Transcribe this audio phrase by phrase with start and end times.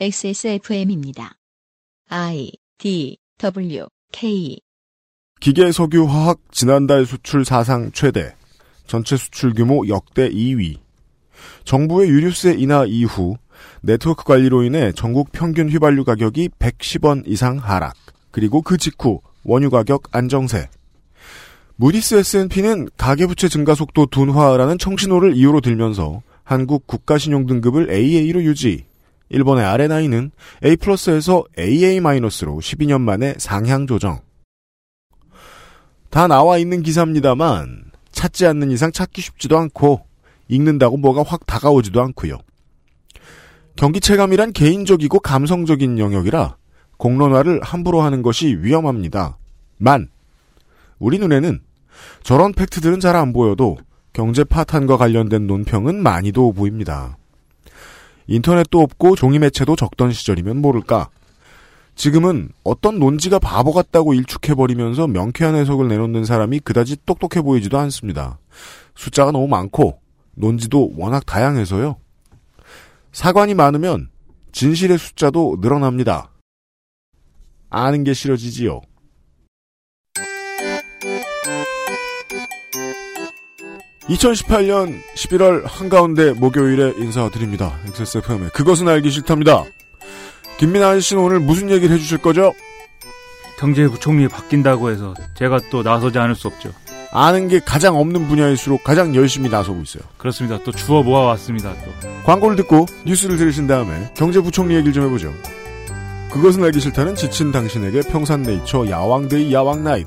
[0.00, 1.34] XSFM입니다.
[2.08, 4.58] I D W K
[5.38, 8.34] 기계 석유 화학 지난달 수출 사상 최대.
[8.86, 10.78] 전체 수출 규모 역대 2위.
[11.64, 13.36] 정부의 유류세 인하 이후
[13.82, 17.94] 네트워크 관리로 인해 전국 평균 휘발유 가격이 110원 이상 하락.
[18.30, 20.68] 그리고 그 직후 원유 가격 안정세.
[21.76, 28.86] 무디스 S&P는 가계부채 증가 속도 둔화라는 청신호를 이유로 들면서 한국 국가신용 등급을 AA로 유지.
[29.32, 30.30] 일본의 RNI는
[30.64, 34.20] A 플러스에서 AA-로 12년 만에 상향 조정.
[36.10, 40.04] 다 나와 있는 기사입니다만 찾지 않는 이상 찾기 쉽지도 않고
[40.48, 42.38] 읽는다고 뭐가 확 다가오지도 않고요.
[43.74, 46.56] 경기 체감이란 개인적이고 감성적인 영역이라
[46.98, 49.38] 공론화를 함부로 하는 것이 위험합니다.
[49.78, 50.08] 만
[50.98, 51.60] 우리 눈에는
[52.22, 53.78] 저런 팩트들은 잘 안 보여도
[54.12, 57.16] 경제 파탄과 관련된 논평은 많이도 보입니다.
[58.32, 61.10] 인터넷도 없고 종이 매체도 적던 시절이면 모를까.
[61.94, 68.38] 지금은 어떤 논지가 바보 같다고 일축해버리면서 명쾌한 해석을 내놓는 사람이 그다지 똑똑해 보이지도 않습니다.
[68.94, 70.00] 숫자가 너무 많고
[70.34, 71.96] 논지도 워낙 다양해서요.
[73.12, 74.08] 사관이 많으면
[74.52, 76.30] 진실의 숫자도 늘어납니다.
[77.68, 78.80] 아는 게 싫어지지요.
[84.08, 87.78] 2018년 11월 한가운데 목요일에 인사드립니다.
[87.86, 89.64] XSFM의 그것은 알기 싫답니다.
[90.58, 92.52] 김민아 아저씨는 오늘 무슨 얘기를 해주실 거죠?
[93.58, 96.72] 경제부총리 바뀐다고 해서 제가 또 나서지 않을 수 없죠.
[97.12, 100.02] 아는 게 가장 없는 분야일수록 가장 열심히 나서고 있어요.
[100.18, 100.58] 그렇습니다.
[100.64, 101.74] 또 주워 모아왔습니다.
[101.74, 105.32] 또 광고를 듣고 뉴스를 들으신 다음에 경제부총리 얘기를 좀 해보죠.
[106.32, 110.06] 그것은 알기 싫다는 지친 당신에게 평산네이처 야왕데이 야왕나잇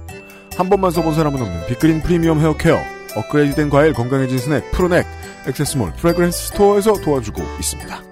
[0.58, 5.06] 한 번만 써본 사람은 없는 빅그린 프리미엄 헤어케어 업그레이드된 과일 건강해진 스낵 푸르넥
[5.48, 8.04] 액세스몰 fragrance store에서 도와주고 있습니다.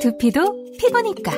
[0.00, 1.32] 두피도 피부니까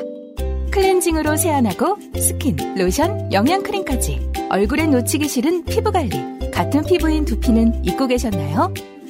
[0.71, 8.73] 클렌징으로 세안하고 스킨, 로션, 영양크림까지 얼굴에 놓치기 싫은 피부관리 같은 피부인 두피는 잊고 계셨나요?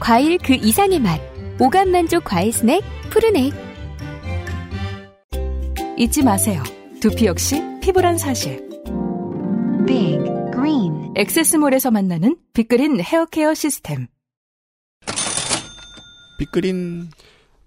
[0.00, 1.20] 과일 그 이상의 맛.
[1.60, 3.52] 오감 만족 과일 스낵 푸르넥.
[5.96, 6.62] 잊지 마세요.
[7.00, 8.68] 두피 역시 피부란 사실.
[9.86, 10.18] Big
[10.52, 14.06] Green 액세스몰에서 만나는 빅그린 헤어케어 시스템.
[16.38, 17.08] 빅그린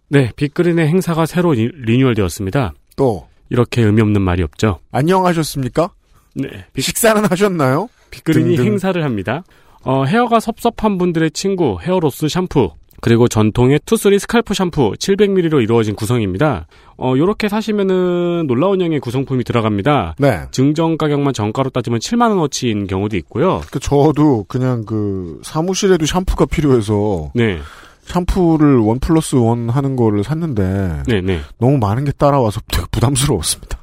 [0.08, 2.74] 네, 빅그린의 행사가 새로 리- 리뉴얼되었습니다.
[2.96, 4.80] 또 이렇게 의미 없는 말이 없죠.
[4.92, 5.92] 안녕하셨습니까?
[6.36, 7.90] 네, 빅, 식사는 하셨나요?
[8.12, 8.72] 빅그린이 등등.
[8.74, 9.44] 행사를 합니다.
[9.84, 12.72] 어, 헤어가 섭섭한 분들의 친구 hair loss 샴푸
[13.02, 16.68] 그리고 전통의 투쓰리 scalp 샴푸 700ml로 이루어진 구성입니다.
[16.98, 20.16] 어, 요렇게 사시면은 놀라운 양의 구성품이 들어갑니다.
[20.20, 20.42] 네.
[20.52, 23.62] 증정 가격만 정가로 따지면 7만 원 어치인 경우도 있고요.
[23.72, 27.58] 그 저도 그냥 그 사무실에도 샴푸가 필요해서 네,
[28.04, 31.40] 샴푸를 원 플러스 원 하는 거를 샀는데 네, 네.
[31.58, 33.81] 너무 많은 게 따라와서 되게 부담스러웠습니다.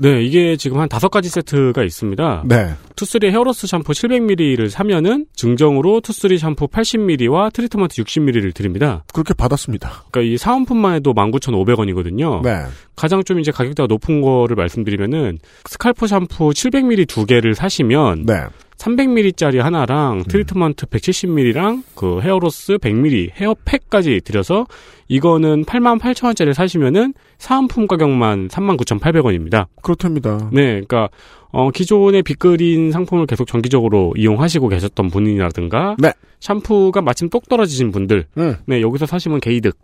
[0.00, 2.44] 네, 이게 지금 한 다섯 가지 세트가 있습니다.
[2.46, 2.70] 네.
[2.96, 9.04] 투쓰리 hair loss 샴푸 700ml를 사면은 증정으로 투쓰리 샴푸 80ml와 트리트먼트 60ml를 드립니다.
[9.12, 10.04] 그렇게 받았습니다.
[10.10, 12.42] 그러니까 이 사은품만 해도 19,500원이거든요.
[12.42, 12.64] 네.
[12.96, 18.34] 가장 좀 이제 가격대가 높은 거를 말씀드리면은 scalp 샴푸 700ml 두 개를 사시면 네.
[18.78, 24.66] 300ml짜리 하나랑 트리트먼트 170ml랑 그 hair loss 100ml 헤어팩까지 드려서
[25.08, 29.66] 이거는 88,000원짜리 사시면은 사은품 가격만 39,800원입니다.
[29.82, 30.50] 그렇답니다.
[30.52, 31.08] 네, 그러니까
[31.50, 36.12] 어, 기존의 빅그린 상품을 계속 정기적으로 이용하시고 계셨던 분이라든가 네.
[36.40, 39.78] 샴푸가 마침 똑 떨어지신 분들 음, 네, 여기서 사시면 게이득.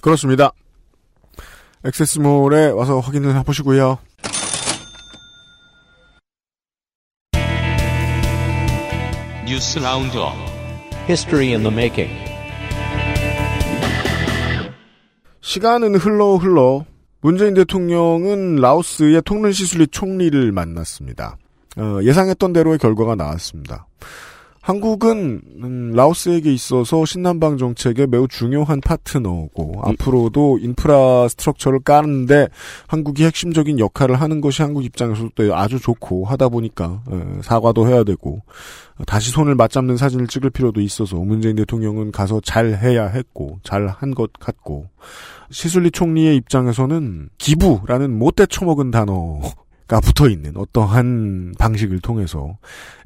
[0.00, 0.52] 그렇습니다.
[1.84, 3.98] 액세스몰에 와서 확인을 해보시고요.
[9.46, 10.34] 뉴스 roundup
[11.08, 12.12] History in the making.
[15.40, 16.84] 시간은 흘러 흘러
[17.20, 21.36] 문재인 대통령은 라오스의 통른 시술리 총리를 만났습니다.
[21.76, 23.86] 어, 예상했던 대로의 결과가 나왔습니다.
[24.68, 32.48] 한국은 음, 라오스에게 있어서 신남방 정책의 매우 중요한 파트너고 앞으로도 인프라 스트럭처를 까는데
[32.86, 38.42] 한국이 핵심적인 역할을 하는 것이 한국 입장에서도 아주 좋고 하다 보니까 에, 사과도 해야 되고
[39.06, 44.12] 다시 손을 맞잡는 사진을 찍을 필요도 있어서 문재인 대통령은 가서 잘 해야 했고 잘 한
[44.12, 44.90] 것 같고
[45.50, 49.40] 시술리 총리의 입장에서는 기부라는 못돼 처먹은 단어
[49.88, 52.58] 가 붙어 있는 어떠한 방식을 통해서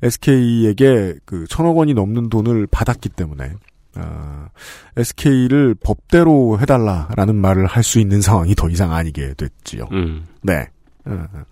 [0.03, 3.53] SK에게 그 천억 원이 넘는 돈을 받았기 때문에
[3.95, 4.49] 아,
[4.97, 9.87] SK를 법대로 해달라라는 말을 할 수 있는 상황이 더 이상 아니게 됐지요.
[9.93, 10.25] 음.
[10.43, 10.67] 네.
[11.05, 11.43] 어, 어.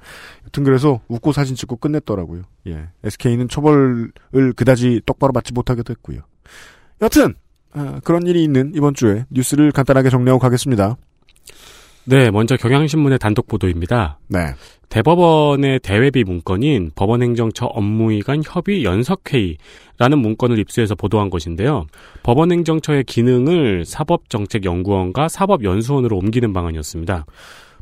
[0.47, 2.43] 여튼 그래서 웃고 사진 찍고 끝냈더라고요.
[2.69, 2.89] 예.
[3.05, 4.13] SK는 처벌을
[4.57, 6.23] 그다지 똑바로 받지 못하게 됐고요.
[7.03, 7.35] 여튼
[7.73, 10.97] 아, 그런 일이 있는 이번 주에 뉴스를 간단하게 정리하고 가겠습니다.
[12.11, 14.19] 네, 먼저 경향신문의 단독 보도입니다.
[14.27, 14.41] 네.
[14.89, 21.87] 대법원의 대외비 문건인 법원행정처 업무위관 협의 연석회의라는 문건을 입수해서 보도한 것인데요.
[22.25, 27.27] 법원행정처의 기능을 사법정책연구원과 사법연수원으로 옮기는 방안이었습니다.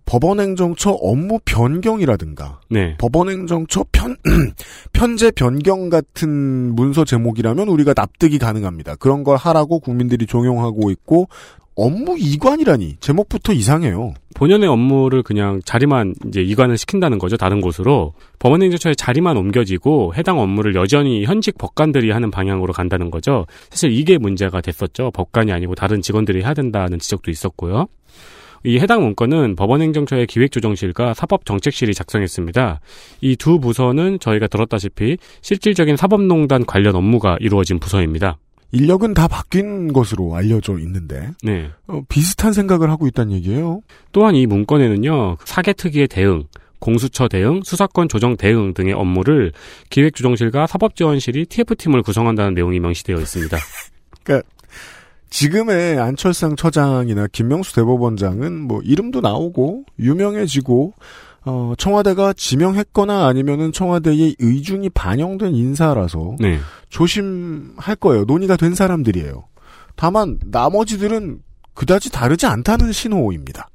[0.09, 2.97] 법원행정처 업무 변경이라든가 네.
[2.99, 4.17] 법원행정처 편
[4.95, 8.97] 편제 변경 같은 문서 제목이라면 우리가 납득이 가능합니다.
[8.97, 11.29] 그런 걸 하라고 국민들이 종용하고 있고
[11.81, 14.13] 업무 이관이라니 제목부터 이상해요.
[14.35, 17.37] 본연의 업무를 그냥 자리만 이제 이관을 시킨다는 거죠.
[17.37, 23.47] 다른 곳으로 법원행정처의 자리만 옮겨지고 해당 업무를 여전히 현직 법관들이 하는 방향으로 간다는 거죠.
[23.71, 25.13] 사실 이게 문제가 됐었죠.
[25.13, 27.87] 법관이 아니고 다른 직원들이 해야 된다는 지적도 있었고요.
[28.65, 32.81] 이 해당 문건은 법원행정처의 기획조정실과 사법정책실이 작성했습니다.
[33.21, 38.37] 이 두 부서는 저희가 들었다시피 실질적인 사법농단 관련 업무가 이루어진 부서입니다.
[38.73, 41.71] 인력은 다 바뀐 것으로 알려져 있는데 네.
[41.87, 43.81] 어, 비슷한 생각을 하고 있다는 얘기예요.
[44.13, 46.45] 또한 이 문건에는요 사개특위의 대응,
[46.79, 49.53] 공수처 대응, 수사권 조정 대응 등의 업무를
[49.91, 53.57] 기획조정실과 사법지원실이 TF팀을 구성한다는 내용이 명시되어 있습니다.
[54.23, 54.49] 그러니까
[55.31, 60.95] 지금의 안철상 처장이나 김명수 대법원장은 뭐 이름도 나오고 유명해지고
[61.49, 66.59] 어, 청와대가 지명했거나 아니면은 청와대의 의중이 반영된 인사라서 네.
[66.91, 68.25] 조심할 거예요.
[68.25, 69.45] 논의가 된 사람들이에요.
[69.97, 71.41] 다만 나머지들은
[71.75, 73.69] 그다지 다르지 않다는 신호입니다.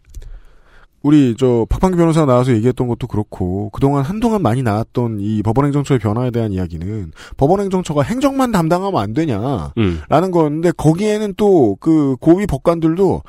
[1.01, 6.31] 우리 저 박판기 변호사 나와서 얘기했던 것도 그렇고 그동안 한동안 많이 나왔던 이 법원행정처의 변화에
[6.31, 10.31] 대한 이야기는 법원행정처가 행정만 담당하면 안 되냐라는 음.
[10.31, 13.23] 거였는데 거기에는 또 그 고위 법관들도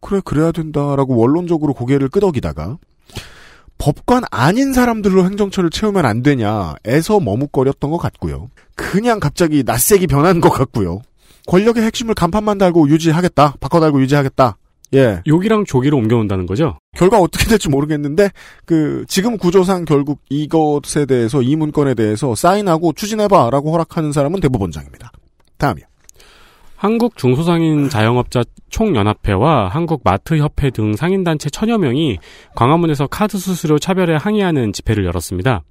[0.00, 2.78] 그래 그래야 된다라고 원론적으로 고개를 끄덕이다가
[3.78, 8.48] 법관 아닌 사람들로 행정처를 채우면 안 되냐에서 머뭇거렸던 것 같고요.
[8.74, 11.00] 그냥 갑자기 낯색이 변한 것 같고요.
[11.46, 13.54] 권력의 핵심을 간판만 달고 유지하겠다.
[13.60, 14.56] 바꿔 달고 유지하겠다.
[14.94, 15.22] 예.
[15.26, 16.78] 여기랑 조기로 옮겨온다는 거죠?
[16.96, 18.30] 결과 어떻게 될지 모르겠는데
[18.64, 25.12] 그 지금 구조상 결국 이것에 대해서 이 문건에 대해서 사인하고 추진해봐라고 허락하는 사람은 대법원장입니다.
[25.58, 25.86] 다음이요.
[26.78, 32.18] 한국 중소상인 자영업자 총연합회와 한국 마트협회 등 상인단체 천여 명이
[32.54, 35.64] 광화문에서 카드 수수료 차별에 항의하는 집회를 열었습니다.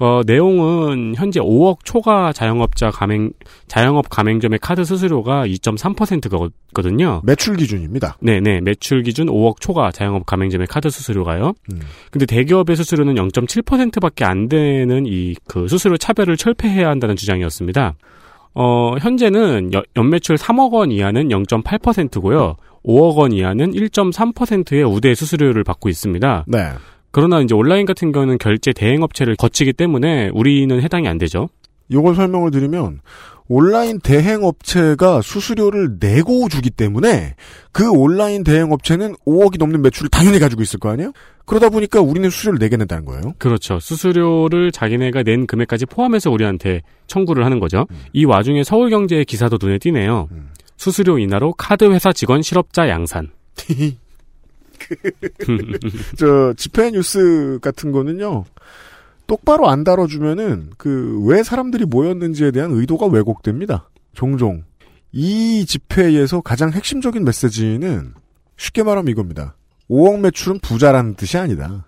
[0.00, 3.32] 어, 내용은 현재 5억 초과 자영업자 가맹,
[3.66, 7.20] 자영업 가맹점의 카드 수수료가 2.3%거든요.
[7.24, 8.16] 매출 기준입니다.
[8.20, 11.52] 네 네, 매출 기준 5억 초과 자영업 가맹점의 카드 수수료가요.
[11.72, 11.80] 음.
[12.10, 17.94] 근데 대기업의 수수료는 0.7%밖에 안 되는 이 그 수수료 차별을 철폐해야 한다는 주장이었습니다.
[18.54, 22.56] 어, 현재는 여- 연매출 3억 원 이하는 0.8%고요.
[22.84, 26.44] 5억 원 이하는 1.3%의 우대 수수료를 받고 있습니다.
[26.48, 26.68] 네.
[27.10, 31.48] 그러나 이제 온라인 같은 경우는 결제 대행 업체를 거치기 때문에 우리는 해당이 안 되죠.
[31.90, 33.00] 요걸 설명을 드리면
[33.48, 37.34] 온라인 대행 업체가 수수료를 내고 주기 때문에
[37.72, 41.12] 그 온라인 대행 업체는 5억이 넘는 매출을 당연히 가지고 있을 거 아니에요?
[41.48, 43.34] 그러다 보니까 우리는 수수료를 내겠는다는 거예요.
[43.38, 43.80] 그렇죠.
[43.80, 47.86] 수수료를 자기네가 낸 금액까지 포함해서 우리한테 청구를 하는 거죠.
[48.12, 50.28] 이 와중에 서울경제의 기사도 눈에 띄네요.
[50.30, 50.50] 음.
[50.76, 53.30] 수수료 인하로 카드 회사 직원 실업자 양산.
[56.16, 58.44] 저 집회 뉴스 같은 거는요.
[59.26, 63.90] 똑바로 안 다뤄주면은 그 왜 사람들이 모였는지에 대한 의도가 왜곡됩니다.
[64.14, 64.64] 종종
[65.12, 68.14] 이 집회에서 가장 핵심적인 메시지는
[68.56, 69.54] 쉽게 말하면 이겁니다.
[69.90, 71.86] 5억 매출은 부자라는 뜻이 아니다.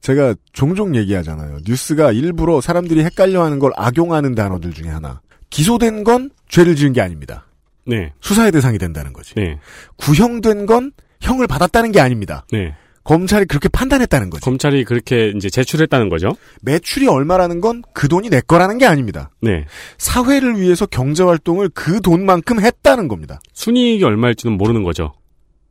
[0.00, 1.60] 제가 종종 얘기하잖아요.
[1.66, 5.22] 뉴스가 일부러 사람들이 헷갈려하는 걸 악용하는 단어들 중에 하나.
[5.48, 7.46] 기소된 건 죄를 지은 게 아닙니다.
[7.86, 9.34] 네, 수사의 대상이 된다는 거지.
[9.34, 9.58] 네,
[9.96, 12.44] 구형된 건 형을 받았다는 게 아닙니다.
[12.52, 12.74] 네.
[13.04, 14.42] 검찰이 그렇게 판단했다는 거죠.
[14.42, 16.30] 검찰이 그렇게 이제 제출했다는 거죠.
[16.62, 19.30] 매출이 얼마라는 건 그 돈이 내 거라는 게 아닙니다.
[19.42, 19.66] 네.
[19.98, 23.40] 사회를 위해서 경제 활동을 그 돈만큼 했다는 겁니다.
[23.52, 25.12] 순이익이 얼마일지는 모르는 거죠.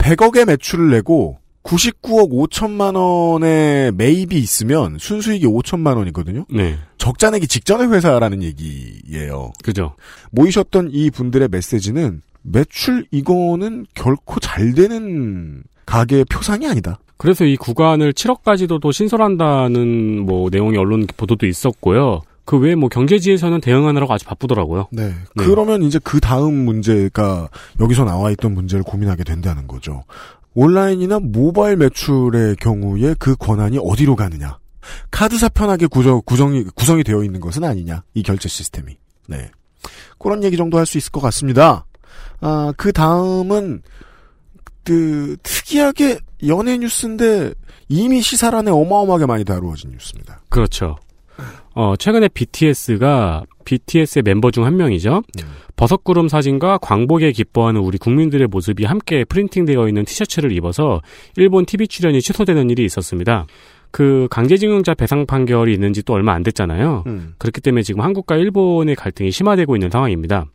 [0.03, 6.45] 100억의 매출을 내고 99억 5천만 원의 매입이 있으면 순수익이 5천만 원이거든요.
[6.53, 6.77] 네.
[6.97, 9.53] 적자 내기 직전의 회사라는 얘기예요.
[9.63, 9.95] 그죠.
[10.31, 16.99] 모이셨던 이 분들의 메시지는 매출 이거는 결코 잘 되는 가게의 표상이 아니다.
[17.15, 22.21] 그래서 이 구간을 7억까지도 신설한다는 뭐 내용의 언론 보도도 있었고요.
[22.45, 24.87] 그 외에 뭐 경제지에서는 대응하느라고 아주 바쁘더라고요.
[24.91, 25.07] 네.
[25.07, 25.15] 네.
[25.35, 30.03] 그러면 이제 그 다음 문제가 여기서 나와 있던 문제를 고민하게 된다는 거죠.
[30.53, 34.59] 온라인이나 모바일 매출의 경우에 그 권한이 어디로 가느냐.
[35.09, 38.03] 카드사 편하게 구정, 구성이, 구성이 되어 있는 것은 아니냐.
[38.13, 38.97] 이 결제 시스템이.
[39.27, 39.49] 네.
[40.19, 41.85] 그런 얘기 정도 할 수 있을 것 같습니다.
[42.41, 43.81] 아, 그 다음은,
[44.83, 47.53] 그, 특이하게 연예 뉴스인데
[47.87, 50.41] 이미 시사란에 어마어마하게 많이 다루어진 뉴스입니다.
[50.49, 50.97] 그렇죠.
[51.73, 55.23] 어, 최근에 BTS가 BTS의 멤버 중 한 명이죠.
[55.75, 61.01] 버섯구름 사진과 광복에 기뻐하는 우리 국민들의 모습이 함께 프린팅되어 있는 티셔츠를 입어서
[61.35, 63.47] 일본 TV 출연이 취소되는 일이 있었습니다.
[63.91, 67.03] 그 강제징용자 배상 판결이 있는 지 또 얼마 안 됐잖아요.
[67.07, 67.33] 음.
[67.37, 70.45] 그렇기 때문에 지금 한국과 일본의 갈등이 심화되고 있는 상황입니다.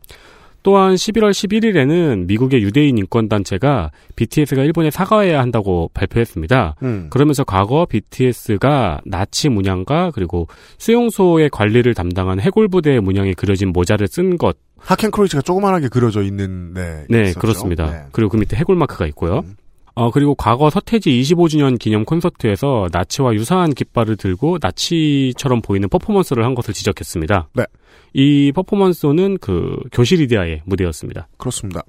[0.63, 6.75] 또한 11월 11일에는 미국의 유대인 인권단체가 BTS가 일본에 사과해야 한다고 발표했습니다.
[6.83, 7.07] 음.
[7.09, 10.47] 그러면서 과거 BTS가 나치 문양과 그리고
[10.77, 14.57] 수용소의 관리를 담당한 해골부대의 문양이 그려진 모자를 쓴 것.
[14.77, 17.05] 하켄크로이츠가 조그만하게 그려져 있는, 네.
[17.09, 17.39] 네, 있었죠.
[17.39, 17.91] 그렇습니다.
[17.91, 18.03] 네.
[18.11, 19.39] 그리고 그 밑에 해골 마크가 있고요.
[19.39, 19.55] 음.
[19.99, 26.55] 어, 그리고 과거 서태지 25주년 기념 콘서트에서 나치와 유사한 깃발을 들고 나치처럼 보이는 퍼포먼스를 한
[26.55, 27.49] 것을 지적했습니다.
[27.53, 27.65] 네.
[28.13, 31.27] 이 퍼포먼스는 그 교실 이데아의 무대였습니다.
[31.37, 31.81] 그렇습니다.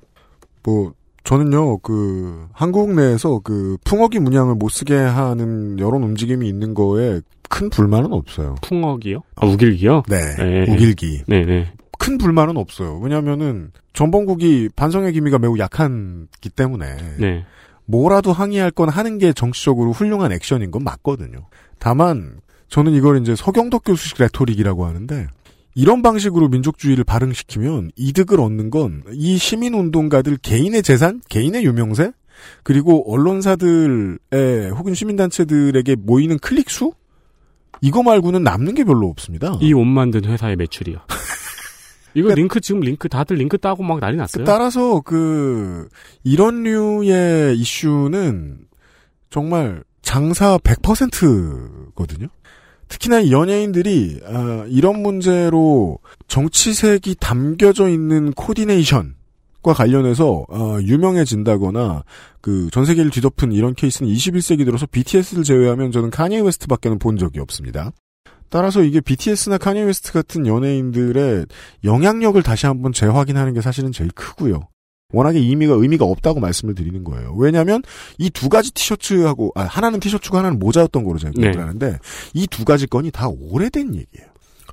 [0.65, 7.21] 뭐 저는요 그 한국 내에서 그 풍어기 문양을 못 쓰게 하는 여론 움직임이 있는 거에
[7.49, 8.57] 큰 불만은 없어요.
[8.63, 9.21] 풍어기요?
[9.37, 10.03] 아, 우길기요?
[10.09, 10.73] 네, 네.
[10.73, 11.73] 우길기 네 네.
[12.01, 12.99] 큰 불만은 없어요.
[12.99, 16.87] 왜냐하면은 전범국이 반성의 기미가 매우 약한기 때문에
[17.21, 17.45] 네.
[17.91, 21.47] 뭐라도 항의할 건 하는 게 정치적으로 훌륭한 액션인 건 맞거든요.
[21.79, 25.27] 다만 저는 이걸 이제 서경덕 교수식 레토릭이라고 하는데
[25.75, 32.13] 이런 방식으로 민족주의를 발흥시키면 이득을 얻는 건 이 시민운동가들 개인의 재산, 개인의 유명세,
[32.63, 36.93] 그리고 언론사들의 혹은 시민단체들에게 모이는 클릭수?
[37.83, 39.57] 이거 말고는 남는 게 별로 없습니다.
[39.61, 40.99] 이 옷 만든 회사의 매출이요.
[42.15, 44.45] 이거 링크 지금 링크 다들 링크 따고 막 난리 났어요.
[44.45, 45.89] 따라서 그
[46.25, 48.59] 이런 류의 이슈는
[49.31, 52.29] 정말 장사 100%거든요.
[52.89, 59.15] 특히나 이 연예인들이 아, 이런 문제로 정치색이 담겨져 있는 코디네이션
[59.63, 62.03] 과 관련해서 어, 유명해진다거나
[62.41, 67.41] 그 전 세계를 뒤덮은 이런 케이스는 21세기 들어서 BTS를 제외하면 저는 카니에 웨스트밖에는 본 적이
[67.41, 67.93] 없습니다.
[68.51, 71.47] 따라서 이게 BTS나 카니에 웨스트 같은 연예인들의
[71.85, 74.69] 영향력을 다시 한번 재확인하는 게 사실은 제일 크고요.
[75.13, 77.35] 워낙에 의미가 의미가 없다고 말씀을 드리는 거예요.
[77.37, 77.83] 왜냐하면
[78.19, 81.59] 이 두 가지 티셔츠하고 아, 하나는 티셔츠고 하나는 모자였던 거로 제가 기억을 네.
[81.59, 81.99] 하는데
[82.35, 84.29] 이 두 가지 건이 다 오래된 얘기예요.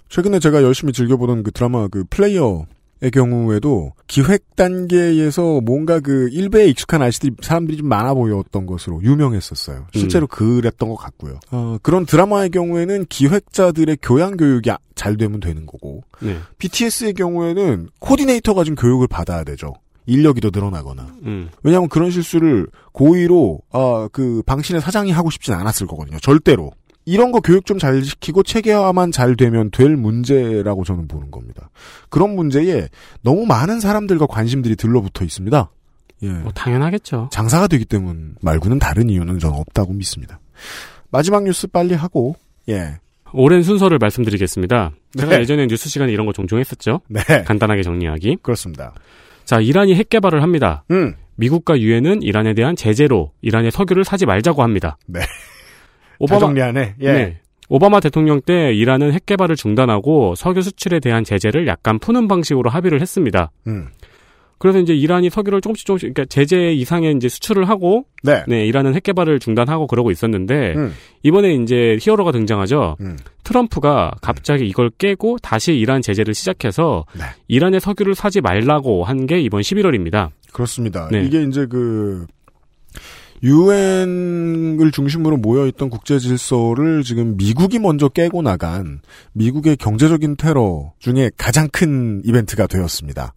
[0.10, 2.66] 최근에 제가 열심히 즐겨보던 그 드라마 그 플레이어
[3.00, 9.86] 의 경우에도 기획 단계에서 뭔가 그 일베에 익숙한 아저씨들이 사람들이 좀 많아 보였던 것으로 유명했었어요.
[9.94, 11.40] 실제로 그랬던 것 같고요.
[11.52, 16.38] 어, 그런 드라마의 경우에는 기획자들의 교양 교육이 아- 잘 되면 되는 거고 네.
[16.58, 19.74] BTS의 경우에는 코디네이터가 좀 교육을 받아야 되죠.
[20.08, 21.06] 인력이 더 늘어나거나.
[21.24, 21.50] 음.
[21.64, 26.18] 왜냐하면 그런 실수를 고의로 아, 그 방신의 사장이 하고 싶진 않았을 거거든요.
[26.20, 26.72] 절대로.
[27.08, 31.70] 이런 거 교육 좀 잘 시키고 체계화만 잘 되면 될 문제라고 저는 보는 겁니다.
[32.10, 32.90] 그런 문제에
[33.22, 35.70] 너무 많은 사람들과 관심들이 들러붙어 있습니다.
[36.24, 36.28] 예.
[36.28, 37.30] 뭐 당연하겠죠.
[37.32, 40.40] 장사가 되기 때문 말고는 다른 이유는 저는 없다고 믿습니다.
[41.10, 42.36] 마지막 뉴스 빨리 하고
[42.68, 43.00] 예.
[43.34, 44.92] 오랜 순서를 말씀드리겠습니다.
[45.18, 45.42] 제가 네.
[45.42, 47.02] 예전에 뉴스 시간에 이런 거 종종 했었죠.
[47.08, 47.22] 네.
[47.46, 48.38] 간단하게 정리하기.
[48.42, 48.94] 그렇습니다.
[49.46, 50.84] 자, 이란이 핵 개발을 합니다.
[50.92, 51.14] 음.
[51.36, 54.98] 미국과 유엔은 이란에 대한 제재로 이란의 석유를 사지 말자고 합니다.
[55.06, 55.20] 네.
[56.20, 56.96] 오바마 정리하네.
[57.02, 57.12] 예.
[57.14, 57.40] 네.
[57.70, 63.02] 오바마 대통령 때 이란은 핵 개발을 중단하고 석유 수출에 대한 제재를 약간 푸는 방식으로 합의를
[63.02, 63.52] 했습니다.
[63.68, 63.88] 음.
[64.60, 68.44] 그래서 이제 이란이 석유를 조금씩 조금씩 그러니까 제재 이상의 이제 수출을 하고 네.
[68.48, 70.94] 네, 이란은 핵 개발을 중단하고 그러고 있었는데 음.
[71.22, 72.96] 이번에 이제 히어로가 등장하죠.
[73.02, 73.18] 음.
[73.44, 77.24] 트럼프가 갑자기 이걸 깨고 다시 이란 제재를 시작해서 네.
[77.48, 80.30] 이란의 석유를 사지 말라고 한 게 이번 11월입니다.
[80.54, 81.10] 그렇습니다.
[81.12, 81.22] 네.
[81.24, 82.26] 이게 이제 그
[83.44, 89.02] 유엔을 중심으로 모여있던 국제 질서를 지금 미국이 먼저 깨고 나간
[89.34, 93.34] 미국의 경제적인 테러 중에 가장 큰 이벤트가 되었습니다.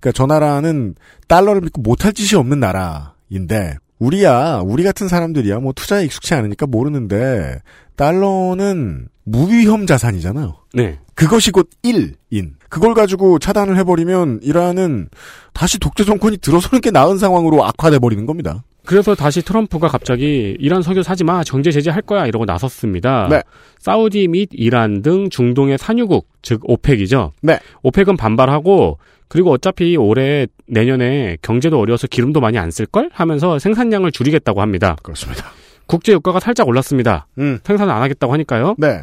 [0.00, 0.94] 그러니까 저 나라는
[1.28, 7.60] 달러를 믿고 못할 짓이 없는 나라인데 우리야 우리 같은 사람들이야 뭐 투자에 익숙치 않으니까 모르는데
[7.94, 10.56] 달러는 무위험 자산이잖아요.
[10.74, 10.98] 네.
[11.14, 12.54] 그것이 곧 1인.
[12.68, 15.08] 그걸 가지고 차단을 해버리면 이란은
[15.52, 18.64] 다시 독재 정권이 들어서는 게 나은 상황으로 악화돼 버리는 겁니다.
[18.84, 23.28] 그래서 다시 트럼프가 갑자기 이란 석유 사지 마, 경제 제재할 거야 이러고 나섰습니다.
[23.30, 23.42] 네.
[23.78, 27.32] 사우디 및 이란 등 중동의 산유국, 즉 오펙이죠.
[27.42, 27.58] 네.
[27.82, 28.98] 오펙은 반발하고
[29.28, 34.96] 그리고 어차피 올해 내년에 경제도 어려워서 기름도 많이 안 쓸 걸 하면서 생산량을 줄이겠다고 합니다.
[35.02, 35.46] 그렇습니다.
[35.86, 37.26] 국제 유가가 살짝 올랐습니다.
[37.38, 37.58] 음.
[37.64, 38.74] 생산을 안 하겠다고 하니까요.
[38.78, 39.02] 네.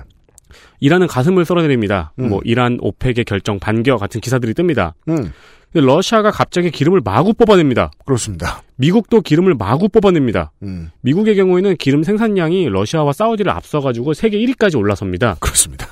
[0.79, 2.13] 이란은 가슴을 썰어내립니다.
[2.19, 2.29] 음.
[2.29, 4.93] 뭐 이란 오펙의 결정 반겨 같은 기사들이 뜹니다.
[5.09, 5.31] 음.
[5.73, 7.91] 러시아가 갑자기 기름을 마구 뽑아냅니다.
[8.05, 8.63] 그렇습니다.
[8.75, 10.51] 미국도 기름을 마구 뽑아냅니다.
[10.63, 10.89] 음.
[11.01, 15.38] 미국의 경우에는 기름 생산량이 러시아와 사우디를 앞서가지고 세계 1위까지 올라섭니다.
[15.39, 15.88] 그렇습니다.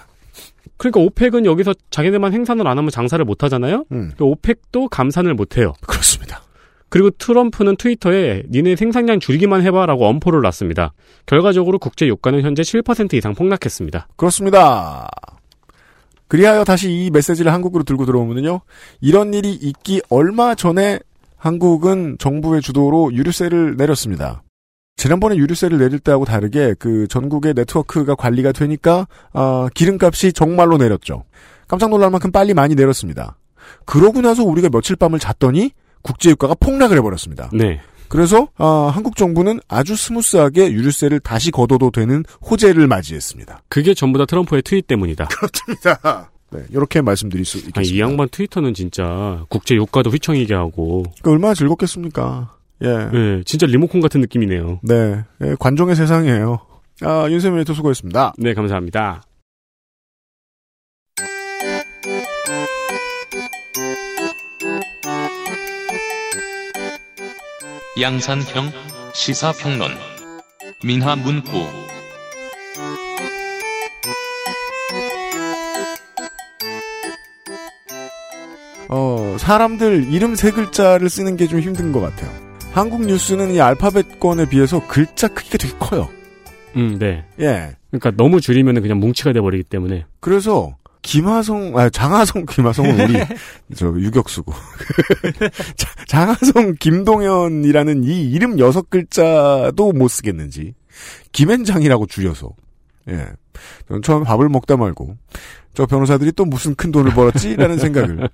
[0.78, 3.86] 그러니까 오펙은 여기서 자기네만 생산을 안 하면 장사를 못 하잖아요?
[3.92, 4.12] 음.
[4.18, 5.74] 그 오펙도 감산을 못 해요.
[5.82, 6.42] 그렇습니다.
[6.90, 10.94] 그리고 트럼프는 트위터에 니네 생산량 줄이기만 해봐라고 엄포를 놨습니다.
[11.26, 14.08] 결과적으로 국제 유가는 현재 7% 이상 폭락했습니다.
[14.16, 15.10] 그렇습니다.
[16.28, 18.62] 그리하여 다시 이 메시지를 한국으로 들고 들어오면요.
[19.02, 21.00] 이런 일이 있기 얼마 전에
[21.38, 24.44] 한국은 정부의 주도로 유류세를 내렸습니다.
[24.98, 31.24] 지난번에 유류세를 내릴 때하고 다르게 그 전국의 네트워크가 관리가 되니까 아, 기름값이 정말로 내렸죠.
[31.68, 33.38] 깜짝 놀랄 만큼 빨리 많이 내렸습니다.
[33.86, 37.50] 그러고 나서 우리가 며칠 밤을 잤더니 국제유가가 폭락을 해버렸습니다.
[37.54, 37.80] 네.
[38.10, 43.64] 그래서 아, 한국 정부는 아주 smooth하게 유류세를 다시 걷어도 되는 호재를 맞이했습니다.
[43.70, 45.26] 그게 전부 다 트럼프의 트윗 때문이다.
[45.26, 46.32] 그렇습니다.
[46.52, 47.80] 네, 이렇게 말씀드릴 수 있겠습니다.
[47.80, 52.56] 아, 이 양반 트위터는 진짜 국제 유가도 휘청이게 하고, 그 얼마나 즐겁겠습니까?
[52.84, 52.88] 예.
[52.88, 54.80] 네, 진짜 리모컨 같은 느낌이네요.
[54.84, 55.24] 네.
[55.42, 56.60] 예, 관종의 세상이에요.
[57.02, 58.34] 아, 윤세민 에디터 수고했습니다.
[58.38, 59.24] 네, 감사합니다.
[68.00, 68.72] 양산형
[69.14, 69.92] 시사평론
[70.84, 71.66] 민하문구
[78.90, 82.30] 어, 사람들 이름 세 글자를 쓰는 게 좀 힘든 것 같아요.
[82.72, 86.10] 한국 뉴스는 이 알파벳권에 비해서 글자 크기가 되게 커요.
[86.76, 87.24] 음, 네.
[87.40, 87.72] 예.
[87.90, 90.06] 그러니까 너무 줄이면 그냥 뭉치가 돼버리기 때문에.
[90.20, 93.14] 그래서 김하성, 아, 장하성, 김하성은 우리,
[93.76, 94.54] 저, 유격수고.
[95.78, 100.74] 자- 장하성, 김동현이라는 이 이름 여섯 글자도 못 쓰겠는지.
[101.32, 102.50] 김앤장이라고 줄여서.
[103.10, 103.26] 예.
[103.88, 105.16] 저는 처음 밥을 먹다 말고,
[105.74, 108.30] 저 변호사들이 또 무슨 큰 돈을 벌었지라는 생각을,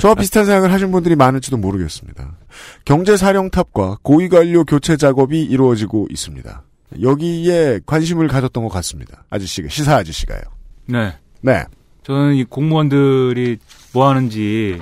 [0.00, 2.36] 저와 비슷한 생각을 하신 분들이 많을지도 모르겠습니다.
[2.84, 6.62] 경제 사령탑과 고위 관료 교체 작업이 이루어지고 있습니다.
[7.02, 9.24] 여기에 관심을 가졌던 것 같습니다.
[9.30, 10.40] 아저씨가, 시사 아저씨가요.
[10.86, 11.12] 네.
[11.42, 11.64] 네.
[12.06, 13.58] 저는 이 공무원들이
[13.92, 14.78] 뭐 하는지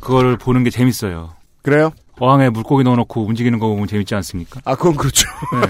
[0.00, 1.30] 그거를 보는 게 재밌어요.
[1.62, 1.92] 그래요?
[2.20, 4.60] 어항에 물고기 넣어놓고 움직이는 거 보면 재밌지 않습니까?
[4.66, 5.26] 아, 그건 그렇죠.
[5.62, 5.68] 네.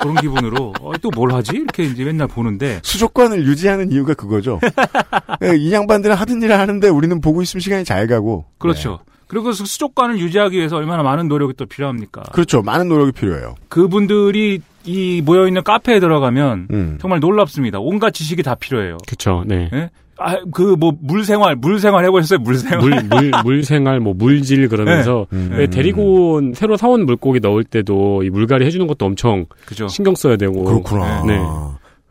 [0.00, 1.52] 그런 기분으로 어, 또뭘 하지?
[1.56, 4.60] 이렇게 이제 맨날 보는데 수족관을 유지하는 이유가 그거죠.
[5.40, 8.44] 네, 이 양반들은 하던 일을 하는데 우리는 보고 있으면 시간이 잘 가고.
[8.58, 8.98] 그렇죠.
[9.28, 12.22] 그리고 수- 수족관을 유지하기 위해서 얼마나 많은 노력이 또 필요합니까?
[12.22, 12.30] 네.
[12.32, 12.60] 그렇죠.
[12.60, 13.54] 많은 노력이 필요해요.
[13.68, 16.98] 그분들이 이 모여 있는 카페에 들어가면 음.
[17.00, 17.78] 정말 놀랍습니다.
[17.80, 18.98] 온갖 지식이 다 필요해요.
[19.08, 19.70] 그쵸, 네.
[19.72, 19.90] 예?
[20.18, 22.38] 아, 그 뭐 물생활, 물생활 해보셨어요?
[22.38, 22.78] 물생활.
[22.78, 25.50] 물, 물, 물생활, 뭐, 물질 그러면서, 음.
[25.52, 29.88] 왜 데리고 온, 새로 사온 물고기 넣을 때도 이 물갈이 해주는 것도 엄청 그죠.
[29.88, 30.62] 신경 써야 되고.
[30.64, 31.24] 그렇구나.
[31.26, 31.38] 네.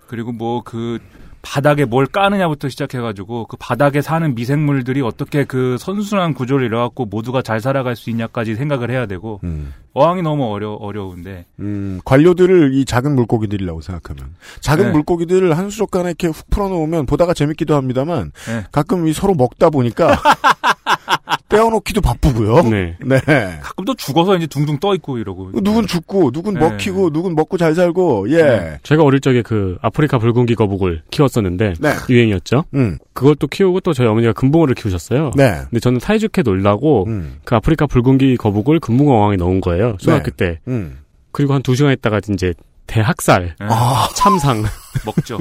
[0.08, 1.00] 그리고 뭐 그
[1.44, 7.60] 바닥에 뭘 까느냐부터 시작해가지고 그 바닥에 사는 미생물들이 어떻게 그 선순환 구조를 이뤄갖고 모두가 잘
[7.60, 9.74] 살아갈 수 있냐까지 생각을 해야 되고 음.
[9.94, 14.36] 어항이 너무 어려 어려운데 음, 관료들을 이 작은 물고기들이라고 생각하면.
[14.60, 14.92] 작은 네.
[14.92, 18.66] 물고기들을 한 수족관에 이렇게 훅 풀어놓으면 보다가 재밌기도 합니다만, 네.
[18.72, 20.08] 가끔 이 서로 먹다 보니까,
[21.50, 22.64] 떼어놓기도 바쁘고요.
[22.64, 22.98] 네.
[23.02, 23.20] 네.
[23.62, 26.60] 가끔 또 죽어서 이제 둥둥 떠 있고 이러고 누군 죽고, 누군 네.
[26.62, 28.44] 먹히고, 누군 먹고 잘 살고, 예.
[28.44, 28.80] 네.
[28.84, 31.94] 제가 어릴 적에 그 아프리카 붉은기 거북을 키웠었는데, 네.
[32.10, 32.66] 유행이었죠.
[32.74, 35.32] 음, 그걸 또 키우고 또 저희 어머니가 금붕어를 키우셨어요.
[35.36, 35.62] 네.
[35.70, 39.98] 근데 저는 사이좋게 놀라고, 음, 그 아프리카 붉은기 거북을 금붕어 어항에 넣은 거예요.
[40.00, 40.60] 초등학교 때.
[40.68, 41.00] 음.
[41.32, 42.54] 그리고 한 두 시간 있다가 이제
[42.86, 43.68] 대학살, 네.
[43.70, 44.64] 아, 참상.
[45.06, 45.40] 먹죠.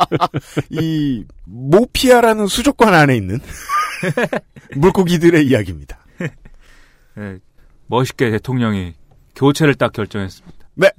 [0.70, 3.38] 이, 모피아라는 수족관 안에 있는
[4.76, 5.98] 물고기들의 이야기입니다.
[7.16, 7.38] 네.
[7.86, 8.94] 멋있게 대통령이
[9.34, 10.58] 교체를 딱 결정했습니다.
[10.74, 10.90] 네.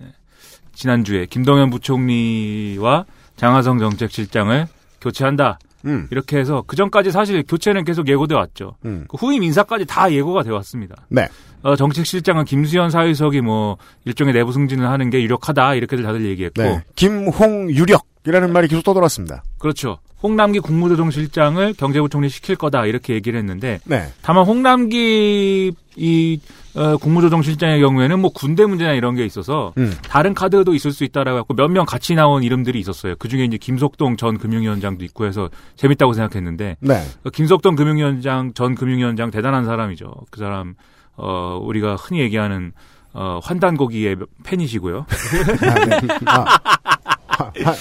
[0.74, 3.06] 지난주에 김동연 부총리와
[3.38, 4.68] 장하성 정책실장을
[5.00, 5.60] 교체한다.
[5.86, 8.76] 음, 이렇게 해서 그 전까지 사실 교체는 계속 예고돼 왔죠.
[8.86, 9.06] 음.
[9.08, 10.96] 그 후임 인사까지 다 예고가 돼 왔습니다.
[11.10, 11.28] 네.
[11.64, 16.84] 어, 정책실장은 김수현 사회석이 뭐 일종의 내부 승진을 하는 게 유력하다 이렇게들 다들 얘기했고 네.
[16.96, 19.44] 김홍 유력이라는 말이 계속 떠돌았습니다.
[19.58, 20.00] 그렇죠.
[20.24, 24.08] 홍남기 국무조정실장을 경제부총리 시킬 거다 이렇게 얘기를 했는데 네.
[24.22, 26.40] 다만 홍남기 이
[26.76, 29.94] 어, 국무조정실장의 경우에는 뭐 군대 문제나 이런 게 있어서 음.
[30.04, 33.16] 다른 카드도 있을 수 있다라고 했고 몇 명 같이 나온 이름들이 있었어요.
[33.18, 36.94] 그 중에 이제 김석동 전 금융위원장도 있고 해서 재밌다고 생각했는데 네.
[37.26, 40.14] 어, 김석동 금융위원장 전 금융위원장 대단한 사람이죠.
[40.30, 40.76] 그 사람
[41.18, 42.72] 어 우리가 흔히 얘기하는
[43.14, 45.06] 어, 환단고기의 팬이시고요.
[45.68, 46.00] 아, 네.
[46.26, 46.58] 아,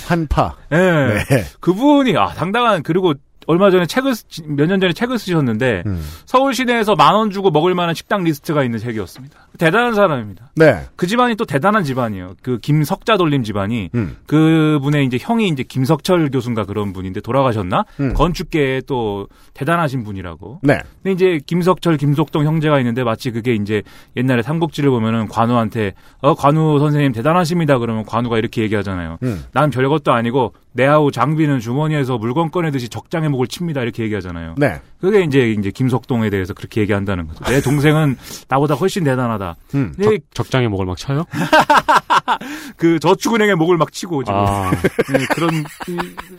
[0.06, 0.56] 한파.
[0.72, 0.76] 예.
[0.76, 1.44] 네.
[1.60, 3.14] 그분이 아 상당한 그리고
[3.46, 4.12] 얼마 전에 책을
[4.46, 6.04] 몇 년 전에 책을 쓰셨는데 음.
[6.26, 9.48] 서울 시내에서 만 원 주고 먹을 만한 식당 리스트가 있는 책이었습니다.
[9.58, 10.52] 대단한 사람입니다.
[10.56, 10.86] 네.
[10.96, 12.34] 그 집안이 또 대단한 집안이에요.
[12.42, 14.16] 그 김석자 돌림 집안이 음.
[14.26, 17.84] 그분의 이제 형이 이제 김석철 교수인가 그런 분인데 돌아가셨나?
[17.98, 18.14] 음.
[18.14, 20.60] 건축계에 또 대단하신 분이라고.
[20.62, 20.78] 네.
[21.02, 23.82] 근데 이제 김석철, 김속동 형제가 있는데 마치 그게 이제
[24.16, 27.78] 옛날에 삼국지를 보면은 관우한테 어 관우 선생님 대단하십니다.
[27.78, 29.18] 그러면 관우가 이렇게 얘기하잖아요.
[29.24, 29.44] 음.
[29.52, 33.82] 난 별것도 아니고 내아우 장비는 주머니에서 물건 꺼내듯이 적장의 목을 칩니다.
[33.82, 34.54] 이렇게 얘기하잖아요.
[34.56, 34.80] 네.
[35.00, 37.44] 그게 이제 이제 김석동에 대해서 그렇게 얘기한다는 거죠.
[37.44, 38.16] 내 동생은
[38.48, 39.56] 나보다 훨씬 대단하다.
[39.74, 39.92] 음.
[39.96, 41.24] 근데 적장의 목을 막 쳐요?
[42.76, 44.70] 그 저축은행의 목을 막 치고 지금 아,
[45.12, 45.50] 네, 그런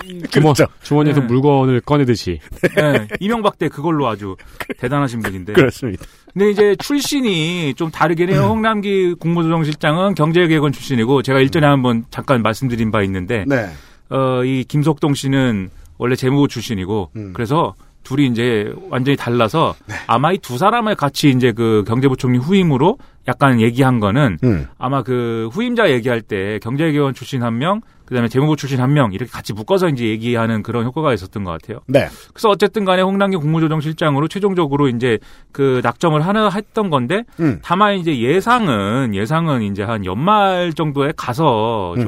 [0.07, 0.71] 이- 주머, 그렇죠.
[0.83, 1.25] 주머니에서 네.
[1.27, 2.39] 물건을 꺼내듯이.
[2.75, 4.35] 네, 이명박 때 그걸로 아주
[4.77, 5.53] 대단하신 분인데.
[5.53, 6.05] 그렇습니다.
[6.33, 8.43] 근데 이제 출신이 좀 다르긴 해요.
[8.43, 13.69] 홍남기 국무조정실장은 경제개혁원 출신이고 제가 일전에 한번 잠깐 말씀드린 바 있는데 네.
[14.11, 17.31] 어, 이 김석동 씨는 원래 재무부 출신이고 음.
[17.33, 19.75] 그래서 둘이 이제 완전히 달라서
[20.07, 22.97] 아마 이 두 사람을 같이 이제 그 경제부총리 후임으로
[23.27, 24.67] 약간 얘기한 거는 음.
[24.79, 29.31] 아마 그 후임자 얘기할 때 경제개혁원 출신 한 명, 그다음에 재무부 출신 한 명 이렇게
[29.31, 31.81] 같이 묶어서 이제 얘기하는 그런 효과가 있었던 것 같아요.
[31.85, 32.07] 네.
[32.33, 35.19] 그래서 어쨌든 간에 홍남기 국무조정실장으로 최종적으로 이제
[35.51, 37.59] 그 낙점을 하나 했던 건데 음.
[37.63, 42.03] 다만 이제 예상은 예상은 이제 한 연말 정도에 가서 음.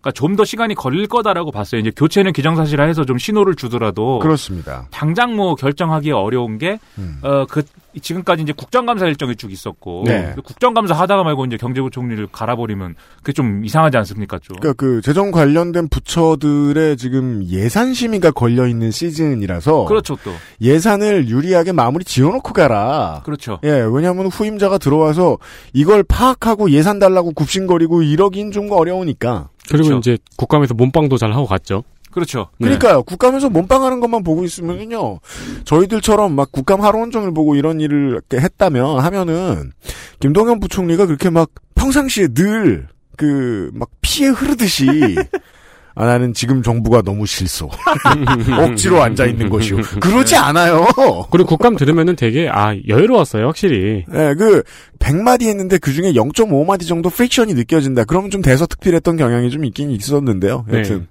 [0.00, 1.80] 좀 그러니까 좀 더 시간이 걸릴 거다라고 봤어요.
[1.80, 4.86] 이제 교체는 기정사실화해서 좀 신호를 주더라도 그렇습니다.
[4.90, 7.18] 당장 뭐 결정하기 어려운 게 음.
[7.22, 7.62] 어, 그,
[8.00, 10.32] 지금까지 이제 국정감사 일정이 쭉 있었고, 네.
[10.34, 14.56] 그 국정감사 하다가 말고 이제 경제부총리를 갈아버리면 그게 좀 이상하지 않습니까, 좀?
[14.58, 20.32] 그러니까 그 재정 관련된 부처들의 지금 예산 심의가 걸려 있는 시즌이라서 그렇죠, 또.
[20.60, 23.22] 예산을 유리하게 마무리 지어놓고 가라.
[23.24, 23.58] 그렇죠.
[23.64, 25.38] 예, 왜냐하면 후임자가 들어와서
[25.72, 29.48] 이걸 파악하고 예산 달라고 굽신거리고 이러긴 좀 어려우니까.
[29.68, 29.98] 그리고 그렇죠.
[29.98, 31.84] 이제 국감에서 몸빵도 잘 하고 갔죠.
[32.10, 32.48] 그렇죠.
[32.58, 32.66] 네.
[32.66, 33.02] 그러니까요.
[33.04, 35.20] 국감에서 몸빵하는 것만 보고 있으면요.
[35.64, 39.72] 저희들처럼 막 국감 하루 온종일 보고 이런 일을 했다면 하면은
[40.20, 44.86] 김동연 부총리가 그렇게 막 평상시에 늘 그 막 피해 흐르듯이
[45.94, 47.68] 아 나는 지금 정부가 너무 싫소.
[48.58, 49.76] 억지로 앉아 있는 것이요.
[50.00, 50.86] 그러지 않아요.
[51.30, 54.04] 그리고 국감 들으면은 되게, 아, 여유로웠어요, 확실히.
[54.10, 54.62] 예, 그
[55.00, 58.04] 100마디 했는데 그 중에 0.5마디 정도 friction이 느껴진다.
[58.04, 60.64] 그러면 좀 대서특필했던 경향이 좀 있긴 있었는데요.
[60.68, 60.78] 네.
[60.78, 61.08] 여튼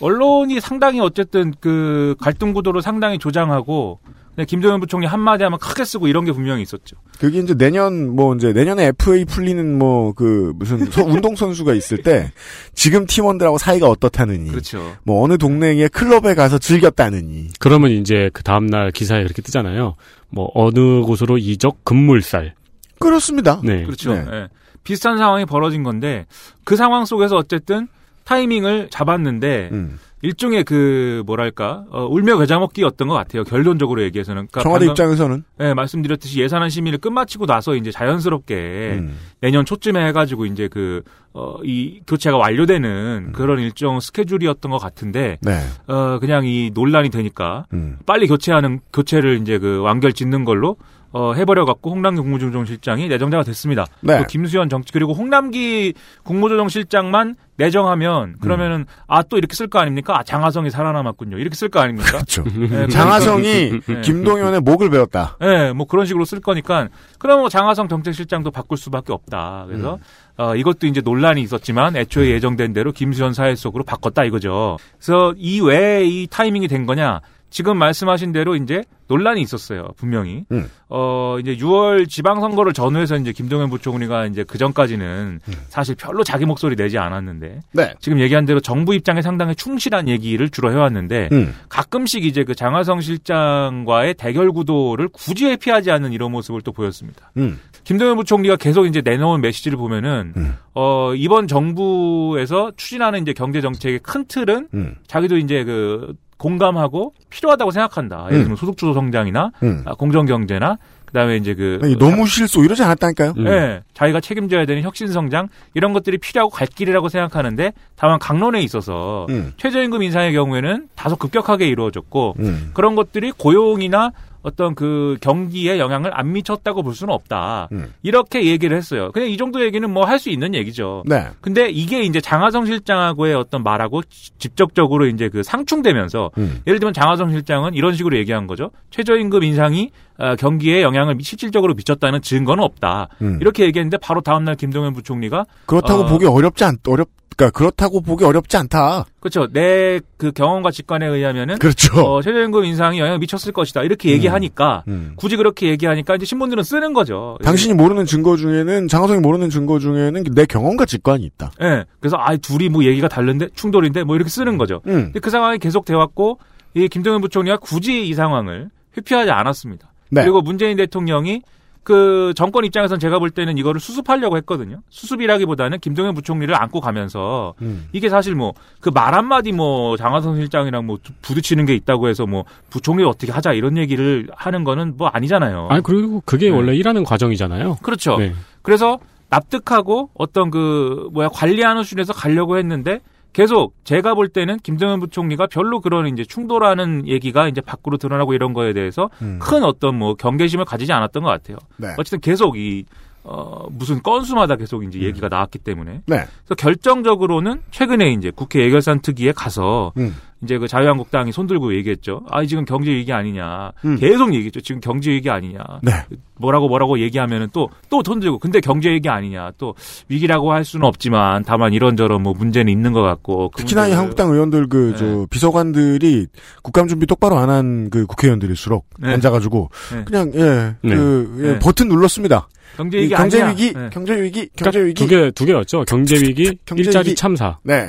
[0.00, 4.00] 언론이 상당히 어쨌든 그 갈등 구도를 상당히 조장하고,
[4.46, 6.96] 김동연 부총리 한마디 하면 크게 쓰고 이런 게 분명히 있었죠.
[7.18, 12.30] 그게 이제 내년 뭐 이제 내년에 FA 풀리는 뭐 그 무슨 운동 선수가 있을 때
[12.74, 14.94] 지금 팀원들하고 사이가 어떻다느니 그렇죠.
[15.04, 19.96] 뭐 어느 동네의 클럽에 가서 즐겼다느니 그러면 이제 그 다음 날 기사에 그렇게 뜨잖아요.
[20.30, 22.54] 뭐, 어느 곳으로 이적 급물살.
[22.98, 23.60] 그렇습니다.
[23.62, 23.84] 네.
[23.84, 24.12] 그렇죠.
[24.12, 24.24] 네.
[24.30, 24.48] 예.
[24.84, 26.26] 비슷한 상황이 벌어진 건데,
[26.64, 27.88] 그 상황 속에서 어쨌든
[28.26, 29.98] 타이밍을 잡았는데, 음.
[30.22, 33.44] 일종의 그, 뭐랄까, 어, 울며 겨자 먹기였던 것 같아요.
[33.44, 34.48] 결론적으로 얘기해서는.
[34.50, 39.16] 그러니까 청와대 방금, 입장에서는 예, 말씀드렸듯이 예산안 심의를 끝마치고 나서 이제 자연스럽게 음.
[39.40, 45.60] 내년 초쯤에 해가지고 이제 그, 어, 이 교체가 완료되는 그런 일정 스케줄이었던 것 같은데, 네.
[45.86, 47.98] 어, 그냥 이 논란이 되니까 음.
[48.06, 50.76] 빨리 교체하는, 교체를 이제 그 완결 짓는 걸로
[51.12, 53.86] 어, 해버려갖고 홍남기 국무조정실장이 내정자가 됐습니다.
[54.00, 54.18] 네.
[54.18, 60.18] 또 김수현 정치 그리고 홍남기 국무조정실장만 내정하면 그러면은 아또 이렇게 쓸 거 아닙니까?
[60.18, 61.38] 아, 장하성이 살아남았군요.
[61.38, 62.10] 이렇게 쓸 거 아닙니까?
[62.10, 62.44] 그렇죠.
[62.44, 64.00] 네, 장하성이 네.
[64.02, 65.38] 김동연의 목을 베었다.
[65.40, 66.88] 네, 뭐 그런 식으로 쓸 거니까
[67.18, 69.64] 그러면 뭐 장하성 정책실장도 바꿀 수밖에 없다.
[69.68, 70.00] 그래서 음.
[70.38, 74.76] 어, 이것도 이제 논란이 있었지만 애초에 예정된 대로 김수현 사회 속으로 바꿨다 이거죠.
[74.98, 77.20] 그래서 이 왜 이 타이밍이 된 거냐?
[77.50, 79.88] 지금 말씀하신 대로 이제 논란이 있었어요.
[79.96, 80.44] 분명히.
[80.50, 80.68] 음.
[80.88, 85.54] 어, 이제 6월 지방선거를 전후해서 이제 김동연 부총리가 이제 그 전까지는 음.
[85.68, 87.94] 사실 별로 자기 목소리 내지 않았는데 네.
[88.00, 91.54] 지금 얘기한 대로 정부 입장에 상당히 충실한 얘기를 주로 해왔는데 음.
[91.68, 97.30] 가끔씩 이제 그 장하성 실장과의 대결 구도를 굳이 회피하지 않는 이런 모습을 또 보였습니다.
[97.36, 97.60] 음.
[97.84, 100.56] 김동연 부총리가 계속 이제 내놓은 메시지를 보면은 음.
[100.74, 104.96] 어 이번 정부에서 추진하는 이제 경제 정책의 큰 틀은 음.
[105.06, 108.26] 자기도 이제 그 공감하고 필요하다고 생각한다.
[108.30, 109.82] 예를 들면 소득주도 성장이나 음.
[109.86, 113.34] 아, 공정 경제나 그다음에 이제 그 아니, 너무 실소 이러지 않았다니까요.
[113.38, 113.46] 음.
[113.46, 119.26] 예, 자기가 책임져야 되는 혁신 성장 이런 것들이 필요하고 갈 길이라고 생각하는데 다만 강론에 있어서
[119.30, 119.52] 음.
[119.56, 122.70] 최저임금 인상의 경우에는 다소 급격하게 이루어졌고 음.
[122.74, 124.12] 그런 것들이 고용이나
[124.46, 127.68] 어떤 그 경기에 영향을 안 미쳤다고 볼 수는 없다.
[127.72, 127.92] 음.
[128.04, 129.10] 이렇게 얘기를 했어요.
[129.12, 131.02] 그냥 이 정도 얘기는 뭐 할 수 있는 얘기죠.
[131.04, 131.26] 네.
[131.40, 136.60] 근데 이게 이제 장하성 실장하고의 어떤 말하고 지- 직접적으로 이제 그 상충되면서 음.
[136.68, 138.70] 예를 들면 장하성 실장은 이런 식으로 얘기한 거죠.
[138.90, 143.08] 최저임금 인상이 어, 경기에 영향을 미- 실질적으로 미쳤다는 증거는 없다.
[143.20, 143.38] 음.
[143.40, 148.24] 이렇게 얘기했는데 바로 다음날 김동연 부총리가 그렇다고 어, 보기 어렵지 않 어렵 그러니까 그렇다고 보기
[148.24, 149.06] 어렵지 않다.
[149.20, 149.46] 그렇죠.
[149.52, 152.00] 내 그 경험과 직관에 의하면은 그렇죠.
[152.00, 153.82] 어, 최저임금 인상이 영향을 미쳤을 것이다.
[153.82, 155.12] 이렇게 얘기하니까 음.
[155.16, 157.36] 굳이 그렇게 얘기하니까 이제 신문들은 쓰는 거죠.
[157.44, 161.50] 당신이 모르는 증거 중에는 장하성이 모르는 증거 중에는 내 경험과 직관이 있다.
[161.62, 161.84] 예.
[162.00, 164.80] 그래서 아 둘이 뭐 얘기가 다른데 충돌인데 뭐 이렇게 쓰는 거죠.
[164.86, 165.04] 음.
[165.06, 166.38] 근데 그 상황이 계속 돼 왔고
[166.74, 169.92] 이 김동연 부총리가 굳이 이 상황을 회피하지 않았습니다.
[170.10, 170.22] 네.
[170.22, 171.42] 그리고 문재인 대통령이
[171.86, 174.80] 그 정권 입장에선 제가 볼 때는 이거를 수습하려고 했거든요.
[174.90, 177.86] 수습이라기보다는 김동연 부총리를 안고 가면서 음.
[177.92, 182.44] 이게 사실 뭐 그 말 한마디 뭐 장하성 실장이랑 뭐 부딪히는 게 있다고 해서 뭐
[182.70, 185.68] 부총리 어떻게 하자 이런 얘기를 하는 거는 뭐 아니잖아요.
[185.70, 186.56] 아니 그리고 그게 네.
[186.56, 187.76] 원래 일하는 과정이잖아요.
[187.82, 188.16] 그렇죠.
[188.16, 188.32] 네.
[188.62, 188.98] 그래서
[189.30, 192.98] 납득하고 어떤 그 뭐야 관리하는 수준에서 가려고 했는데
[193.36, 198.54] 계속 제가 볼 때는 김정은 부총리가 별로 그런 이제 충돌하는 얘기가 이제 밖으로 드러나고 이런
[198.54, 199.38] 거에 대해서 음.
[199.42, 201.58] 큰 어떤 뭐 경계심을 가지지 않았던 것 같아요.
[201.76, 201.88] 네.
[201.98, 202.86] 어쨌든 계속 이
[203.24, 206.00] 어, 무슨 건수마다 계속 이제 얘기가 나왔기 때문에.
[206.06, 206.16] 네.
[206.16, 210.16] 그래서 결정적으로는 최근에 이제 국회 예결산 특위에 가서 음.
[210.42, 212.22] 이제 그 자유한국당이 손들고 얘기했죠.
[212.30, 213.72] 아, 지금 경제 위기 아니냐.
[213.84, 213.96] 음.
[213.96, 214.60] 계속 얘기했죠.
[214.60, 215.60] 지금 경제 위기 아니냐.
[215.82, 215.92] 네.
[216.38, 218.38] 뭐라고 뭐라고 얘기하면은 또, 또 손들고.
[218.38, 219.52] 근데 경제 위기 아니냐.
[219.56, 219.74] 또
[220.08, 223.50] 위기라고 할 수는 없지만 다만 이런저런 뭐 문제는 있는 것 같고.
[223.50, 225.26] 그 특히나 이 한국당 의원들 그저 네.
[225.30, 226.26] 비서관들이
[226.62, 229.12] 국감 준비 똑바로 안 한 그 국회의원들일수록 네.
[229.14, 230.04] 앉아가지고 네.
[230.04, 230.94] 그냥 예, 네.
[230.96, 231.58] 그 예, 네.
[231.58, 232.48] 버튼 눌렀습니다.
[232.76, 233.50] 경제 이 위기 경제 아니냐.
[233.52, 233.90] 위기, 네.
[233.92, 234.94] 경제 위기, 그러니까 경제 위기.
[234.94, 235.84] 두개 두 개였죠.
[235.86, 237.14] 경제 위기, 경제 일자리 위기.
[237.16, 237.58] 참사.
[237.62, 237.88] 네.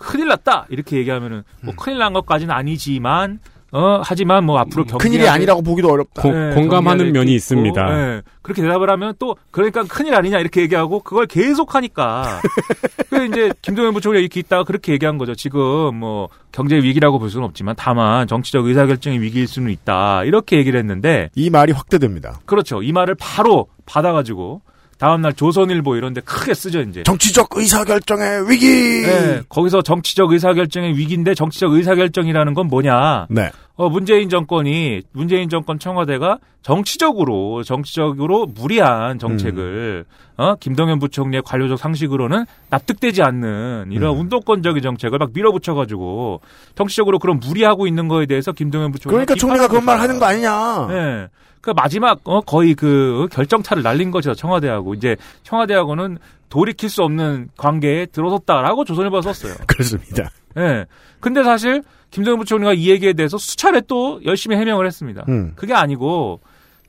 [0.00, 0.04] 예.
[0.04, 0.66] 큰일 났다.
[0.68, 1.76] 이렇게 얘기하면은 뭐 음.
[1.76, 3.38] 큰일 난 것까지는 아니지만
[3.72, 6.22] 어 하지만 뭐 앞으로 경제 큰일이 아니라고 보기도 어렵다.
[6.22, 7.90] 고- 네, 공감하는 면이 수 있고, 있습니다.
[7.96, 8.22] 네.
[8.40, 12.40] 그렇게 대답을 하면 또 그러니까 큰일 아니냐 이렇게 얘기하고 그걸 계속 하니까
[13.10, 15.34] 그 이제 김동연 부총리가 이렇게 있다가 그렇게 얘기한 거죠.
[15.34, 20.78] 지금 뭐 경제 위기라고 볼 수는 없지만 다만 정치적 의사결정의 위기일 수는 있다 이렇게 얘기를
[20.78, 22.38] 했는데 이 말이 확대됩니다.
[22.46, 22.82] 그렇죠.
[22.82, 24.62] 이 말을 바로 받아가지고
[24.98, 27.02] 다음날 조선일보 이런데 크게 쓰죠 이제.
[27.02, 28.66] 정치적 의사결정의 위기.
[28.66, 33.26] 네, 거기서 정치적 의사결정의 위기인데 정치적 의사결정이라는 건 뭐냐?
[33.28, 33.50] 네.
[33.74, 40.42] 어, 문재인 정권이, 문재인 정권 청와대가 정치적으로, 정치적으로 무리한 정책을, 음.
[40.42, 44.20] 어, 김동연 부총리의 관료적 상식으로는 납득되지 않는 이런 음.
[44.22, 46.40] 운동권적인 정책을 막 밀어붙여가지고,
[46.74, 49.12] 정치적으로 그런 무리하고 있는 거에 대해서 김동연 부총리.
[49.12, 50.86] 그러니까 총리가 그런 말 하는 거 아니냐.
[50.88, 51.28] 네.
[51.66, 54.94] 그 마지막, 어, 거의 그 결정타를 날린 거죠, 청와대하고.
[54.94, 59.54] 이제 청와대하고는 돌이킬 수 없는 관계에 들어섰다라고 조선일보가 썼어요.
[59.66, 60.30] 그렇습니다.
[60.58, 60.86] 예.
[61.18, 65.24] 근데 사실 김정은 부총리가 이 얘기에 대해서 수차례 또 열심히 해명을 했습니다.
[65.28, 65.54] 음.
[65.56, 66.40] 그게 아니고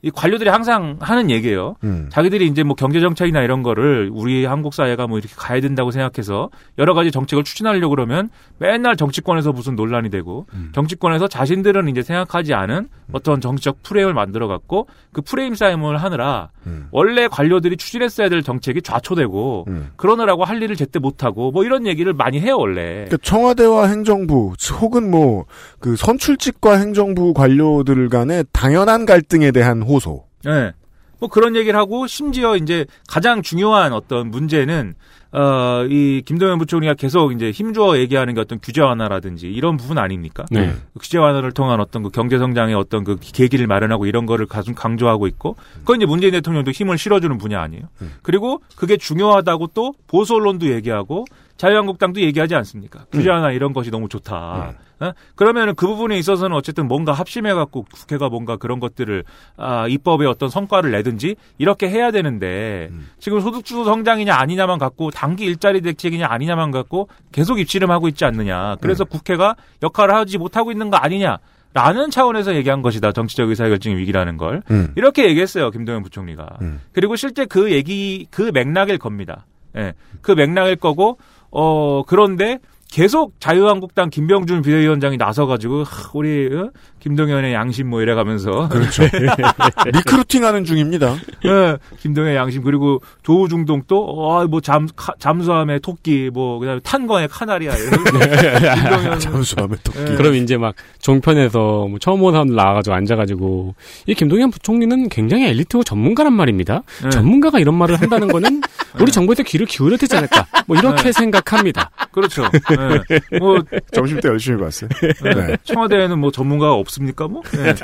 [0.02, 1.76] 이 관료들이 항상 하는 얘기예요.
[1.84, 2.08] 음.
[2.10, 6.50] 자기들이 이제 뭐 경제 정책이나 이런 거를 우리 한국 사회가 뭐 이렇게 가야 된다고 생각해서
[6.78, 10.70] 여러 가지 정책을 추진하려고 그러면 맨날 정치권에서 무슨 논란이 되고 음.
[10.74, 16.88] 정치권에서 자신들은 이제 생각하지 않은 어떤 정치적 프레임을 만들어 갖고 그 프레임 쌓임을 하느라 음.
[16.90, 19.90] 원래 관료들이 추진했어야 될 정책이 좌초되고 음.
[19.96, 23.06] 그러느라고 할 일을 제때 못 하고 뭐 이런 얘기를 많이 해요 원래.
[23.06, 25.46] 그러니까 청와대와 행정부 혹은 뭐
[25.80, 30.24] 그 선출직과 행정부 관료들 간의 당연한 갈등에 대한 호소.
[30.44, 30.72] 네.
[31.20, 34.94] 뭐 그런 얘기를 하고 심지어 이제 가장 중요한 어떤 문제는
[35.30, 40.46] 어, 이 김동연 부총리가 계속 이제 힘주어 얘기하는 게 어떤 규제 완화라든지 이런 부분 아닙니까?
[40.50, 40.72] 네.
[40.94, 44.74] 그 규제 완화를 통한 어떤 그 경제 성장의 어떤 그 계기를 마련하고 이런 거를 가슴
[44.74, 47.82] 강조하고 있고 그건 이제 문재인 대통령도 힘을 실어주는 분야 아니에요.
[48.00, 48.14] 음.
[48.22, 51.26] 그리고 그게 중요하다고 또 보수 언론도 얘기하고
[51.58, 53.04] 자유한국당도 얘기하지 않습니까?
[53.12, 54.74] 규제 완화 이런 것이 너무 좋다.
[55.00, 55.12] 어?
[55.34, 59.24] 그러면은 그 부분에 있어서는 어쨌든 뭔가 합심해갖고 국회가 뭔가 그런 것들을
[59.56, 63.08] 아, 입법의 어떤 성과를 내든지 이렇게 해야 되는데 음.
[63.18, 68.76] 지금 소득주도 성장이냐 아니냐만 갖고 단기 일자리 대책이냐 아니냐만 갖고 계속 입씨름하고 있지 않느냐.
[68.80, 71.38] 그래서 국회가 역할을 하지 못하고 있는 거 아니냐.
[71.74, 73.12] 라는 차원에서 얘기한 것이다.
[73.12, 74.62] 정치적 의사결정의 위기라는 걸.
[74.70, 74.92] 음.
[74.96, 75.70] 이렇게 얘기했어요.
[75.70, 76.58] 김동연 부총리가.
[76.62, 76.80] 음.
[76.92, 79.44] 그리고 실제 그 얘기, 그 맥락일 겁니다.
[79.76, 79.92] 예.
[80.22, 81.18] 그 맥락일 거고,
[81.50, 82.58] 어, 그런데
[82.90, 86.70] 계속 자유한국당 김병준 비대위원장이 나서가지고, 하, 우리, 어?
[87.00, 88.68] 김동연의 양심 뭐 이래가면서.
[88.68, 89.04] 그렇죠.
[89.92, 91.16] 리크루팅하는 중입니다.
[91.46, 99.78] 예, 김동연 양심 그리고 조우중동 또어뭐잠 잠수함의 토끼 뭐 그다음에 탄광의 카나리아 이런 김동연 잠수함의
[99.84, 100.00] 토끼.
[100.00, 100.16] 예.
[100.16, 103.74] 그럼 이제 막 종편에서 뭐 처음 온 사람들 나와가지고 앉아가지고
[104.06, 106.82] 이 김동연 부총리는 굉장히 엘리트고 전문가란 말입니다.
[107.06, 107.10] 예.
[107.10, 108.60] 전문가가 이런 말을 한다는 거는
[109.00, 110.46] 우리 정부에서 귀를 기울여야 되지 않을까?
[110.66, 111.12] 뭐 이렇게 네.
[111.12, 111.90] 생각합니다.
[112.10, 112.42] 그렇죠.
[112.78, 113.18] 예.
[113.18, 113.38] 네.
[113.38, 113.60] 뭐
[113.92, 114.88] 점심 때 열심히 봤어요.
[115.22, 115.56] 네.
[115.64, 117.28] 청와대에는 뭐 전문가가 없습니까?
[117.28, 117.74] 뭐 네.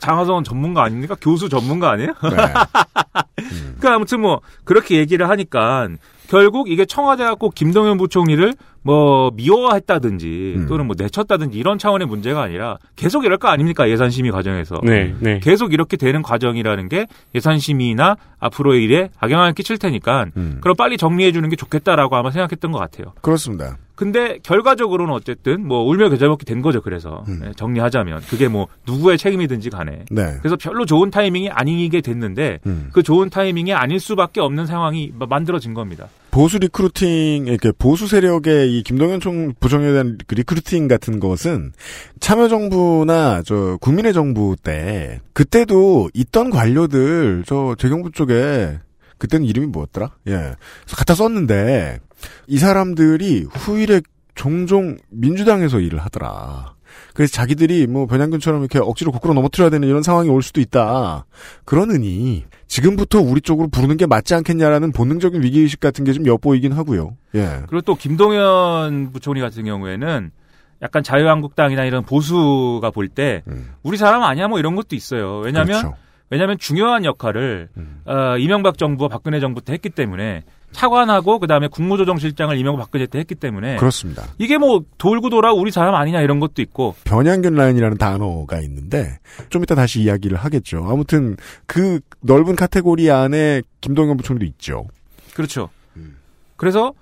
[0.00, 1.16] 장하성은 전문가 아닙니까?
[1.20, 2.12] 교수 전문가 아니에요?
[2.22, 2.36] 네.
[3.78, 5.88] 그러니까 아무튼 뭐 그렇게 얘기를 하니까
[6.28, 10.66] 결국 이게 청와대가 꼭 김동연 부총리를 뭐 미워했다든지 음.
[10.66, 15.14] 또는 뭐 내쳤다든지 이런 차원의 문제가 아니라 계속 이럴 거 아닙니까 예산 심의 과정에서 네,
[15.20, 15.40] 네.
[15.40, 20.58] 계속 이렇게 되는 과정이라는 게 예산 심의나 앞으로의 일에 악영향을 끼칠 테니까 음.
[20.60, 23.12] 그럼 빨리 정리해 주는 게 좋겠다라고 아마 생각했던 것 같아요.
[23.20, 23.76] 그렇습니다.
[24.02, 26.80] 근데 결과적으로는 어쨌든 뭐 울며 겨자 먹기 된 거죠.
[26.82, 27.40] 그래서 음.
[27.44, 30.34] 네, 정리하자면 그게 뭐 누구의 책임이든지 간에 네.
[30.40, 32.88] 그래서 별로 좋은 타이밍이 아니게 됐는데 음.
[32.92, 36.08] 그 좋은 타이밍이 아닐 수밖에 없는 상황이 마- 만들어진 겁니다.
[36.32, 41.72] 보수 recruiting, 이렇게 보수 세력의 이 김동연 총 부정에 대한 그 recruiting 같은 것은
[42.20, 48.78] 참여정부나 저 국민의 정부 때 그때도 있던 관료들 저 재경부 쪽에
[49.18, 50.10] 그때는 이름이 뭐였더라?
[50.28, 50.54] 예.
[50.96, 52.00] 갖다 썼는데
[52.46, 54.00] 이 사람들이 후일에
[54.34, 56.74] 종종 민주당에서 일을 하더라.
[57.14, 61.26] 그래서 자기들이 뭐 변양균처럼 이렇게 억지로 거꾸로 넘어뜨려야 되는 이런 상황이 올 수도 있다.
[61.64, 67.16] 그러느니 지금부터 우리 쪽으로 부르는 게 맞지 않겠냐라는 본능적인 위기의식 같은 게 좀 엿보이긴 하고요.
[67.34, 67.60] 예.
[67.68, 70.30] 그리고 또 김동연 부총리 같은 경우에는
[70.82, 73.70] 약간 자유한국당이나 이런 보수가 볼때 음.
[73.82, 75.38] 우리 사람 아니야 뭐 이런 것도 있어요.
[75.38, 75.96] 왜냐하면 그렇죠.
[76.30, 78.00] 왜냐하면 중요한 역할을 음.
[78.06, 83.34] 어, 이명박 정부와 박근혜 정부 때 했기 때문에 차관하고 그다음에 국무조정실장을 이명박 박근혜 때 했기
[83.34, 84.24] 때문에 그렇습니다.
[84.38, 89.18] 이게 뭐 돌고 돌아 우리 사람 아니냐 이런 것도 있고 변양균 라인이라는 단어가 있는데
[89.50, 90.84] 좀 이따 다시 이야기를 하겠죠.
[90.88, 94.86] 아무튼 그 넓은 카테고리 안에 김동연 부총리도 있죠.
[95.34, 95.68] 그렇죠.
[96.56, 96.94] 그래서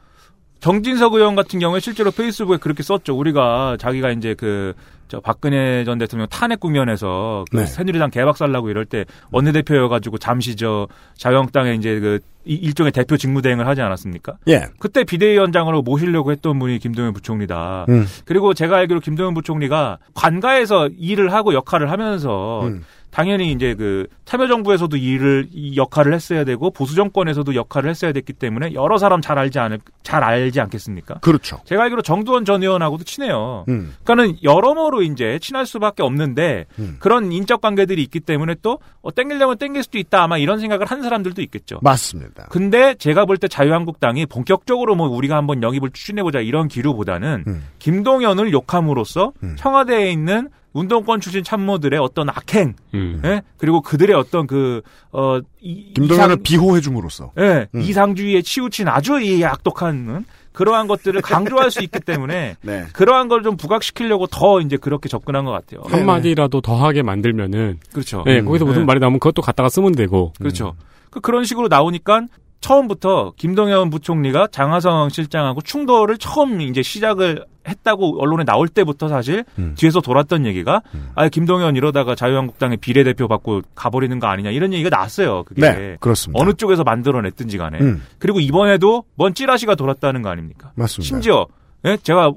[0.61, 3.17] 정진석 의원 같은 경우에 실제로 페이스북에 그렇게 썼죠.
[3.17, 4.75] 우리가 자기가 이제 그,
[5.11, 7.67] 저 박근혜 전 대통령 탄핵 국면에서 그 네.
[7.67, 13.83] 새누리당 개박살나고 이럴 때 원내대표여가지고 잠시 저 자유한국당에 이제 그 이- 일종의 대표 직무대행을 하지
[13.83, 14.35] 않았습니까?
[14.49, 14.63] 예.
[14.79, 17.87] 그때 비대위원장으로 모시려고 했던 분이 김동연 부총리다.
[17.89, 18.07] 음.
[18.25, 22.85] 그리고 제가 알기로 김동연 부총리가 관가에서 일을 하고 역할을 하면서 음.
[23.11, 28.73] 당연히 이제 그 참여정부에서도 일을 이 역할을 했어야 되고 보수 정권에서도 역할을 했어야 됐기 때문에
[28.75, 31.15] 여러 사람 잘 알지 않을 잘 알지 않겠습니까?
[31.21, 31.59] 그렇죠.
[31.65, 33.65] 제가 알기로 정두원 전 의원하고도 친해요.
[33.69, 33.95] 음.
[34.05, 36.97] 그러니까는 여러모로 이제 친할 수밖에 없는데 음.
[37.01, 41.03] 그런 인적 관계들이 있기 때문에 또 어, 땡기려면 땡길 수도 있다 아마 이런 생각을 한
[41.03, 41.81] 사람들도 있겠죠.
[41.83, 42.47] 맞습니다.
[42.51, 47.65] 근데 제가 볼 때 자유한국당이 본격적으로 뭐 우리가 한번 영입을 추진해 보자 이런 기류보다는 음.
[47.79, 49.57] 김동연을 욕함으로써 음.
[49.57, 53.21] 청와대에 있는 운동권 출신 참모들의 어떤 악행, 음.
[53.25, 53.43] 예?
[53.57, 57.33] 그리고 그들의 어떤 그, 어, 이, 김동연을 이상, 비호해 줌으로써.
[57.39, 57.81] 예, 음.
[57.81, 62.85] 이상주의에 치우친 아주 이 악독한 그러한 것들을 강조할 수 있기 때문에 네.
[62.93, 65.83] 그러한 걸 좀 부각시키려고 더 이제 그렇게 접근한 것 같아요.
[65.87, 68.23] 한 마디라도 더하게 만들면은 그렇죠.
[68.27, 68.87] 네, 음, 거기서 무슨 네.
[68.87, 70.75] 말이 나오면 그것도 갖다가 쓰면 되고 그렇죠.
[71.11, 72.27] 그 그런 식으로 나오니까
[72.61, 79.75] 처음부터 김동연 부총리가 장하성 실장하고 충돌을 처음 이제 시작을 했다고 언론에 나올 때부터 사실 음.
[79.77, 81.11] 뒤에서 돌았던 얘기가 음.
[81.15, 85.45] 아 김동연 이러다가 자유한국당의 비례대표 받고 가버리는 거 아니냐 이런 얘기가 나왔어요.
[85.45, 85.97] 그게 네.
[86.01, 86.43] 그렇습니다.
[86.43, 88.03] 어느 쪽에서 만들어냈든지 간에 음.
[88.19, 90.73] 그리고 이번에도 뭔 찌라시가 돌았다는 거 아닙니까?
[90.75, 91.07] 맞습니다.
[91.07, 91.47] 심지어
[91.87, 91.97] 예?
[92.03, 92.33] 제가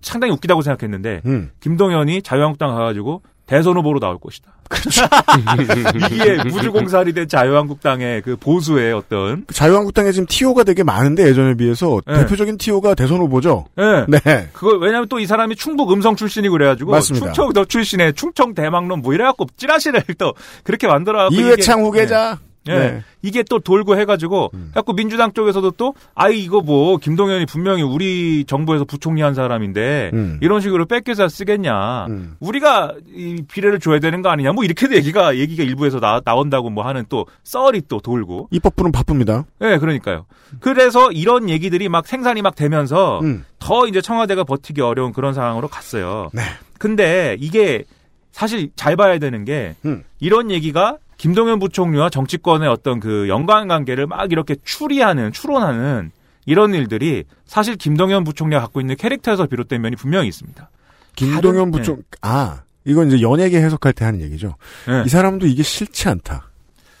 [0.00, 1.50] 상당히 웃기다고 생각했는데 음.
[1.60, 4.52] 김동연이 자유한국당 가가지고 대선 후보로 나올 것이다.
[4.68, 5.02] 그렇죠.
[6.12, 12.18] 이게 무주공살이 된 자유한국당의 그 보수의 어떤 자유한국당에 지금 티오가 되게 많은데 예전에 비해서 네.
[12.18, 13.64] 대표적인 티오가 대선 후보죠.
[13.78, 14.04] 예.
[14.06, 14.48] 네.
[14.52, 17.26] 그거 왜냐면 또 이 사람이 충북 음성 출신이고 그래가지고 맞습니다.
[17.32, 22.38] 충청 더 출신의 충청 대망론 뭐 이래갖고 찌라시를 또 그렇게 만들어갖고 이회창 후계자.
[22.40, 22.47] 예.
[22.68, 22.74] 예.
[22.74, 23.02] 네.
[23.22, 24.70] 이게 또 돌고 해가지고 음.
[24.74, 30.38] 자꾸 민주당 쪽에서도 또 아이 이거 뭐 김동연이 분명히 우리 정부에서 부총리 한 사람인데 음.
[30.40, 32.36] 이런 식으로 뺏겨서 쓰겠냐 음.
[32.40, 36.84] 우리가 이 비례를 줘야 되는 거 아니냐 뭐 이렇게도 얘기가 얘기가 일부에서 나, 나온다고 뭐
[36.84, 39.44] 하는 또 썰이 또 돌고 입법부는 바쁩니다.
[39.62, 40.26] 예 그러니까요
[40.60, 43.44] 그래서 이런 얘기들이 막 생산이 막 되면서 음.
[43.58, 46.30] 더 이제 청와대가 버티기 어려운 그런 상황으로 갔어요.
[46.32, 46.42] 네.
[46.78, 47.84] 근데 이게
[48.32, 50.04] 사실 잘 봐야 되는 게 음.
[50.20, 56.10] 이런 얘기가 김동연 부총리와 정치권의 어떤 그 연관 관계를 막 이렇게 추리하는 추론하는
[56.46, 60.70] 이런 일들이 사실 김동연 부총리가 갖고 있는 캐릭터에서 비롯된 면이 분명히 있습니다.
[61.16, 64.54] 김동연 부총 아 이건 이제 연예계 해석할 때 하는 얘기죠.
[64.88, 65.02] 예.
[65.04, 66.48] 이 사람도 이게 싫지 않다.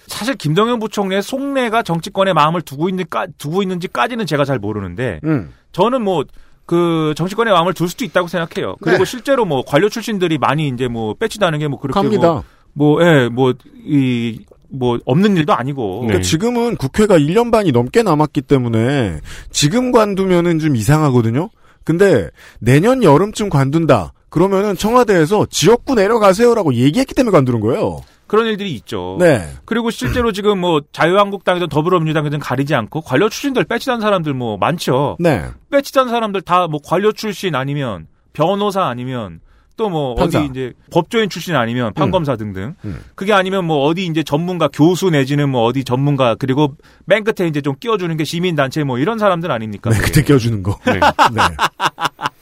[0.08, 5.52] 사실 김동연 부총리의 속내가 정치권의 마음을 두고 있는 까, 두고 있는지까지는 제가 잘 모르는데 음.
[5.72, 6.24] 저는 뭐
[6.68, 8.76] 그 정치권의 마음을 둘 수도 있다고 생각해요.
[8.82, 9.04] 그리고 네.
[9.06, 12.28] 실제로 뭐 관료 출신들이 많이 이제 뭐 배치다는 게 뭐 그렇게 갑니다.
[12.28, 12.44] 뭐,
[12.78, 16.00] 뭐, 예, 뭐, 이, 뭐, 없는 일도 아니고.
[16.02, 16.06] 네.
[16.06, 21.50] 그러니까 지금은 국회가 1년 반이 넘게 남았기 때문에 지금 관두면은 좀 이상하거든요.
[21.84, 24.12] 근데 내년 여름쯤 관둔다.
[24.30, 28.00] 그러면은 청와대에서 지역구 내려가세요라고 얘기했기 때문에 관두는 거예요.
[28.26, 29.16] 그런 일들이 있죠.
[29.18, 29.48] 네.
[29.64, 35.16] 그리고 실제로 지금 뭐 자유한국당이든 더불어민주당이든 가리지 않고 관료 출신들 빼치단 사람들 뭐 많죠.
[35.18, 35.46] 네.
[35.70, 39.40] 빼치단 사람들 다 뭐 관료 출신 아니면 변호사 아니면
[39.78, 40.12] 또 뭐.
[40.18, 42.74] 어디 이제 법조인 출신 아니면 판검사 등등.
[42.84, 43.00] 음.
[43.14, 46.76] 그게 아니면 뭐 어디 이제 전문가 교수 내지는 뭐 어디 전문가 그리고
[47.06, 49.88] 맨 끝에 이제 좀 끼워주는 게 시민단체 뭐 이런 사람들 아닙니까?
[49.90, 50.78] 네, 그때 껴주는 거.
[50.84, 50.94] 네.
[51.32, 51.42] 네.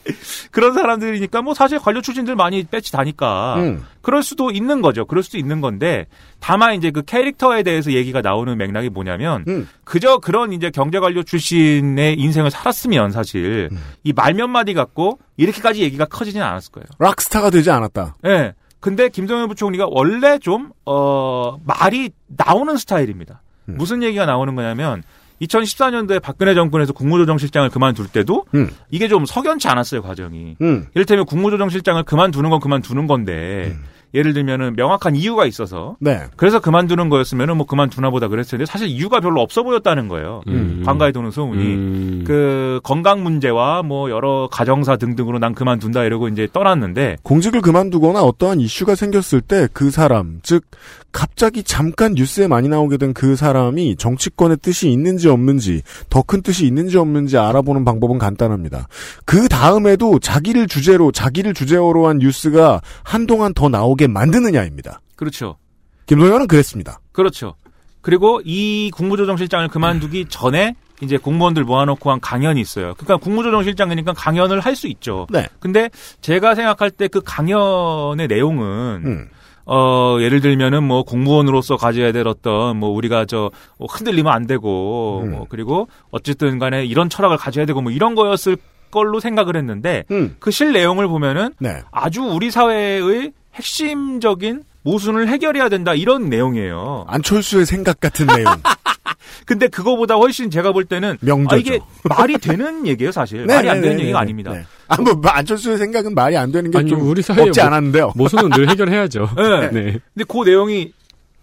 [0.51, 3.85] 그런 사람들이니까 뭐 사실 관료 출신들 많이 빼치 다니까 음.
[4.01, 5.05] 그럴 수도 있는 거죠.
[5.05, 6.07] 그럴 수도 있는 건데
[6.39, 9.67] 다만 이제 그 캐릭터에 대해서 얘기가 나오는 맥락이 뭐냐면 음.
[9.83, 13.79] 그저 그런 이제 경제 관료 출신의 인생을 살았으면 사실 음.
[14.03, 16.85] 이 말몇 마디 갖고 이렇게까지 얘기가 커지진 않았을 거예요.
[16.99, 18.15] 락스타가 되지 않았다.
[18.25, 18.53] 예.
[18.79, 23.41] 근데 김정일 부총리가 원래 좀, 어, 말이 나오는 스타일입니다.
[23.69, 23.75] 음.
[23.77, 25.03] 무슨 얘기가 나오는 거냐면,
[25.41, 28.69] 2014년도에 박근혜 정권에서 국무조정실장을 그만둘 때도 음.
[28.89, 30.55] 이게 좀 석연치 않았어요, 과정이.
[30.61, 30.87] 음.
[30.95, 33.83] 이를테면 국무조정실장을 그만두는 건 그만두는 건데, 음.
[34.17, 36.23] 예를 들면은 명확한 이유가 있어서, 네.
[36.35, 40.41] 그래서 그만두는 거였으면은 뭐 그만두나 보다 그랬을 텐데, 사실 이유가 별로 없어 보였다는 거예요.
[40.47, 40.83] 음.
[40.85, 41.63] 관가에 도는 소문이.
[41.63, 42.23] 음.
[42.25, 48.59] 그 건강 문제와 뭐 여러 가정사 등등으로 난 그만둔다 이러고 이제 떠났는데, 공직을 그만두거나 어떠한
[48.59, 50.63] 이슈가 생겼을 때 그 사람, 즉
[51.11, 56.65] 갑자기 잠깐 뉴스에 많이 나오게 된 그 사람이 정치권의 뜻이 있는지 없는지, 더 큰 뜻이
[56.67, 58.87] 있는지 없는지 알아보는 방법은 간단합니다.
[59.25, 65.01] 그 다음에도 자기를 주제로, 자기를 주제어로 한 뉴스가 한동안 더 나오게 만드느냐입니다.
[65.15, 65.57] 그렇죠.
[66.05, 66.99] 김동연은 그랬습니다.
[67.11, 67.55] 그렇죠.
[68.01, 72.93] 그리고 이 국무조정실장을 그만두기 전에 이제 공무원들 모아놓고 한 강연이 있어요.
[72.95, 75.27] 그러니까 국무조정실장이니까 강연을 할 수 있죠.
[75.29, 75.47] 네.
[75.59, 75.89] 근데
[76.21, 79.29] 제가 생각할 때 그 강연의 내용은 음.
[79.65, 85.31] 어 예를 들면은 뭐 공무원으로서 가져야 될 어떤 뭐 우리가 저 흔들리면 안 되고 음.
[85.31, 88.55] 뭐 그리고 어쨌든 간에 이런 철학을 가져야 되고 뭐 이런 거였을
[88.91, 90.37] 걸로 생각을 했는데 음.
[90.39, 91.81] 그실 내용을 보면은 네.
[91.91, 97.05] 아주 우리 사회의 핵심적인 모순을 해결해야 된다 이런 내용이에요.
[97.07, 98.45] 안철수의 생각 같은 내용.
[99.45, 101.55] 근데 그거보다 훨씬 제가 볼 때는 명저죠.
[101.55, 103.45] 아, 이게 말이 되는 얘기예요, 사실.
[103.45, 104.53] 네, 말이 안 네, 되는 네, 얘기가 네, 아닙니다.
[104.53, 104.65] 네.
[104.87, 108.13] 아, 뭐, 안철수의 생각은 말이 안 되는 게 아니, 좀 우리 사회에 없지 뭐- 않았는데요.
[108.15, 109.29] 모순은 늘 해결해야죠.
[109.35, 109.71] 네.
[109.71, 109.81] 네.
[110.13, 110.93] 근데 그 내용이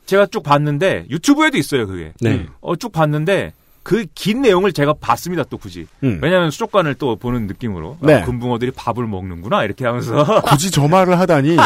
[0.06, 2.12] 제가 쭉 봤는데 유튜브에도 있어요, 그게.
[2.20, 2.46] 네.
[2.60, 3.52] 어, 쭉 봤는데
[3.84, 5.86] 그 긴 내용을 제가 봤습니다, 또 굳이.
[6.02, 6.18] 음.
[6.22, 8.14] 왜냐하면 수족관을 또 보는 느낌으로 네.
[8.14, 11.56] 아, 금붕어들이 밥을 먹는구나 이렇게 하면서 굳이 저 말을 하다니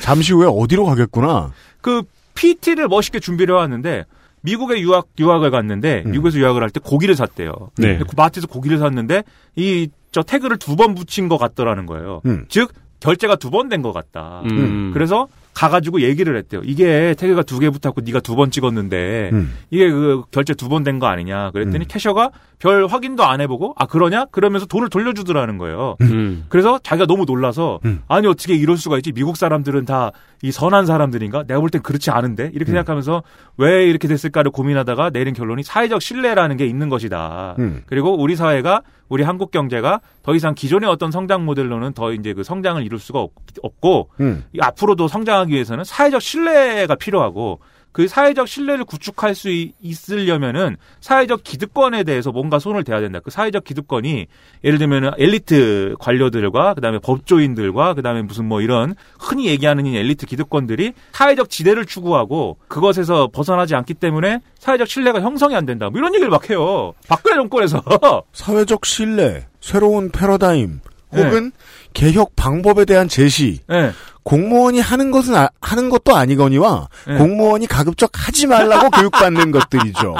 [0.00, 1.52] 잠시 후에 어디로 가겠구나.
[1.80, 2.02] 그
[2.34, 4.04] PT를 멋있게 준비를 해왔는데
[4.40, 6.10] 미국에 유학 유학을 갔는데 음.
[6.12, 7.52] 미국에서 유학을 할 때 고기를 샀대요.
[7.78, 7.98] 네.
[7.98, 9.22] 그 마트에서 고기를 샀는데
[9.56, 12.20] 이 저 태그를 두 번 붙인 것 같더라는 거예요.
[12.24, 12.44] 음.
[12.48, 14.42] 즉 결제가 두 번 된 것 같다.
[14.44, 14.92] 음.
[14.94, 16.60] 그래서 가가지고 얘기를 했대요.
[16.64, 19.54] 이게 태그가 두 개 붙었고 네가 두 번 찍었는데 음.
[19.70, 21.50] 이게 그 결제 두 번 된 거 아니냐.
[21.52, 21.88] 그랬더니 음.
[21.88, 24.26] 캐셔가 별 확인도 안 해보고 아 그러냐?
[24.26, 25.96] 그러면서 돈을 돌려주더라는 거예요.
[26.00, 26.44] 음.
[26.48, 28.02] 그래서 자기가 너무 놀라서 음.
[28.08, 30.10] 아니 어떻게 이럴 수가 있지 미국 사람들은 다
[30.42, 32.74] 이 선한 사람들인가 내가 볼 땐 그렇지 않은데 이렇게 음.
[32.74, 33.22] 생각하면서
[33.56, 37.80] 왜 이렇게 됐을까를 고민하다가 내린 결론이 사회적 신뢰라는 게 있는 것이다 음.
[37.86, 42.42] 그리고 우리 사회가 우리 한국 경제가 더 이상 기존의 어떤 성장 모델로는 더 이제 그
[42.42, 43.32] 성장을 이룰 수가 없,
[43.62, 44.44] 없고 음.
[44.52, 47.60] 이 앞으로도 성장하기 위해서는 사회적 신뢰가 필요하고
[47.94, 53.20] 그 사회적 신뢰를 구축할 수 있- 있으려면은 사회적 기득권에 대해서 뭔가 손을 대야 된다.
[53.22, 54.26] 그 사회적 기득권이
[54.64, 60.92] 예를 들면은 엘리트 관료들과 그다음에 법조인들과 그다음에 무슨 뭐 이런 흔히 얘기하는 이 엘리트 기득권들이
[61.12, 65.88] 사회적 지대를 추구하고 그것에서 벗어나지 않기 때문에 사회적 신뢰가 형성이 안 된다.
[65.88, 66.94] 뭐 이런 얘기를 막 해요.
[67.06, 67.80] 박근혜 정권에서.
[68.32, 70.80] 사회적 신뢰, 새로운 패러다임,
[71.12, 71.22] 네.
[71.22, 71.52] 혹은
[71.92, 73.60] 개혁 방법에 대한 제시.
[73.70, 73.92] 예.
[74.24, 77.16] 공무원이 하는 것은 아- 하는 것도 아니거니와 네.
[77.18, 80.14] 공무원이 가급적 하지 말라고 교육받는 것들이죠.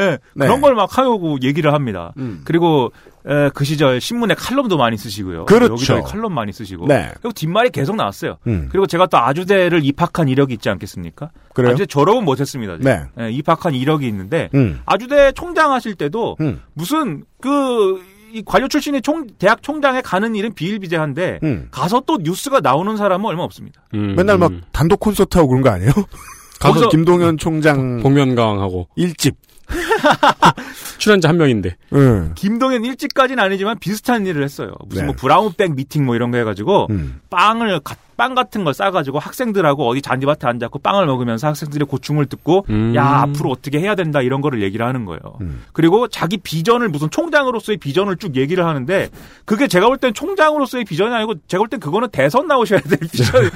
[0.00, 0.18] 예.
[0.34, 0.46] 네.
[0.46, 2.12] 그런 걸 막 하고 얘기를 합니다.
[2.16, 2.40] 음.
[2.44, 2.90] 그리고
[3.26, 5.44] 에, 그 시절 신문에 칼럼도 많이 쓰시고요.
[5.44, 5.74] 그렇죠.
[5.74, 6.86] 여기저기 칼럼 많이 쓰시고.
[6.86, 7.10] 네.
[7.20, 8.38] 그리고 뒷말이 계속 나왔어요.
[8.46, 8.68] 음.
[8.70, 11.30] 그리고 제가 또 아주대를 입학한 이력이 있지 않겠습니까?
[11.52, 11.72] 그래요?
[11.72, 12.78] 아주대 졸업은 못했습니다.
[12.80, 13.02] 네.
[13.20, 14.80] 예, 입학한 이력이 있는데 음.
[14.86, 16.62] 아주대 총장 하실 때도 음.
[16.72, 18.00] 무슨 그
[18.32, 21.68] 이 관료 출신의 총 대학 총장에 가는 일은 비일비재한데 음.
[21.70, 23.82] 가서 또 뉴스가 나오는 사람은 얼마 없습니다.
[23.94, 24.14] 음.
[24.16, 25.90] 맨날 막 단독 콘서트하고 그런 거 아니에요?
[26.60, 29.36] 가서 김동연 총장 복면가왕하고 일집.
[30.98, 31.76] 출연자 한 명인데.
[31.94, 32.32] 응.
[32.34, 34.72] 김동연 일집까지는 아니지만 비슷한 일을 했어요.
[34.86, 35.06] 무슨 네.
[35.06, 37.20] 뭐 brown bag meeting 뭐 이런 거 해가지고 음.
[37.30, 42.66] 빵을 가- 빵 같은 걸 싸가지고 학생들하고 어디 잔디밭에 앉아고 빵을 먹으면서 학생들의 고충을 듣고
[42.68, 42.92] 음.
[42.94, 45.20] 야 앞으로 어떻게 해야 된다 이런 거를 얘기를 하는 거예요.
[45.40, 45.62] 음.
[45.72, 49.08] 그리고 자기 비전을 무슨 총장으로서의 비전을 쭉 얘기를 하는데
[49.46, 53.46] 그게 제가 볼 땐 총장으로서의 비전이 아니고 제가 볼 땐 그거는 대선 나오셔야 될 비전.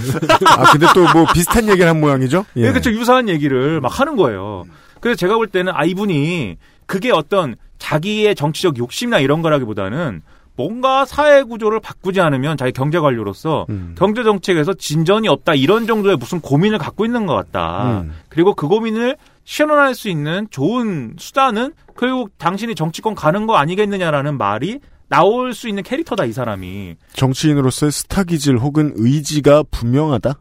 [0.47, 2.47] 아 근데 또 뭐 비슷한 얘기를 한 모양이죠?
[2.57, 2.63] 예.
[2.63, 2.71] 예.
[2.71, 2.91] 그렇죠.
[2.91, 4.65] 유사한 얘기를 막 하는 거예요.
[5.05, 10.23] 그래서 제가 볼 때는 아 이분이 그게 어떤 자기의 정치적 욕심이나 이런 거라기보다는
[10.57, 13.95] 뭔가 사회 구조를 바꾸지 않으면 자기 경제 관료로서 음.
[13.99, 18.01] 경제 정책에서 진전이 없다 이런 정도의 무슨 고민을 갖고 있는 것 같다.
[18.01, 18.13] 음.
[18.31, 24.79] 그리고 그 고민을 실현할 수 있는 좋은 수단은 결국 당신이 정치권 가는 거 아니겠느냐라는 말이
[25.09, 26.97] 나올 수 있는 캐릭터다 이 사람이.
[27.13, 30.39] 정치인으로서의 스타 기질 혹은 의지가 분명하다.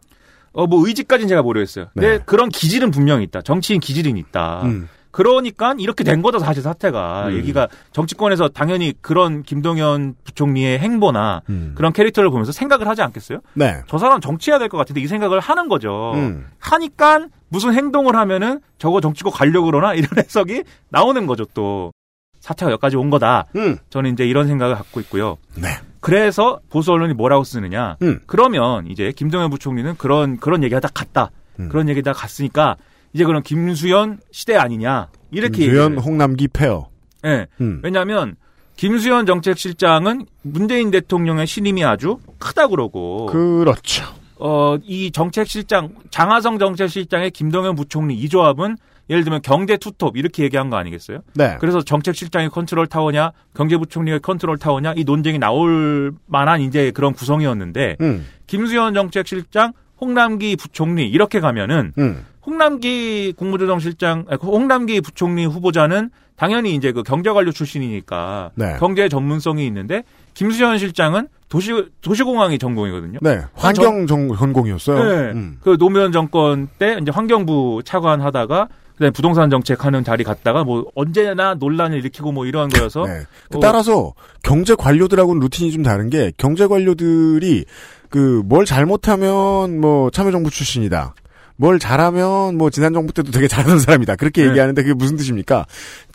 [0.53, 1.87] 어 뭐 의지까지는 제가 모르겠어요.
[1.93, 2.23] 근데 네.
[2.25, 3.41] 그런 기질은 분명히 있다.
[3.41, 4.61] 정치인 기질은 있다.
[4.63, 4.87] 음.
[5.11, 7.33] 그러니까 이렇게 된 거다 사실 사태가 음.
[7.37, 11.73] 얘기가 정치권에서 당연히 그런 김동연 부총리의 행보나 음.
[11.75, 13.39] 그런 캐릭터를 보면서 생각을 하지 않겠어요?
[13.53, 13.81] 네.
[13.87, 16.13] 저 사람 정치해야 될 것 같은데 이 생각을 하는 거죠.
[16.15, 16.47] 음.
[16.57, 21.91] 하니까 무슨 행동을 하면은 저거 정치고 가려고 그러나 이런 해석이 나오는 거죠 또
[22.39, 23.45] 사태가 여기까지 온 거다.
[23.55, 23.77] 음.
[23.91, 25.37] 저는 이제 이런 생각을 갖고 있고요.
[25.55, 25.69] 네.
[26.03, 27.95] 그래서 보수 언론이 뭐라고 쓰느냐?
[28.01, 28.19] 음.
[28.25, 31.31] 그러면 이제 김동연 부총리는 그런 그런 얘기하다 갔다.
[31.61, 31.69] 음.
[31.69, 32.75] 그런 얘기다 갔으니까
[33.13, 35.97] 이제 그럼 김수현 시대 아니냐 이렇게 김수현.
[35.97, 36.89] 홍남기 페어.
[37.25, 37.47] 예.
[37.61, 37.79] 음.
[37.83, 38.35] 왜냐하면
[38.75, 44.03] 김수현 정책실장은 문재인 대통령의 신임이 아주 크다 그러고 그렇죠.
[44.39, 48.75] 어, 이 정책실장, 장하성 정책실장의 김동연 부총리 이 조합은
[49.13, 51.19] 예를 들면 경제 투톱 이렇게 얘기한 거 아니겠어요?
[51.35, 51.57] 네.
[51.59, 58.25] 그래서 정책실장이 컨트롤 타워냐, 경제부총리가 컨트롤 타워냐 이 논쟁이 나올 만한 이제 그런 구성이었는데 음.
[58.47, 62.25] 김수현 정책실장, 홍남기 부총리 이렇게 가면은 음.
[62.43, 68.77] 홍남기 국무조정실장, 아니, 홍남기 부총리 후보자는 당연히 이제 그 경제관료 출신이니까 네.
[68.79, 70.03] 경제 전문성이 있는데
[70.33, 71.71] 김수현 실장은 도시
[72.01, 73.19] 도시공학이 전공이거든요.
[73.21, 73.41] 네.
[73.53, 75.03] 환경 전, 전공이었어요.
[75.03, 75.31] 네.
[75.33, 75.59] 음.
[75.61, 80.85] 그 노무현 정권 때 이제 환경부 차관 하다가 그다음에 부동산 정책 하는 자리 갔다가 뭐
[80.95, 83.21] 언제나 논란을 일으키고 뭐 이런 거여서 네.
[83.55, 84.13] 어, 따라서
[84.43, 87.65] 경제 관료들하고는 루틴이 좀 다른 게 경제 관료들이
[88.09, 91.15] 그 뭘 잘못하면 뭐 참여정부 출신이다.
[91.55, 94.15] 뭘 잘하면 뭐 지난 정부 때도 되게 잘하는 사람이다.
[94.17, 94.49] 그렇게 네.
[94.49, 95.65] 얘기하는데 그게 무슨 뜻입니까?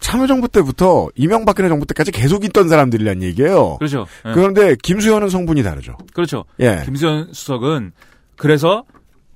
[0.01, 3.77] 참여정부 때부터 이명박근혜 정부 때까지 계속 있던 사람들이란 얘기예요.
[3.79, 4.07] 그렇죠.
[4.27, 4.33] 예.
[4.33, 5.97] 그런데 김수현은 성분이 다르죠.
[6.13, 6.45] 그렇죠.
[6.61, 6.83] 예.
[6.85, 7.93] 김수현 수석은
[8.37, 8.85] 그래서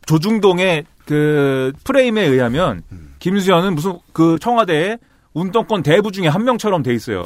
[0.06, 3.01] 조중동의 그 프레임에 의하면 음.
[3.22, 4.98] 김수현은 무슨 그 청와대에
[5.32, 7.22] 운동권 대부 중에 한 명처럼 돼 있어요.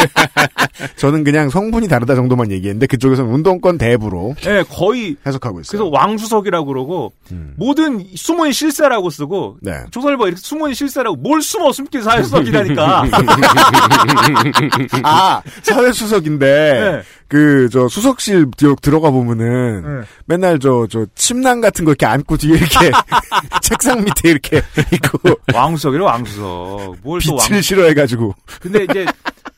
[0.96, 5.70] 저는 그냥 성분이 다르다 정도만 얘기했는데 그쪽에서는 운동권 대부로 예, 거의 해석하고 있어요.
[5.70, 7.52] 그래서 왕수석이라고 그러고 음.
[7.56, 9.84] 모든 숨은 실세라고 쓰고 네.
[9.90, 13.04] 조선일보 이렇게 숨은 실세라고 뭘 숨어 숨길 사회수석이라니까.
[15.04, 17.02] 아 사회수석인데 네.
[17.32, 20.06] 그 저 수석실 들- 들어가 보면은 네.
[20.26, 22.90] 맨날 저 저 침낭 같은 거 이렇게 안고 뒤에 이렇게
[23.62, 24.62] 책상 밑에 이렇게
[24.92, 26.96] 있고 왕수석이래 왕수석.
[27.02, 27.48] 뭘또 왕.
[27.48, 29.06] 빛을 싫어해가지고 근데 이제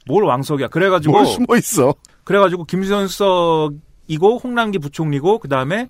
[0.06, 0.68] 뭘 왕석이야.
[0.68, 1.94] 그래가지고 뭘 숨어 있어.
[2.24, 5.88] 그래가지고 김수현 수석이고 홍남기 부총리고 그 다음에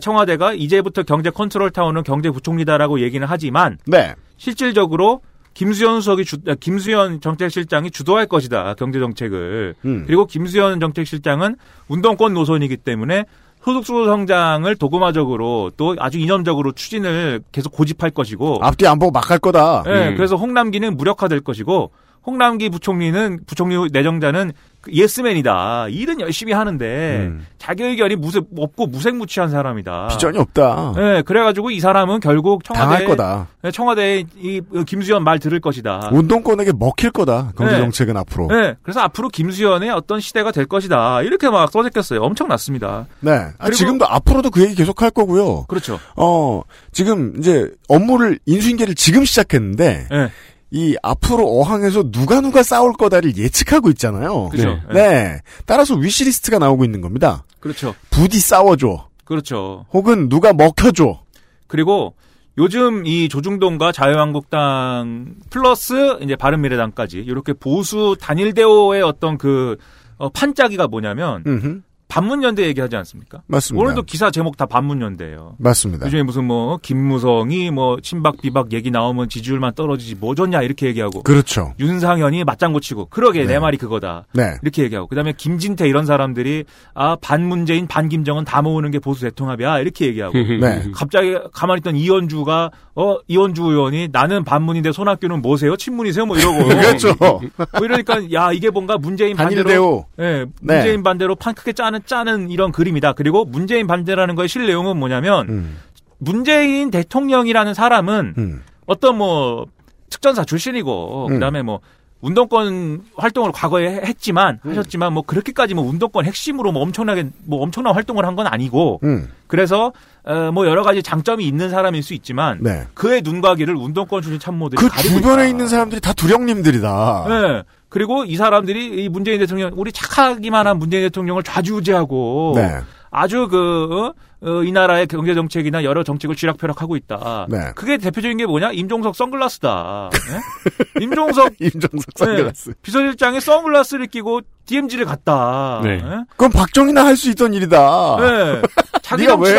[0.00, 4.14] 청와대가 이제부터 경제 컨트롤 타워는 경제부총리다라고 얘기는 하지만 네.
[4.36, 5.20] 실질적으로
[5.54, 10.04] 김수현 수석이 주, 아, 김수현 정책실장이 주도할 것이다 경제 정책을 음.
[10.06, 11.56] 그리고 김수현 정책실장은
[11.88, 13.24] 운동권 노선이기 때문에
[13.64, 19.38] 소득주도 성장을 도구마적으로 또 아주 이념적으로 추진을 계속 고집할 것이고 앞뒤 안 보고 막 할
[19.38, 19.84] 거다.
[19.86, 20.16] 예, 음.
[20.16, 21.90] 그래서 홍남기는 무력화될 것이고
[22.24, 24.52] 홍남기 부총리는 부총리 내정자는
[24.82, 25.86] 그 예스맨이다.
[25.90, 27.46] 일은 열심히 하는데 음.
[27.56, 30.08] 자기 의견이 무색 없고 무색무취한 사람이다.
[30.08, 30.94] 비전이 없다.
[30.98, 33.46] 예, 그래가지고 이 사람은 결국 청와대 당할 거다.
[33.72, 36.10] 청와대 이 김수현 말 들을 것이다.
[36.12, 37.52] 운동권에게 먹힐 거다.
[37.56, 37.78] 경제 네.
[37.78, 38.48] 정책은 앞으로.
[38.48, 41.22] 네, 그래서 앞으로 김수현의 어떤 시대가 될 것이다.
[41.22, 42.20] 이렇게 막 써제꼈어요.
[42.20, 43.06] 엄청났습니다.
[43.20, 43.50] 네.
[43.58, 45.66] 아, 지금도 앞으로도 그 얘기 계속 할 거고요.
[45.68, 46.00] 그렇죠.
[46.16, 50.30] 어, 지금 이제 업무를 인수인계를 지금 시작했는데 예,
[50.72, 54.48] 이 앞으로 어항에서 누가 누가 싸울 거다를 예측하고 있잖아요.
[54.48, 54.80] 그렇죠.
[54.92, 54.94] 네.
[54.94, 55.40] 네.
[55.66, 57.44] 따라서 위시리스트가 나오고 있는 겁니다.
[57.60, 57.94] 그렇죠.
[58.10, 59.08] 부디 싸워줘.
[59.24, 59.84] 그렇죠.
[59.92, 61.20] 혹은 누가 먹혀줘.
[61.66, 62.14] 그리고
[62.56, 69.76] 요즘 이 조중동과 자유한국당 플러스 이제 바른미래당까지 이렇게 보수 단일 대오의 어떤 그
[70.16, 71.80] 어, 판짜기가 뭐냐면 음흠.
[72.12, 73.40] 반문연대 얘기하지 않습니까?
[73.46, 73.82] 맞습니다.
[73.82, 75.56] 오늘도 기사 제목 다 반문연대예요.
[75.58, 76.04] 맞습니다.
[76.04, 81.22] 요즘에 무슨 뭐 김무성이 뭐 친박 비박 얘기 나오면 지지율만 떨어지지 뭐 좋냐 이렇게 얘기하고
[81.22, 81.72] 그렇죠.
[81.80, 83.54] 윤상현이 맞장구 치고 그러게 네.
[83.54, 84.26] 내 말이 그거다.
[84.34, 84.56] 네.
[84.60, 90.04] 이렇게 얘기하고 그다음에 김진태 이런 사람들이 아 반문재인 반김정은 다 모으는 게 보수 대통합이야 이렇게
[90.08, 90.84] 얘기하고 네.
[90.94, 97.14] 갑자기 가만히 있던 이현주가 어 이현주 의원이 나는 반문인데 손학규는 뭐세요 친문이세요 뭐 이러고 그렇죠.
[97.18, 97.40] 뭐
[97.82, 100.04] 이러니까 야 이게 뭔가 문재인 반대로.
[100.18, 100.44] 예 네.
[100.60, 105.48] 문재인 반대로 판 크게 짜는 짜는 이런 그림이다 그리고 문재인 반대라는 거의 실 내용은 뭐냐면
[105.48, 105.76] 음.
[106.18, 108.62] 문재인 대통령이라는 사람은 음.
[108.86, 109.66] 어떤 뭐
[110.10, 111.34] 특전사 출신이고 음.
[111.34, 111.80] 그다음에 뭐
[112.20, 114.70] 운동권 활동을 과거에 했지만 음.
[114.70, 119.28] 하셨지만 뭐 그렇게까지 뭐 운동권 핵심으로 뭐 엄청나게 뭐 엄청난 활동을 한 건 아니고 음.
[119.48, 119.92] 그래서
[120.24, 122.84] 어, 뭐 여러 가지 장점이 있는 사람일 수 있지만 네.
[122.94, 125.44] 그의 눈과 귀를 운동권 출신 참모들이 그 주변에 있다.
[125.46, 127.24] 있는 사람들이 다 두령님들이다.
[127.28, 127.62] 네.
[127.92, 132.78] 그리고 이 사람들이 이 문재인 대통령 우리 착하기만 한 문재인 대통령을 좌지우지하고 네.
[133.10, 134.48] 아주 그, 어?
[134.48, 137.46] 어, 이 나라의 경제 정책이나 여러 정책을 쥐락펴락하고 있다.
[137.50, 137.58] 네.
[137.74, 138.72] 그게 대표적인 게 뭐냐?
[138.72, 140.08] 임종석 선글라스다.
[140.14, 141.02] 예?
[141.04, 142.68] 임종석 임종석 선글라스.
[142.70, 145.82] 네, 비서실장이 선글라스를 끼고 DMZ를 갔다.
[145.84, 146.00] 네.
[146.02, 146.24] 예?
[146.30, 148.16] 그건 박정희나 할 수 있던 일이다.
[148.20, 148.62] 네.
[149.02, 149.52] 자기 네가 왜.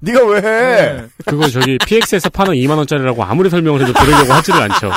[0.00, 0.40] 네가 왜 해?
[0.42, 1.06] 네.
[1.26, 4.90] 그거 저기 PX에서 파는 2만 원짜리라고 아무리 설명을 해도 들으려고 하지를 않죠.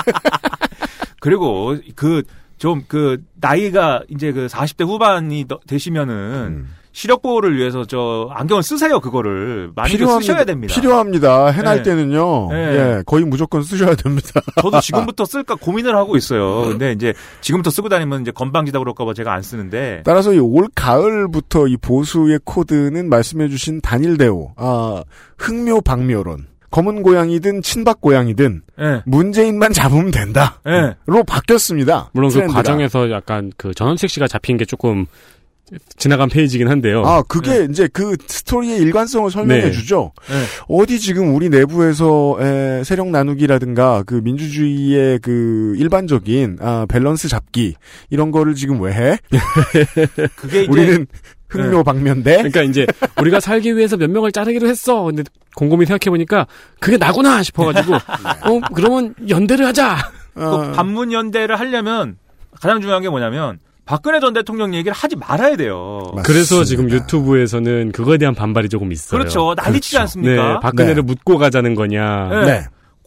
[1.19, 2.23] 그리고 그
[2.57, 6.69] 좀 그 나이가 이제 그 40대 후반이 더- 되시면은 음.
[6.93, 9.01] 시력 보호를 위해서 저 안경을 쓰세요.
[9.01, 10.73] 그거를 많이 좀 쓰셔야 됩니다.
[10.73, 11.47] 필요합니다.
[11.47, 11.83] 해날 네.
[11.83, 12.47] 때는요.
[12.51, 12.55] 네.
[12.55, 14.39] 예, 거의 무조건 쓰셔야 됩니다.
[14.61, 16.61] 저도 지금부터 쓸까 고민을 하고 있어요.
[16.69, 20.03] 근데 이제 지금부터 쓰고 다니면 이제 건방지다 그럴까봐 제가 안 쓰는데.
[20.05, 25.03] 따라서 이 올 가을부터 이 보수의 코드는 말씀해주신 단일대오, 아,
[25.37, 26.45] 흑묘 박묘론,
[26.75, 29.01] 검은 고양이든 친박 고양이든 예.
[29.05, 30.59] 문재인만 잡으면 된다.
[30.67, 30.95] 예.
[31.05, 32.09] 로 바뀌었습니다.
[32.11, 32.59] 물론 그 트렌드가.
[32.59, 35.05] 과정에서 약간 그 전원책 씨가 잡힌 게 조금
[35.97, 37.03] 지나간 페이지긴 한데요.
[37.05, 39.71] 아, 그게 이제 그 스토리의 일관성을 설명해 네.
[39.71, 40.11] 주죠.
[40.27, 40.43] 네.
[40.67, 47.75] 어디 지금 우리 내부에서 에, 세력 나누기라든가 그 민주주의의 그 일반적인 아, 밸런스 잡기
[48.09, 49.17] 이런 거를 지금 왜 해?
[50.35, 51.07] 그게 이제 우리는
[51.49, 52.37] 흑묘백묘인데.
[52.37, 52.85] 그러니까 이제
[53.19, 55.03] 우리가 살기 위해서 몇 명을 자르기로 했어.
[55.03, 55.23] 근데
[55.55, 56.47] 곰곰이 생각해 보니까
[56.79, 57.95] 그게 나구나 싶어가지고
[58.45, 59.97] 어 그러면 연대를 하자.
[60.33, 62.17] 그 어, 반문 연대를 하려면
[62.59, 65.99] 가장 중요한 게 뭐냐면 박근혜 전 대통령 얘기를 하지 말아야 돼요.
[66.15, 66.23] 맞습니다.
[66.23, 69.19] 그래서 지금 유튜브에서는 그거에 대한 반발이 조금 있어요.
[69.19, 69.53] 그렇죠.
[69.55, 70.01] 난리치지 그렇죠.
[70.01, 70.53] 않습니까?
[70.53, 71.01] 네, 박근혜를 네.
[71.01, 72.45] 묻고 가자는 거냐.
[72.45, 72.65] 네.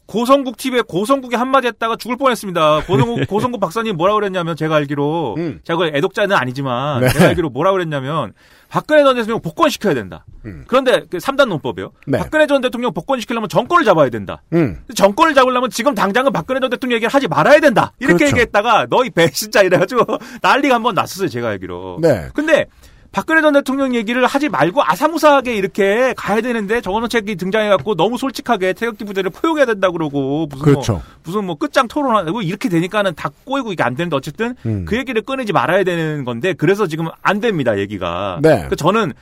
[0.08, 0.12] 네.
[0.12, 2.84] 고성국 TV에 고성국이 한마디 했다가 죽을 뻔했습니다.
[2.86, 5.60] 고성국, 고성국 박사님 뭐라 그랬냐면 제가 알기로 음.
[5.64, 7.08] 제가 그 애독자는 아니지만 네.
[7.10, 8.32] 제가 알기로 뭐라 그랬냐면
[8.70, 10.24] 박근혜 전 대통령 복권시켜야 된다.
[10.46, 10.64] 음.
[10.66, 11.90] 그런데 그 3단 논법이요.
[12.06, 12.18] 네.
[12.18, 14.42] 박근혜 전 대통령 복권시키려면 정권을 잡아야 된다.
[14.54, 14.78] 음.
[14.94, 17.92] 정권을 잡으려면 지금 당장은 박근혜 전 대통령 얘기를 하지 말아야 된다.
[17.98, 18.26] 이렇게 그렇죠.
[18.36, 20.04] 얘기했다가 너희 배신자 이래가지고
[20.42, 21.28] 난리가 한 번 났었어요.
[21.28, 21.98] 제가 알기로.
[22.00, 22.28] 네.
[22.34, 22.66] 근데
[23.10, 28.74] 박근혜 전 대통령 얘기를 하지 말고 아사무사하게 이렇게 가야 되는데 정원호 책이 등장해갖고 너무 솔직하게
[28.74, 30.92] 태극기 부대를 포용해야 된다 그러고 무슨 그렇죠.
[30.94, 34.84] 뭐 무슨 뭐 끝장 토론하고 이렇게 되니까는 다 꼬이고 이게 안 되는데 어쨌든 음.
[34.86, 38.40] 그 얘기를 꺼내지 말아야 되는 건데 그래서 지금 안 됩니다 얘기가.
[38.42, 38.66] 네.
[38.68, 39.12] 그 저는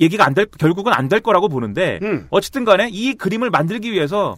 [0.00, 2.26] 얘기가 안 될 결국은 안 될 거라고 보는데 음.
[2.30, 4.36] 어쨌든 간에 이 그림을 만들기 위해서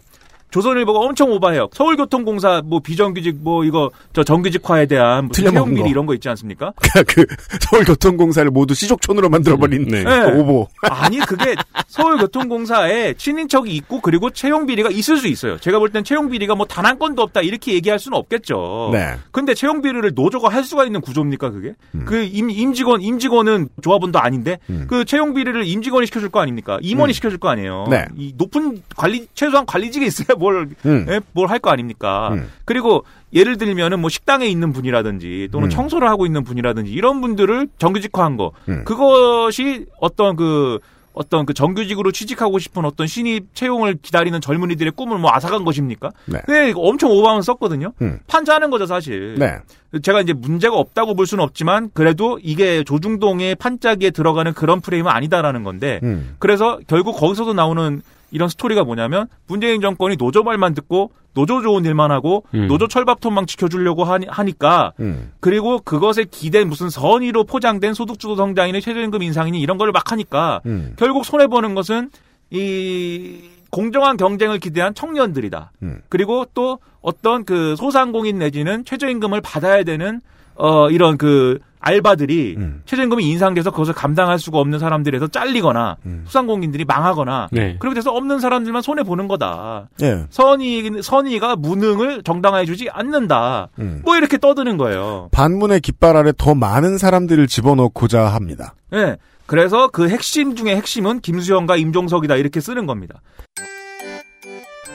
[0.51, 1.67] 조선일보가 엄청 오바해요.
[1.73, 5.43] 서울교통공사 뭐 비정규직 뭐 이거 저 정규직화에 대한 무슨
[5.75, 5.87] 비리 거.
[5.89, 6.73] 이런 거 있지 않습니까?
[7.07, 7.25] 그
[7.69, 10.03] 서울교통공사를 모두 시족촌으로 만들어버린 네.
[10.03, 10.23] 네.
[10.23, 10.67] 오보.
[10.83, 11.55] 아니 그게
[11.87, 15.57] 서울교통공사에 친인척이 있고 그리고 채용 비리가 있을 수 있어요.
[15.59, 18.91] 제가 볼 땐 채용 비리가 뭐 단 한 건도 없다 이렇게 얘기할 수는 없겠죠.
[18.93, 19.15] 네.
[19.31, 21.73] 근데 채용 비리를 노조가 할 수가 있는 구조입니까 그게?
[22.05, 24.85] 그 임, 임직원 임직원은 조합원도 아닌데 음.
[24.87, 26.77] 그 채용 비리를 임직원이 시켜줄 거 아닙니까?
[26.81, 27.13] 임원이 음.
[27.13, 27.87] 시켜줄 거 아니에요.
[27.89, 28.05] 네.
[28.15, 31.19] 이 높은 관리 최소한 관리직에 있어야 뭘 음.
[31.33, 32.29] 뭘할 거 아닙니까?
[32.33, 32.49] 음.
[32.65, 35.69] 그리고 예를 들면은 뭐 식당에 있는 분이라든지 또는 음.
[35.69, 38.83] 청소를 하고 있는 분이라든지 이런 분들을 정규직화한 거 음.
[38.85, 40.79] 그것이 어떤 그
[41.17, 46.11] 어떤 그 정규직으로 취직하고 싶은 어떤 신입 채용을 기다리는 젊은이들의 꿈을 뭐 앗아간 것입니까?
[46.25, 46.73] 네.
[46.75, 47.91] 엄청 오바만 썼거든요.
[48.01, 48.19] 음.
[48.27, 49.35] 판자하는 거죠, 사실.
[49.37, 49.57] 네.
[50.01, 55.63] 제가 이제 문제가 없다고 볼 수는 없지만 그래도 이게 조중동의 판짜기에 들어가는 그런 프레임은 아니다라는
[55.63, 56.35] 건데 음.
[56.39, 62.11] 그래서 결국 거기서도 나오는 이런 스토리가 뭐냐면 문재인 정권이 노조 말만 듣고 노조 좋은 일만
[62.11, 62.67] 하고 음.
[62.67, 65.31] 노조 철밥통만 지켜주려고 하니, 하니 까 음.
[65.39, 70.93] 그리고 그것에 기댄 무슨 선의로 포장된 소득주도 성장이니 최저임금 인상이니 이런 걸 막 하니까 음.
[70.97, 72.09] 결국 손해 보는 것은
[72.49, 75.71] 이 공정한 경쟁을 기대한 청년들이다.
[75.83, 76.01] 음.
[76.09, 80.21] 그리고 또 어떤 그 소상공인 내지는 최저임금을 받아야 되는
[80.55, 82.81] 어 이런 그 알바들이 음.
[82.85, 86.23] 최저임금이 인상돼서 그것을 감당할 수가 없는 사람들에서 잘리거나 음.
[86.25, 87.77] 소상공인들이 망하거나 네.
[87.79, 89.87] 그렇게 돼서 없는 사람들만 손해 보는 거다.
[90.01, 90.25] 예.
[90.29, 93.69] 선의 선의가 무능을 정당화해주지 않는다.
[93.79, 94.01] 음.
[94.03, 95.29] 뭐 이렇게 떠드는 거예요.
[95.31, 98.73] 반문의 깃발 아래 더 많은 사람들을 집어넣고자 합니다.
[98.93, 99.15] 예.
[99.45, 103.21] 그래서 그 핵심 중에 핵심은 김수현과 임종석이다 이렇게 쓰는 겁니다.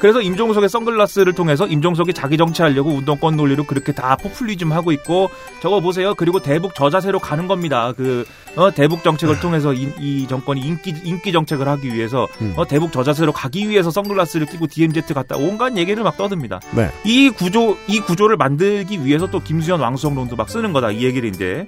[0.03, 5.30] 그래서 임종석의 선글라스를 통해서 임종석이 자기 정치하려고 운동권 논리로 그렇게 다 포퓰리즘 하고 있고
[5.61, 6.16] 저거 보세요.
[6.16, 7.92] 그리고 대북 저자세로 가는 겁니다.
[7.96, 8.24] 그
[8.57, 12.53] 어, 대북 정책을 통해서 이, 이 정권이 인기 인기 정책을 하기 위해서 음.
[12.57, 16.61] 어, 대북 저자세로 가기 위해서 선글라스를 끼고 DMZ 갔다 온갖 얘기를 막 떠듭니다.
[16.72, 16.90] 네.
[17.05, 21.66] 이 구조 이 구조를 만들기 위해서 또 김수현 왕수성론도 막 쓰는 거다 이 얘기를 이제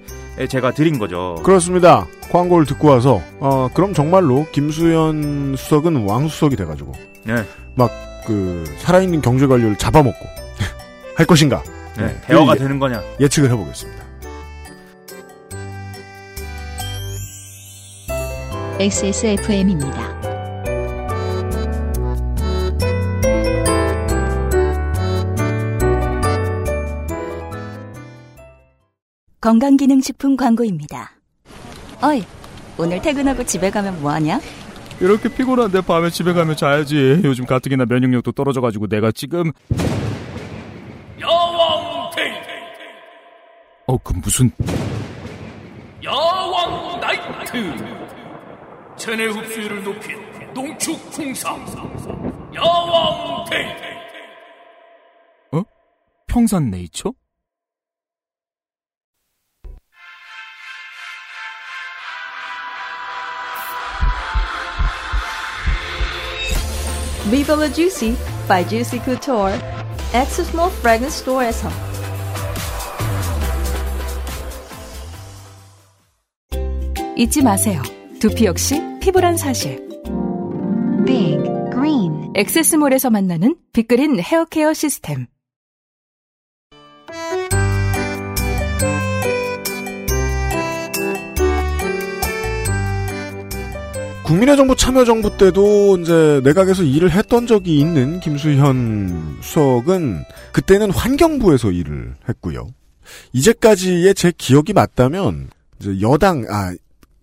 [0.49, 1.41] 제가 드린 거죠.
[1.43, 2.07] 그렇습니다.
[2.30, 6.93] 광고를 듣고 와서 어 그럼 정말로 김수현 수석은 왕수석이 돼가지고
[7.24, 7.37] 네.
[7.76, 10.26] 막그 살아있는 경제 관료를 잡아먹고
[11.16, 11.62] 할 것인가
[11.97, 12.20] 네, 네.
[12.26, 12.59] 대화가 예.
[12.59, 13.03] 되는 거냐?
[13.20, 14.03] 예측을 해보겠습니다.
[18.81, 20.14] XSFM입니다.
[29.41, 31.12] 건강기능식품 광고입니다.
[32.03, 32.25] 어이,
[32.79, 34.41] 오늘 퇴근하고 집에 가면 뭐하냐?
[35.01, 37.20] 이렇게 피곤한데 밤에 집에 가면 자야지.
[37.25, 39.53] 요즘 가뜩이나 면역력도 떨어져가지고 내가 지금
[41.20, 42.33] 야왕 데이
[43.87, 44.51] 어 그 무슨
[46.03, 48.03] 야왕 나이트
[49.05, 50.16] 체내 흡수율을 높인
[50.55, 51.62] 농축 풍상
[52.55, 53.66] 야왕 데이
[55.52, 55.62] 어?
[56.26, 57.12] 평산 네이처?
[67.28, 68.16] Viva La Juicy
[68.48, 69.52] by Juicy Couture.
[70.14, 71.68] X Small Fragrance Store에서
[77.18, 77.82] 잊지 마세요.
[78.18, 79.86] 두피 역시 피부란 사실.
[81.05, 81.36] Big
[81.70, 85.26] Green 엑세스몰에서 만나는 빅그린 헤어케어 시스템.
[94.24, 101.72] 국민의 정부 참여 정부 때도 이제 내각에서 일을 했던 적이 있는 김수현 수석은 그때는 환경부에서
[101.72, 102.68] 일을 했고요.
[103.34, 106.72] 이제까지의 제 기억이 맞다면 이제 여당 아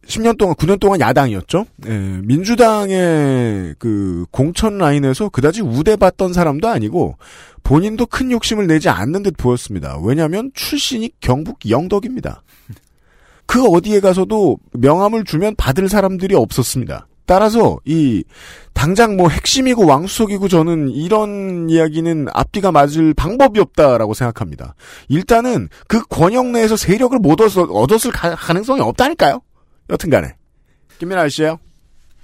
[0.07, 1.65] 10년 동안 9년 동안 야당이었죠.
[1.87, 1.91] 예,
[2.23, 7.17] 민주당의 그 공천 라인에서 그다지 우대받던 사람도 아니고
[7.63, 9.97] 본인도 큰 욕심을 내지 않는 듯 보였습니다.
[10.03, 12.41] 왜냐하면 출신이 경북 영덕입니다.
[13.45, 17.07] 그 어디에 가서도 명함을 주면 받을 사람들이 없었습니다.
[17.25, 18.23] 따라서 이
[18.73, 24.75] 당장 뭐 핵심이고 왕수석이고 저는 이런 이야기는 앞뒤가 맞을 방법이 없다라고 생각합니다.
[25.07, 29.41] 일단은 그 권역 내에서 세력을 못 얻었, 얻었을 가, 가능성이 없다니까요.
[29.91, 30.35] 여튼간에
[30.99, 31.59] 김민아 씨요.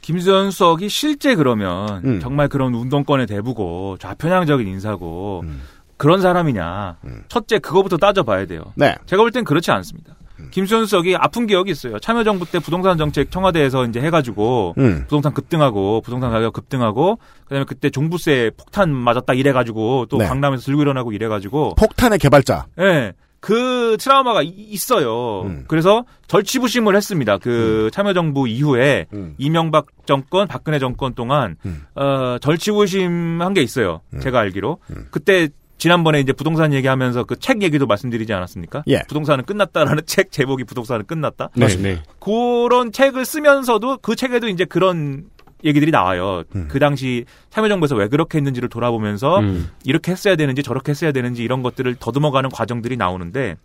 [0.01, 2.19] 김수현 수석이 실제 그러면 음.
[2.21, 5.61] 정말 그런 운동권의 대부고 좌편향적인 인사고 음.
[5.97, 6.97] 그런 사람이냐.
[7.27, 8.71] 첫째 그거부터 따져봐야 돼요.
[8.75, 8.95] 네.
[9.07, 10.15] 제가 볼 땐 그렇지 않습니다.
[10.51, 11.97] 김수현 수석이 아픈 기억이 있어요.
[11.99, 15.01] 참여정부 때 부동산 정책 청와대에서 이제 해가지고 음.
[15.07, 20.27] 부동산 급등하고 부동산 가격 급등하고 그다음에 그때 종부세 폭탄 맞았다 이래가지고 또 네.
[20.27, 22.67] 강남에서 들고 일어나고 이래가지고 폭탄의 개발자.
[22.79, 23.13] 예.
[23.39, 25.43] 그 트라우마가 이- 있어요.
[25.43, 25.65] 음.
[25.67, 27.37] 그래서 절치부심을 했습니다.
[27.37, 29.35] 그 참여정부 이후에 음.
[29.37, 31.83] 이명박 정권, 박근혜 정권 동안 음.
[31.95, 34.01] 어, 절치부심한 게 있어요.
[34.13, 34.19] 음.
[34.19, 35.07] 제가 알기로 음.
[35.11, 38.83] 그때 지난번에 이제 부동산 얘기하면서 그 책 얘기도 말씀드리지 않았습니까?
[38.87, 39.03] 예.
[39.07, 41.49] 부동산은 끝났다라는 책 제목이 부동산은 끝났다.
[41.55, 42.01] 네, 네.
[42.19, 45.25] 그런 책을 쓰면서도 그 책에도 이제 그런
[45.63, 46.43] 얘기들이 나와요.
[46.55, 46.67] 음.
[46.69, 49.69] 그 당시 참여정부에서 왜 그렇게 했는지를 돌아보면서 음.
[49.83, 53.55] 이렇게 했어야 되는지 저렇게 했어야 되는지 이런 것들을 더듬어가는 과정들이 나오는데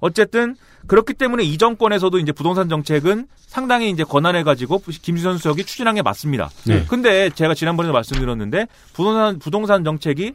[0.00, 5.94] 어쨌든 그렇기 때문에 이 정권에서도 이제 부동산 정책은 상당히 이제 권한해 가지고 김수현 수석이 추진한
[5.94, 6.50] 게 맞습니다.
[6.66, 6.84] 네.
[6.88, 10.34] 근데 제가 지난번에도 말씀드렸는데 부동산 부동산 정책이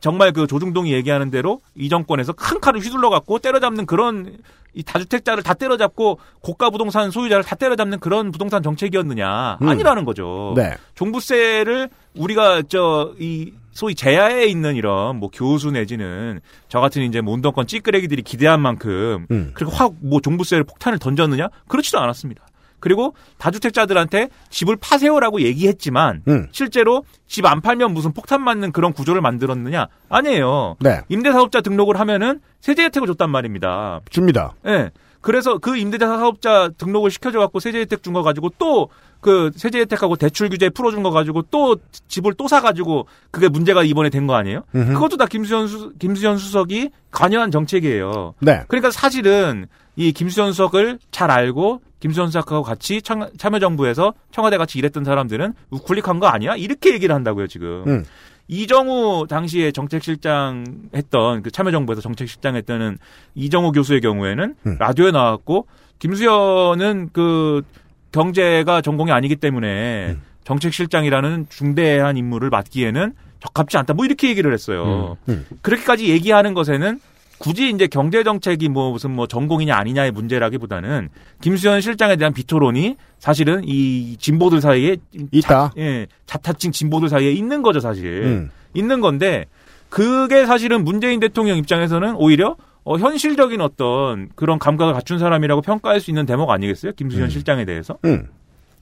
[0.00, 4.38] 정말 그 조중동이 얘기하는 대로 이 정권에서 큰 칼을 휘둘러 갖고 때려잡는 그런
[4.74, 9.68] 이 다주택자를 다 때려잡고 고가 부동산 소유자를 다 때려잡는 그런 부동산 정책이었느냐 음.
[9.68, 10.54] 아니라는 거죠.
[10.56, 10.74] 네.
[10.94, 17.32] 종부세를 우리가 저 이 소위 제야에 있는 이런 뭐 교수 내지는 저 같은 이제 뭐
[17.34, 19.50] 운동권 찌끄레기들이 기대한 만큼 음.
[19.54, 22.44] 그리고 확 뭐 종부세를 폭탄을 던졌느냐 그렇지도 않았습니다.
[22.82, 26.48] 그리고 다주택자들한테 집을 파세요라고 얘기했지만 음.
[26.52, 30.76] 실제로 집 안 팔면 무슨 폭탄 맞는 그런 구조를 만들었느냐 아니에요.
[30.80, 31.00] 네.
[31.08, 34.00] 임대사업자 등록을 하면은 세제 혜택을 줬단 말입니다.
[34.10, 34.52] 줍니다.
[34.66, 34.90] 예.
[35.20, 38.88] 그래서 그 임대차 사업자 등록을 시켜줘 갖고 세제 혜택 준 거 가지고 또
[39.22, 41.76] 그 세제 혜택하고 대출 규제 풀어준 거 가지고 또
[42.08, 44.64] 집을 또 사가지고 그게 문제가 이번에 된 거 아니에요?
[44.74, 44.94] 음흠.
[44.94, 48.34] 그것도 다 김수현 수, 김수현 수석이 관여한 정책이에요.
[48.40, 48.64] 네.
[48.66, 55.04] 그러니까 사실은 이 김수현 수석을 잘 알고 김수현 수석하고 같이 청- 참여정부에서 청와대 같이 일했던
[55.04, 56.56] 사람들은 우클릭한 거 아니야?
[56.56, 57.84] 이렇게 얘기를 한다고요 지금.
[57.86, 58.04] 음.
[58.48, 60.64] 이정우 당시에 정책실장
[60.94, 62.98] 했던 그 참여정부에서 정책실장 했던
[63.34, 64.76] 이정우 교수의 경우에는 음.
[64.78, 65.66] 라디오에 나왔고
[66.00, 67.62] 김수현은 그
[68.10, 70.22] 경제가 전공이 아니기 때문에 음.
[70.44, 73.94] 정책실장이라는 중대한 임무를 맡기에는 적합지 않다.
[73.94, 75.16] 뭐 이렇게 얘기를 했어요.
[75.28, 75.46] 음.
[75.62, 76.98] 그렇게까지 얘기하는 것에는
[77.42, 81.08] 굳이 이제 경제 정책이 뭐 무슨 뭐 전공이냐 아니냐의 문제라기보다는
[81.40, 84.96] 김수현 실장에 대한 비토론이 사실은 이 진보들 사이에
[85.32, 85.48] 있다.
[85.48, 88.22] 자, 예, 자타칭 진보들 사이에 있는 거죠, 사실.
[88.24, 88.50] 음.
[88.74, 89.46] 있는 건데
[89.88, 96.12] 그게 사실은 문재인 대통령 입장에서는 오히려 어, 현실적인 어떤 그런 감각을 갖춘 사람이라고 평가할 수
[96.12, 96.92] 있는 대목 아니겠어요?
[96.92, 97.28] 김수현 음.
[97.30, 97.98] 실장에 대해서.
[98.04, 98.28] 음.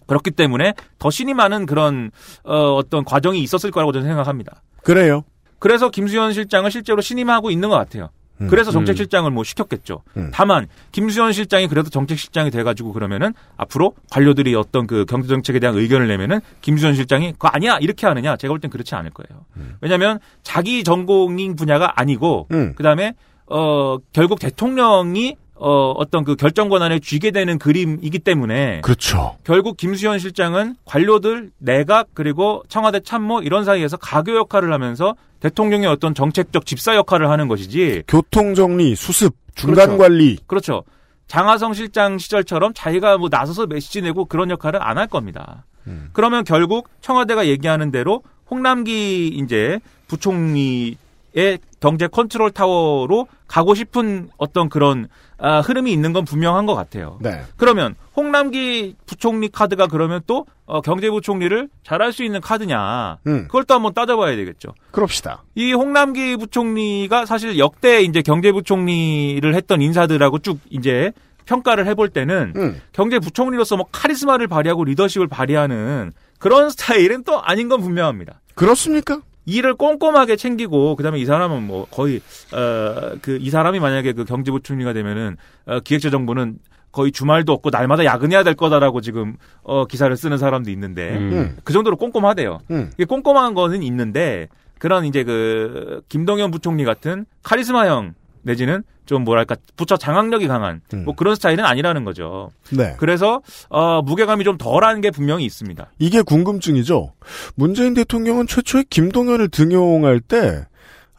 [0.06, 2.10] 그렇기 때문에 더 신이 많은 그런
[2.44, 4.62] 어, 어떤 과정이 있었을 거라고 저는 생각합니다.
[4.82, 5.24] 그래요.
[5.58, 8.10] 그래서 김수현 실장을 실제로 신임하고 있는 것 같아요.
[8.40, 8.46] 음.
[8.48, 10.02] 그래서 정책실장을 뭐 시켰겠죠.
[10.16, 10.30] 음.
[10.32, 16.40] 다만 김수현 실장이 그래도 정책실장이 돼가지고 그러면은 앞으로 관료들이 어떤 그 경제정책에 대한 의견을 내면은
[16.60, 19.44] 김수현 실장이 그거 아니야 이렇게 하느냐 제가 볼 땐 그렇지 않을 거예요.
[19.80, 22.74] 왜냐하면 자기 전공인 분야가 아니고 음.
[22.76, 23.14] 그다음에
[23.46, 29.36] 어 결국 대통령이 어, 어떤 그 결정 권한에 쥐게 되는 그림이기 때문에 그렇죠.
[29.44, 36.14] 결국 김수현 실장은 관료들 내각 그리고 청와대 참모 이런 사이에서 가교 역할을 하면서 대통령의 어떤
[36.14, 39.98] 정책적 집사 역할을 하는 것이지 교통 정리, 수습, 중간 그렇죠.
[39.98, 40.38] 관리.
[40.46, 40.82] 그렇죠.
[41.26, 45.64] 장하성 실장 시절처럼 자기가 뭐 나서서 메시지 내고 그런 역할을 안 할 겁니다.
[46.12, 50.96] 그러면 결국 청와대가 얘기하는 대로 홍남기 이제 부총리
[51.34, 55.08] 의 경제 컨트롤 타워로 가고 싶은 어떤 그런
[55.38, 57.18] 아, 흐름이 있는 건 분명한 것 같아요.
[57.20, 57.42] 네.
[57.56, 63.18] 그러면 홍남기 부총리 카드가 그러면 또 어, 경제부총리를 잘할 수 있는 카드냐?
[63.26, 63.44] 음.
[63.44, 64.74] 그걸 또 한번 따져봐야 되겠죠.
[64.90, 65.42] 그럽시다.
[65.54, 71.12] 이 홍남기 부총리가 사실 역대 이제 경제부총리를 했던 인사들하고 쭉 이제
[71.46, 72.80] 평가를 해볼 때는 음.
[72.92, 78.40] 경제부총리로서 뭐 카리스마를 발휘하고 리더십을 발휘하는 그런 스타일은 또 아닌 건 분명합니다.
[78.54, 79.22] 그렇습니까?
[79.46, 82.20] 일을 꼼꼼하게 챙기고 그다음에 이 사람은 뭐 거의
[82.52, 85.36] 어 그 이 사람이 만약에 그 경제부총리가 되면은
[85.66, 86.58] 어, 기획재정부는
[86.92, 91.56] 거의 주말도 없고 날마다 야근해야 될 거다라고 지금 어 기사를 쓰는 사람도 있는데 음.
[91.64, 92.58] 그 정도로 꼼꼼하대요.
[92.70, 92.90] 음.
[92.94, 99.96] 이게 꼼꼼한 거는 있는데 그런 이제 그 김동연 부총리 같은 카리스마형 내지는 좀 뭐랄까 부처
[99.96, 101.04] 장악력이 강한 음.
[101.04, 102.50] 뭐 그런 스타일은 아니라는 거죠.
[102.70, 102.94] 네.
[102.98, 105.92] 그래서 어 무게감이 좀 덜한 게 분명히 있습니다.
[105.98, 107.12] 이게 궁금증이죠.
[107.54, 110.66] 문재인 대통령은 최초에 김동연을 등용할 때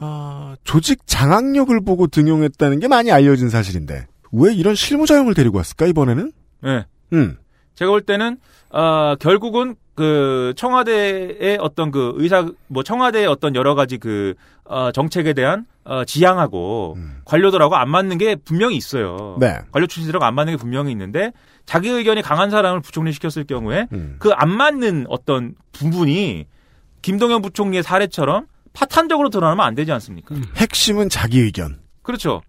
[0.03, 6.31] 아, 조직 장악력을 보고 등용했다는 게 많이 알려진 사실인데 왜 이런 실무자용을 데리고 왔을까 이번에는?
[6.63, 6.85] 네.
[7.13, 7.37] 음.
[7.81, 8.37] 제가 볼 때는
[8.69, 15.33] 어, 결국은 그 청와대의 어떤 그 의사 뭐 청와대의 어떤 여러 가지 그 어, 정책에
[15.33, 19.35] 대한 어, 지향하고 관료들하고 안 맞는 게 분명히 있어요.
[19.35, 19.39] 음.
[19.39, 19.57] 네.
[19.71, 21.31] 관료 출신들하고 안 맞는 게 분명히 있는데
[21.65, 24.17] 자기 의견이 강한 사람을 부총리 시켰을 경우에 음.
[24.19, 26.45] 그안 맞는 어떤 부분이
[27.01, 30.35] 김동연 부총리의 사례처럼 파탄적으로 드러나면 안 되지 않습니까?
[30.55, 31.79] 핵심은 자기 의견.
[32.03, 32.41] 그렇죠.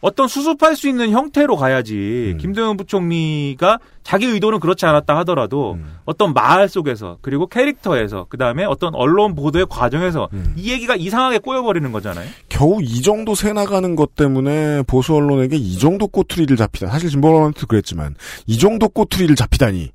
[0.00, 2.38] 어떤 수습할 수 있는 형태로 가야지 음.
[2.38, 5.98] 김동연 부총리가 자기 의도는 그렇지 않았다 하더라도 음.
[6.04, 10.54] 어떤 말 속에서 그리고 캐릭터에서 그다음에 어떤 언론 보도의 과정에서 음.
[10.56, 12.28] 이 얘기가 이상하게 꼬여버리는 거잖아요.
[12.48, 16.88] 겨우 이 정도 새 나가는 것 때문에 보수 언론에게 이 정도 꼬투리를 잡히다.
[16.88, 18.14] 사실 진보 언론도 그랬지만
[18.46, 19.90] 이 정도 꼬투리를 잡히다니.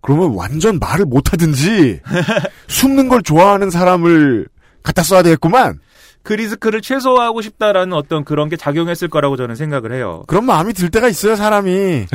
[0.00, 2.00] 그러면 완전 말을 못하든지
[2.68, 4.48] 숨는 걸 좋아하는 사람을
[4.82, 5.80] 갖다 써야 되겠구만.
[6.26, 10.24] 그 리스크를 최소화하고 싶다라는 어떤 그런 게 작용했을 거라고 저는 생각을 해요.
[10.26, 11.70] 그런 마음이 들 때가 있어요, 사람이.
[11.70, 12.06] 예.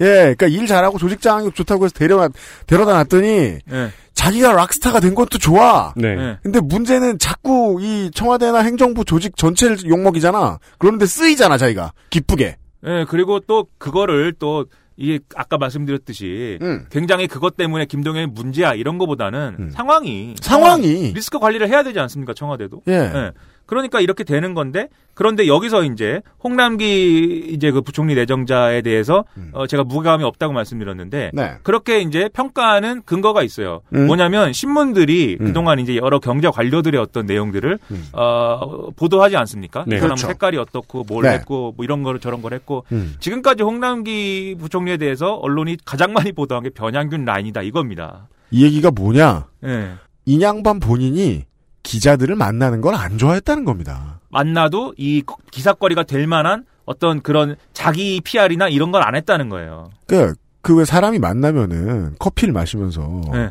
[0.00, 2.28] 예, 그러니까 일 잘하고 조직 장악력 좋다고 해서 데려
[2.68, 3.90] 데려다 놨더니 예.
[4.14, 5.92] 자기가 락스타가 된 것도 좋아.
[5.96, 6.08] 네.
[6.16, 6.38] 예.
[6.44, 10.60] 근데 문제는 자꾸 이 청와대나 행정부 조직 전체를 욕먹이잖아.
[10.78, 11.92] 그런데 쓰이잖아, 자기가.
[12.10, 12.56] 기쁘게.
[12.86, 16.86] 예, 그리고 또 그거를 또 이게 아까 말씀드렸듯이 음.
[16.90, 19.70] 굉장히 그것 때문에 김동연이 문제야 이런 거보다는 음.
[19.70, 21.12] 상황이 상황이.
[21.12, 22.92] 리스크 관리를 해야 되지 않습니까 청와대도 예.
[22.92, 23.32] 예.
[23.66, 29.50] 그러니까 이렇게 되는 건데 그런데 여기서 이제 홍남기 이제 그 부총리 내정자에 대해서 음.
[29.54, 31.54] 어 제가 무게감이 없다고 말씀드렸는데 네.
[31.62, 33.80] 그렇게 이제 평가하는 근거가 있어요.
[33.94, 34.06] 음.
[34.08, 35.46] 뭐냐면 신문들이 음.
[35.46, 38.04] 그동안 이제 여러 경제 관료들의 어떤 내용들을 음.
[38.12, 39.84] 어 보도하지 않습니까?
[39.86, 39.96] 네.
[39.96, 40.26] 그 사람 그렇죠.
[40.26, 41.30] 색깔이 어떻고 뭘 네.
[41.30, 43.14] 했고 뭐 이런 거를 저런 걸 했고 음.
[43.18, 48.28] 지금까지 홍남기 부총리에 대해서 언론이 가장 많이 보도한 게 변양균 라인이다 이겁니다.
[48.50, 49.46] 이 얘기가 뭐냐?
[49.64, 49.92] 예.
[50.26, 51.45] 인양반 본인이
[51.86, 54.20] 기자들을 만나는 걸 안 좋아했다는 겁니다.
[54.30, 59.90] 만나도 이 기사거리가 될 만한 어떤 그런 자기 PR이나 이런 걸 안 했다는 거예요.
[60.06, 63.50] 그, 그 왜 사람이 만나면은 커피를 마시면서 네.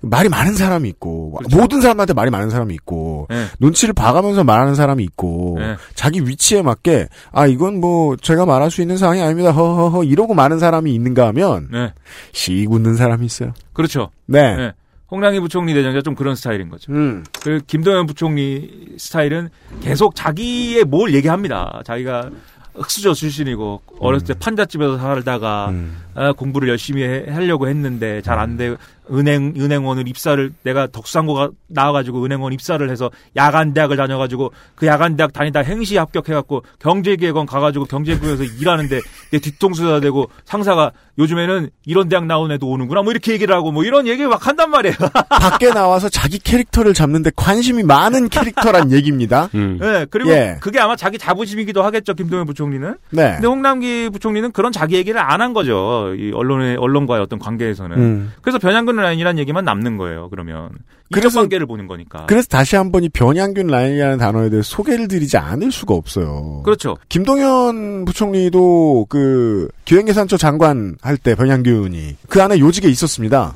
[0.00, 1.56] 말이 많은 사람이 있고 그렇죠.
[1.56, 3.46] 모든 사람한테 말이 많은 사람이 있고 네.
[3.60, 5.76] 눈치를 봐가면서 말하는 사람이 있고 네.
[5.94, 10.58] 자기 위치에 맞게 아 이건 뭐 제가 말할 수 있는 상황이 아닙니다 허허허 이러고 많은
[10.60, 11.92] 사람이 있는가 하면 네.
[12.32, 13.52] 씩 웃는 사람이 있어요.
[13.72, 14.10] 그렇죠.
[14.26, 14.72] 네.
[15.08, 15.16] 네.
[15.16, 16.92] 홍남기 부총리 내정자 좀 그런 스타일인 거죠.
[16.92, 17.24] 음.
[17.42, 19.48] 그 김동연 부총리 스타일은
[19.80, 21.82] 계속 자기의 뭘 얘기합니다.
[21.84, 22.30] 자기가
[22.74, 25.96] 흑수저 출신이고 어렸을 때 판잣집에서 살다가 음.
[26.18, 28.74] 아, 공부를 열심히 해- 하려고 했는데 잘 안 돼.
[29.10, 35.32] 은행 은행원을 입사를 내가 덕수상고가 나와가지고 은행원 입사를 해서 야간 대학을 다녀가지고 그 야간 대학
[35.32, 39.00] 다니다 행시 합격해갖고 경제기획원 가가지고 경제부에서 일하는데
[39.32, 43.82] 내 뒤통수가 되고 상사가 요즘에는 이런 대학 나온 애도 오는구나 뭐 이렇게 얘기를 하고 뭐
[43.82, 44.94] 이런 얘기 막 한단 말이에요.
[45.30, 49.48] 밖에 나와서 자기 캐릭터를 잡는데 관심이 많은 캐릭터란 얘기입니다.
[49.54, 49.78] 음.
[49.80, 50.58] 네, 그리고 예.
[50.60, 52.94] 그게 아마 자기 자부심이기도 하겠죠 김동연 부총리는.
[53.08, 53.32] 네.
[53.36, 56.07] 근데 홍남기 부총리는 그런 자기 얘기를 안 한 거죠.
[56.14, 57.96] 이 언론의 언론과의 어떤 관계에서는.
[57.96, 58.32] 음.
[58.42, 60.28] 그래서 변양근 라인이라는 얘기만 남는 거예요.
[60.30, 60.70] 그러면
[61.12, 62.26] 그래서- 관계를 보는 거니까.
[62.26, 66.62] 그래서 다시 한번 이 변양균 라인이라는 단어에 대해 소개를 드리지 않을 수가 없어요.
[66.64, 66.96] 그렇죠.
[67.08, 73.54] 김동연 부총리도 그 기획예산처 장관 할 때 변양균이 그 안에 요직에 있었습니다.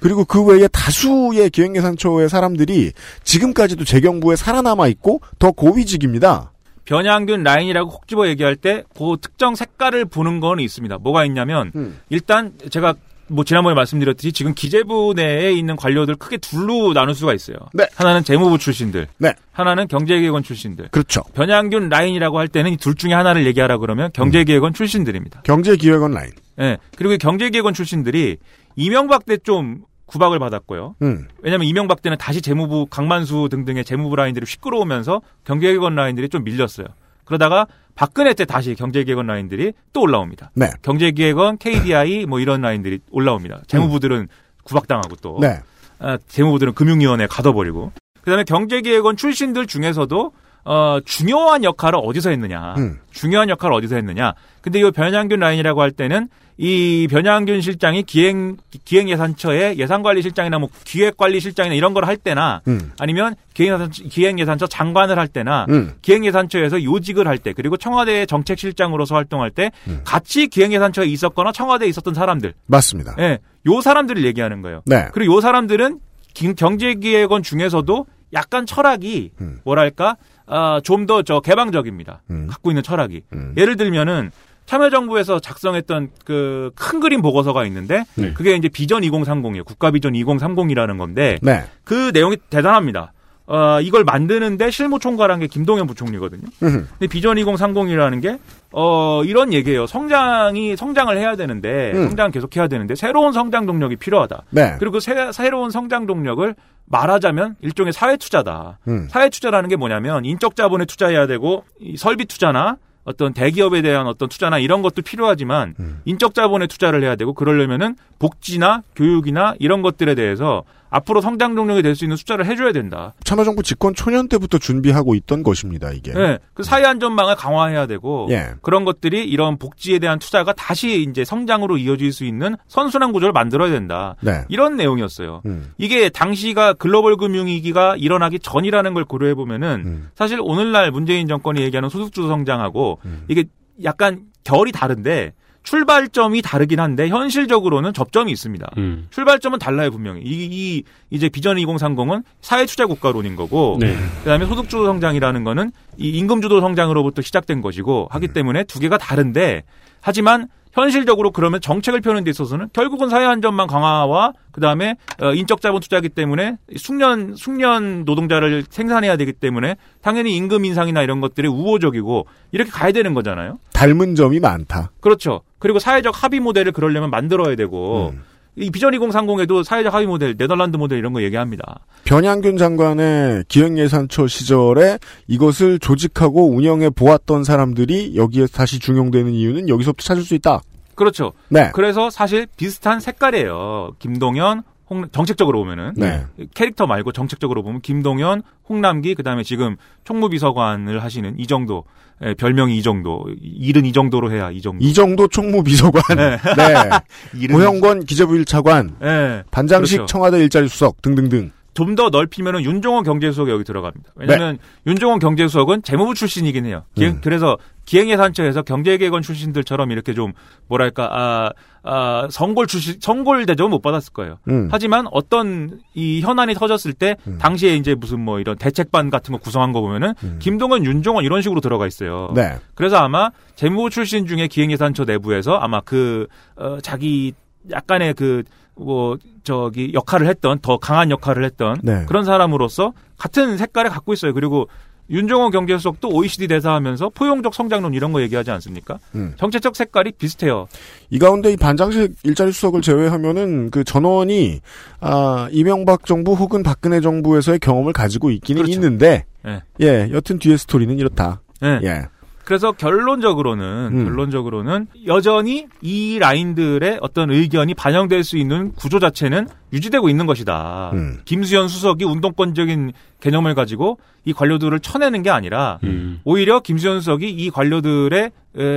[0.00, 2.92] 그리고 그 외에 다수의 기획예산처의 사람들이
[3.24, 6.52] 지금까지도 재경부에 살아남아 있고 더 고위직입니다.
[6.88, 10.98] 변양균 라인이라고 콕 집어 얘기할 때 그 특정 색깔을 보는 건 있습니다.
[10.98, 11.98] 뭐가 있냐면 음.
[12.08, 12.94] 일단 제가
[13.30, 17.56] 뭐 지난번에 말씀드렸듯이 지금 기재부 내에 있는 관료들 크게 둘로 나눌 수가 있어요.
[17.74, 17.86] 네.
[17.94, 19.34] 하나는 재무부 출신들, 네.
[19.52, 20.88] 하나는 경제기획원 출신들.
[20.90, 21.22] 그렇죠.
[21.34, 25.42] 변양균 라인이라고 할 때는 이 둘 중에 하나를 얘기하라 그러면 경제기획원 출신들입니다.
[25.42, 26.30] 경제기획원 라인.
[26.60, 26.78] 예.
[26.96, 28.38] 그리고 이 경제기획원 출신들이
[28.76, 30.96] 이명박 때 좀 구박을 받았고요.
[31.02, 31.28] 음.
[31.42, 36.86] 왜냐하면 이명박 때는 다시 재무부 강만수 등등의 재무부 라인들이 휘끌어오면서 경제개혁원 라인들이 좀 밀렸어요.
[37.24, 40.50] 그러다가 박근혜 때 다시 경제개혁원 라인들이 또 올라옵니다.
[40.54, 40.70] 네.
[40.82, 43.62] 경제개혁원, KDI 뭐 이런 라인들이 올라옵니다.
[43.66, 44.28] 재무부들은
[44.64, 45.60] 구박당하고 또 네.
[45.98, 47.92] 아, 재무부들은 금융위원회에 가둬버리고
[48.22, 50.32] 그다음에 경제개혁원 출신들 중에서도
[50.64, 52.74] 어, 중요한 역할을 어디서 했느냐.
[52.78, 52.98] 음.
[53.10, 54.34] 중요한 역할을 어디서 했느냐.
[54.60, 56.28] 근데 이 변양균 라인이라고 할 때는
[56.60, 62.90] 이 변양균 실장이 기행 기행 예산처의 예산관리실장이나 뭐 기획관리실장이나 이런 걸 할 때나 음.
[62.98, 65.92] 아니면 기행예산, 기행 예산처 장관을 할 때나 음.
[66.02, 70.00] 기행 예산처에서 요직을 할 때 그리고 청와대 정책실장으로서 활동할 때 음.
[70.04, 73.14] 같이 기행 예산처에 있었거나 청와대에 있었던 사람들, 맞습니다.
[73.20, 74.82] 예, 요 사람들을 얘기하는 거예요.
[74.86, 75.08] 네.
[75.12, 76.00] 그리고 요 사람들은
[76.34, 79.60] 기- 경제기획원 중에서도 약간 철학이 음.
[79.64, 82.22] 뭐랄까 아, 좀 더 저 개방적입니다.
[82.30, 82.46] 음.
[82.48, 83.22] 갖고 있는 철학이.
[83.34, 83.54] 음.
[83.56, 84.30] 예를 들면은
[84.68, 88.32] 참여정부에서 작성했던 그 큰 그림 보고서가 있는데 네.
[88.34, 89.64] 그게 이제 비전 2030이에요.
[89.64, 91.64] 국가 비전 2030이라는 건데 네.
[91.84, 93.12] 그 내용이 대단합니다.
[93.46, 96.42] 어, 이걸 만드는데 실무총괄한 게 김동연 부총리거든요.
[96.62, 96.86] 음흠.
[96.90, 98.38] 근데 비전 2030이라는 게,
[98.72, 99.86] 어, 이런 얘기예요.
[99.86, 102.08] 성장이, 성장을 해야 되는데, 음.
[102.08, 104.42] 성장 계속 해야 되는데, 새로운 성장 동력이 필요하다.
[104.50, 104.76] 네.
[104.78, 106.54] 그리고 그 새, 새로운 성장 동력을
[106.84, 108.80] 말하자면 일종의 사회 투자다.
[108.86, 109.08] 음.
[109.10, 112.76] 사회 투자라는 게 뭐냐면 인적 자본에 투자해야 되고 이 설비 투자나
[113.08, 116.02] 어떤 대기업에 대한 어떤 투자나 이런 것도 필요하지만 음.
[116.04, 121.98] 인적 자본에 투자를 해야 되고 그러려면은 복지나 교육이나 이런 것들에 대해서 앞으로 성장 동력이 될
[121.98, 123.14] 수 있는 투자를 해줘야 된다.
[123.24, 126.12] 참여정부 집권 초년 때부터 준비하고 있던 것입니다, 이게.
[126.12, 128.50] 네, 그 사회 안전망을 강화해야 되고 예.
[128.62, 133.70] 그런 것들이 이런 복지에 대한 투자가 다시 이제 성장으로 이어질 수 있는 선순환 구조를 만들어야
[133.70, 134.14] 된다.
[134.20, 134.44] 네.
[134.48, 135.42] 이런 내용이었어요.
[135.46, 135.72] 음.
[135.76, 140.08] 이게 당시가 글로벌 금융위기가 일어나기 전이라는 걸 고려해 보면은 음.
[140.14, 143.24] 사실 오늘날 문재인 정권이 얘기하는 소득주도 성장하고 음.
[143.28, 143.44] 이게
[143.82, 145.32] 약간 결이 다른데
[145.68, 148.70] 출발점이 다르긴 한데 현실적으로는 접점이 있습니다.
[148.78, 149.06] 음.
[149.10, 150.22] 출발점은 달라요 분명히.
[150.22, 153.94] 이, 이 이제 비전 2030은 사회 투자 국가론인 거고 네.
[154.20, 158.96] 그다음에 소득 주도 성장이라는 거는 이 임금 주도 성장으로부터 시작된 것이고 하기 때문에 두 개가
[158.96, 159.64] 다른데
[160.00, 165.80] 하지만 현실적으로 그러면 정책을 펴는 데 있어서는 결국은 사회 안전망 강화와 그다음에 어, 인적 자본
[165.80, 172.70] 투자이기 때문에 숙련 숙련 노동자를 생산해야 되기 때문에 당연히 임금 인상이나 이런 것들이 우호적이고 이렇게
[172.70, 173.58] 가야 되는 거잖아요.
[173.72, 174.90] 닮은 점이 많다.
[175.00, 175.42] 그렇죠.
[175.58, 178.22] 그리고 사회적 합의 모델을 그러려면 만들어야 되고 음.
[178.58, 181.80] 이 비전 2030에도 사회적 합의 모델, 네덜란드 모델 이런 거 얘기합니다.
[182.04, 184.98] 변양균 장관의 기획예산처 시절에
[185.28, 190.60] 이것을 조직하고 운영해 보았던 사람들이 여기에 다시 중용되는 이유는 여기서부터 찾을 수 있다.
[190.96, 191.32] 그렇죠.
[191.48, 191.70] 네.
[191.72, 193.92] 그래서 사실 비슷한 색깔이에요.
[194.00, 195.92] 김동연, 홍, 정책적으로 보면은.
[195.96, 196.24] 네.
[196.54, 201.84] 캐릭터 말고 정책적으로 보면 김동연, 홍남기, 그 다음에 지금 총무비서관을 하시는 이 정도,
[202.24, 204.84] 예, 별명이 이 정도, 일은 이 정도로 해야 이 정도.
[204.84, 206.38] 이 정도 총무비서관, 네.
[206.56, 207.48] 네.
[207.52, 209.44] 고형권 기재부 1차관, 예.
[209.50, 210.10] 반장식 그렇죠.
[210.10, 211.52] 청와대 일자리 수석 등등등.
[211.78, 214.12] 좀 더 넓히면은 윤종원 경제수석이 여기 들어갑니다.
[214.16, 216.82] 왜냐하면 윤종원 경제수석은 재무부 출신이긴 해요.
[216.94, 217.20] 기행- 음.
[217.22, 217.56] 그래서
[217.86, 220.32] 기행예산처에서 경제개건 출신들처럼 이렇게 좀
[220.68, 221.50] 뭐랄까 아,
[221.82, 224.38] 아 성골 출신 성골 대접은 못 받았을 거예요.
[224.48, 224.68] 음.
[224.70, 229.72] 하지만 어떤 이 현안이 터졌을 때 당시에 이제 무슨 뭐 이런 대책반 같은 거 구성한
[229.72, 232.26] 거 보면은 김동원, 윤종원 이런 식으로 들어가 있어요.
[232.30, 232.34] 음.
[232.34, 232.56] 네.
[232.74, 236.26] 그래서 아마 재무부 출신 중에 기행예산처 내부에서 아마 그
[236.56, 237.32] 어, 자기
[237.70, 238.42] 약간의 그
[238.78, 242.04] 뭐 저기 역할을 했던 더 강한 역할을 했던 네.
[242.06, 244.32] 그런 사람으로서 같은 색깔을 갖고 있어요.
[244.32, 244.68] 그리고
[245.10, 248.98] 윤종원 경제수석도 OECD 대사하면서 포용적 성장론 이런 거 얘기하지 않습니까?
[249.14, 249.32] 음.
[249.38, 250.68] 정체적 색깔이 비슷해요.
[251.08, 254.60] 이 가운데 이 반장식 일자리 수석을 제외하면은 그 전원이
[255.00, 258.74] 아 이명박 정부 혹은 박근혜 정부에서의 경험을 가지고 있기는 그렇죠.
[258.74, 259.62] 있는데 예.
[259.80, 261.40] 예 여튼 뒤에 스토리는 이렇다.
[261.64, 261.80] 예.
[261.84, 262.02] 예.
[262.48, 264.04] 그래서 결론적으로는 음.
[264.06, 270.92] 결론적으로는 여전히 이 라인들의 어떤 의견이 반영될 수 있는 구조 자체는 유지되고 있는 것이다.
[270.94, 271.20] 음.
[271.26, 276.22] 김수현 수석이 운동권적인 개념을 가지고 이 관료들을 쳐내는 게 아니라 음.
[276.24, 278.32] 오히려 김수현 수석이 이 관료들의 에,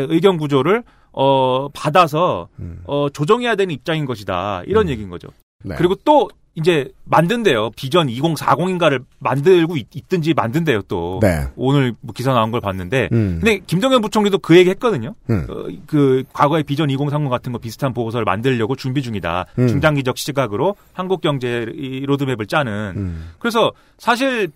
[0.10, 2.82] 의견 구조를 어 받아서 음.
[2.84, 4.64] 어 조정해야 되는 입장인 것이다.
[4.66, 5.30] 이런 얘기인 거죠.
[5.64, 5.76] 네.
[5.78, 6.28] 그리고 또
[6.62, 7.72] 이제 만든대요.
[7.76, 11.20] 비전 2040인가를 만들고 있, 있든지 만든대요 또.
[11.22, 11.47] 네.
[11.55, 13.39] 오늘 뭐 기사 나온 걸 봤는데 음.
[13.41, 15.14] 근데 김정현 부총리도 그 얘기 했거든요.
[15.30, 15.45] 음.
[15.49, 19.47] 어, 그 과거의 비전 2030 같은 거 비슷한 보고서를 만들려고 준비 중이다.
[19.59, 19.68] 음.
[19.68, 22.93] 중장기적 시각으로 한국 경제 이 로드맵을 짜는.
[22.95, 23.30] 음.
[23.39, 24.49] 그래서 사실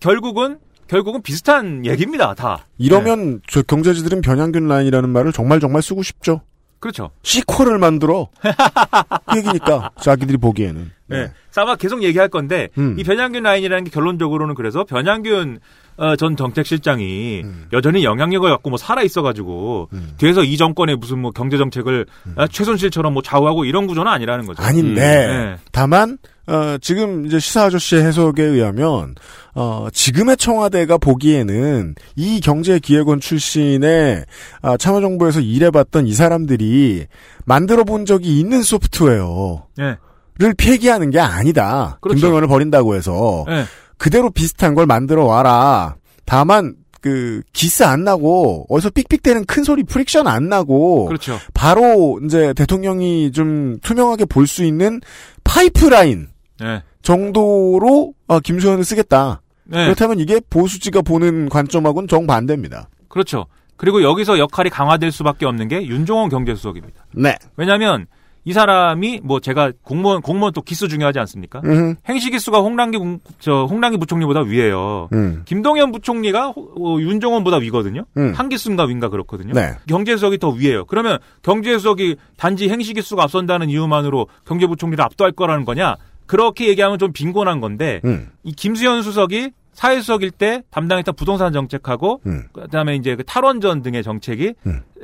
[0.00, 2.34] 결국은 결국은 비슷한 얘기입니다.
[2.34, 2.64] 다.
[2.78, 6.40] 이러면 저 경제지들은 변양균 라인이라는 말을 정말 정말 쓰고 싶죠.
[6.80, 7.10] 그렇죠.
[7.22, 8.28] 시퀄을 만들어.
[8.40, 8.48] 그
[9.38, 10.90] 얘기니까 자기들이 보기에는.
[11.08, 11.16] 네.
[11.46, 12.96] 그래서 아마 계속 얘기할 건데 음.
[12.98, 15.58] 이 변양균 라인이라는 게 결론적으로는 그래서 변양균
[15.96, 17.66] 어, 전 정책실장이 음.
[17.72, 22.06] 여전히 영향력을 갖고 뭐 살아 있어가지고 뒤에서 이 정권의 무슨 뭐 경제 정책을
[22.36, 24.62] 아, 최순실처럼 뭐 좌우하고 이런 구조는 아니라는 거죠.
[24.62, 24.68] 음.
[24.68, 25.56] 아닌데 네.
[25.72, 26.18] 다만
[26.48, 29.14] 어, 지금 이제 시사 아저씨의 해석에 의하면
[29.54, 34.24] 어, 지금의 청와대가 보기에는 이 경제기획원 출신의
[34.62, 37.06] 아, 참여정부에서 일해봤던 이 사람들이
[37.44, 40.52] 만들어 본 적이 있는 소프트웨어를 네.
[40.56, 41.98] 폐기하는 게 아니다.
[42.00, 42.18] 그렇죠.
[42.18, 43.64] 김동연을 버린다고 해서 네.
[43.98, 45.96] 그대로 비슷한 걸 만들어 와라.
[46.24, 51.38] 다만 그 기스 안 나고 어디서 삑삑대는 큰 소리 friction 안 나고 그렇죠.
[51.52, 55.00] 바로 이제 대통령이 좀 투명하게 볼 수 있는
[55.44, 56.28] 파이프라인
[56.60, 56.82] 네.
[57.02, 59.40] 정도로 아, 김수현을 쓰겠다.
[59.64, 59.84] 네.
[59.84, 62.88] 그렇다면 이게 보수지가 보는 관점하고는 정반대입니다.
[63.08, 63.46] 그렇죠.
[63.76, 67.06] 그리고 여기서 역할이 강화될 수밖에 없는 게 윤종원 경제수석입니다.
[67.14, 67.36] 네.
[67.56, 68.06] 왜냐하면
[68.44, 71.60] 이 사람이 뭐 제가 공무원 공무원 또 기수 중요하지 않습니까?
[71.66, 71.96] 음.
[72.08, 75.08] 행시 기수가 홍남기 국- 저 홍남기 부총리보다 위에요.
[75.12, 75.42] 음.
[75.44, 78.04] 김동연 부총리가 호- 어, 윤종원보다 위거든요.
[78.16, 78.32] 음.
[78.34, 79.52] 한 기수인가 위인가 그렇거든요.
[79.52, 79.72] 네.
[79.86, 80.86] 경제수석이 더 위에요.
[80.86, 85.96] 그러면 경제수석이 단지 행시 기수가 앞선다는 이유만으로 경제부총리를 압도할 거라는 거냐?
[86.28, 88.28] 그렇게 얘기하면 좀 빈곤한 건데 음.
[88.44, 92.44] 이 김수현 수석이 사회수석일 때 담당했던 부동산 정책하고 음.
[92.52, 94.54] 그다음에 이제 그 탈원전 등의 정책이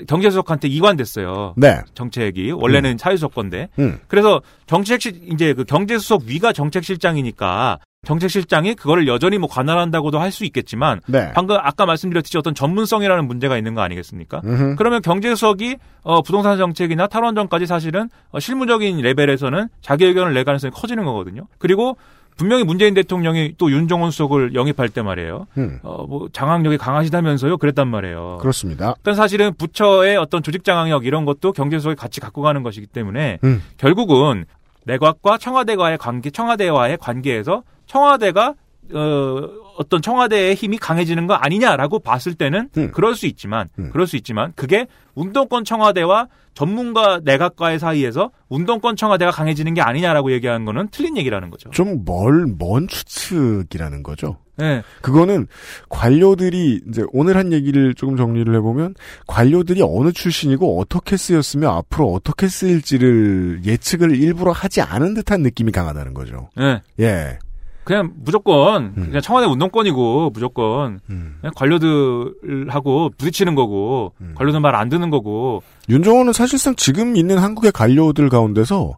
[0.08, 1.54] 경제수석한테 이관됐어요.
[1.56, 1.80] 네.
[1.94, 3.98] 정책이 원래는 사회수석 건데 음.
[4.08, 11.00] 그래서 정책실 이제 그 경제수석 위가 정책실장이니까 정책실장이 그거를 여전히 뭐 관할한다고도 할 수 있겠지만
[11.06, 11.30] 네.
[11.32, 14.42] 방금 아까 말씀드렸듯이 어떤 전문성이라는 문제가 있는 거 아니겠습니까?
[14.44, 14.74] 음흠.
[14.76, 21.04] 그러면 경제수석이 어, 부동산 정책이나 탈원전까지 사실은 어, 실무적인 레벨에서는 자기 의견을 낼 가능성이 커지는
[21.04, 21.46] 거거든요.
[21.58, 21.96] 그리고
[22.36, 25.46] 분명히 문재인 대통령이 또 윤종원 수석을 영입할 때 말이에요.
[25.56, 25.78] 음.
[25.84, 27.58] 어, 뭐 장악력이 강하시다면서요?
[27.58, 28.38] 그랬단 말이에요.
[28.40, 28.94] 그렇습니다.
[29.02, 33.62] 그러니까 사실은 부처의 어떤 조직 장악력 이런 것도 경제수석이 같이 갖고 가는 것이기 때문에 음.
[33.76, 34.46] 결국은
[34.84, 38.54] 내각과 청와대와의 관계, 청와대와의 관계에서 청와대가
[38.92, 42.90] 어, 어떤 청와대의 힘이 강해지는 거 아니냐라고 봤을 때는 음.
[42.92, 49.74] 그럴 수 있지만 그럴 수 있지만 그게 운동권 청와대와 전문가 내각과의 사이에서 운동권 청와대가 강해지는
[49.74, 51.70] 게 아니냐라고 얘기하는 거는 틀린 얘기라는 거죠.
[51.70, 54.38] 좀 멀, 먼 추측이라는 거죠.
[54.56, 54.82] 네.
[55.02, 55.48] 그거는
[55.88, 58.94] 관료들이 이제 오늘 한 얘기를 조금 정리를 해보면
[59.26, 66.14] 관료들이 어느 출신이고 어떻게 쓰였으며 앞으로 어떻게 쓰일지를 예측을 일부러 하지 않은 듯한 느낌이 강하다는
[66.14, 66.50] 거죠.
[66.56, 66.80] 네.
[67.00, 67.38] 예.
[67.84, 69.04] 그냥 무조건 음.
[69.06, 74.34] 그냥 청와대 운동권이고 무조건 그냥 관료들하고 부딪히는 거고 음.
[74.36, 78.94] 관료들 말 안 듣는 거고 윤정호는 사실상 지금 있는 한국의 관료들 가운데서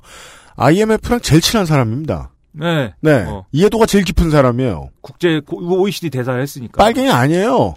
[0.56, 2.30] IMF랑 제일 친한 사람입니다.
[2.52, 2.94] 네.
[3.00, 3.24] 네.
[3.28, 4.88] 어, 이해도가 제일 깊은 사람이에요.
[5.02, 7.74] 국제 고- OECD 대사를 했으니까 빨갱이 아니에요.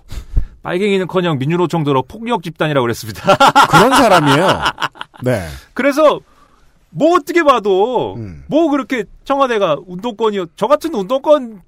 [0.64, 3.36] 빨갱이는커녕 민주노총 들어 폭력 집단이라고 그랬습니다.
[3.70, 4.47] 그런 사람이에요.
[5.24, 5.45] 네.
[5.74, 6.20] 그래서
[6.92, 8.44] 뭐 어떻게 봐도 음.
[8.48, 11.62] 뭐 그렇게 청와대가 운동권이요 저 같은 운동권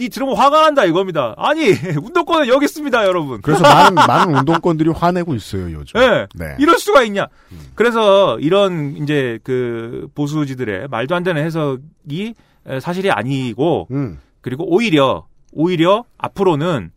[0.00, 1.34] 이 들으면 화가 난다 이겁니다.
[1.36, 1.68] 아니
[2.02, 3.40] 운동권은 여기 있습니다 여러분.
[3.42, 6.00] 그래서 많은, 많은 운동권들이 화내고 있어요, 요즘.
[6.00, 6.26] 네.
[6.34, 6.56] 네.
[6.58, 7.28] 이럴 수가 있냐.
[7.76, 12.34] 그래서 이런 이제 그 보수지들의 말도 안 되는 해석이
[12.66, 14.18] 에, 사실이 아니고 음.
[14.40, 16.90] 그리고 오히려 오히려 앞으로는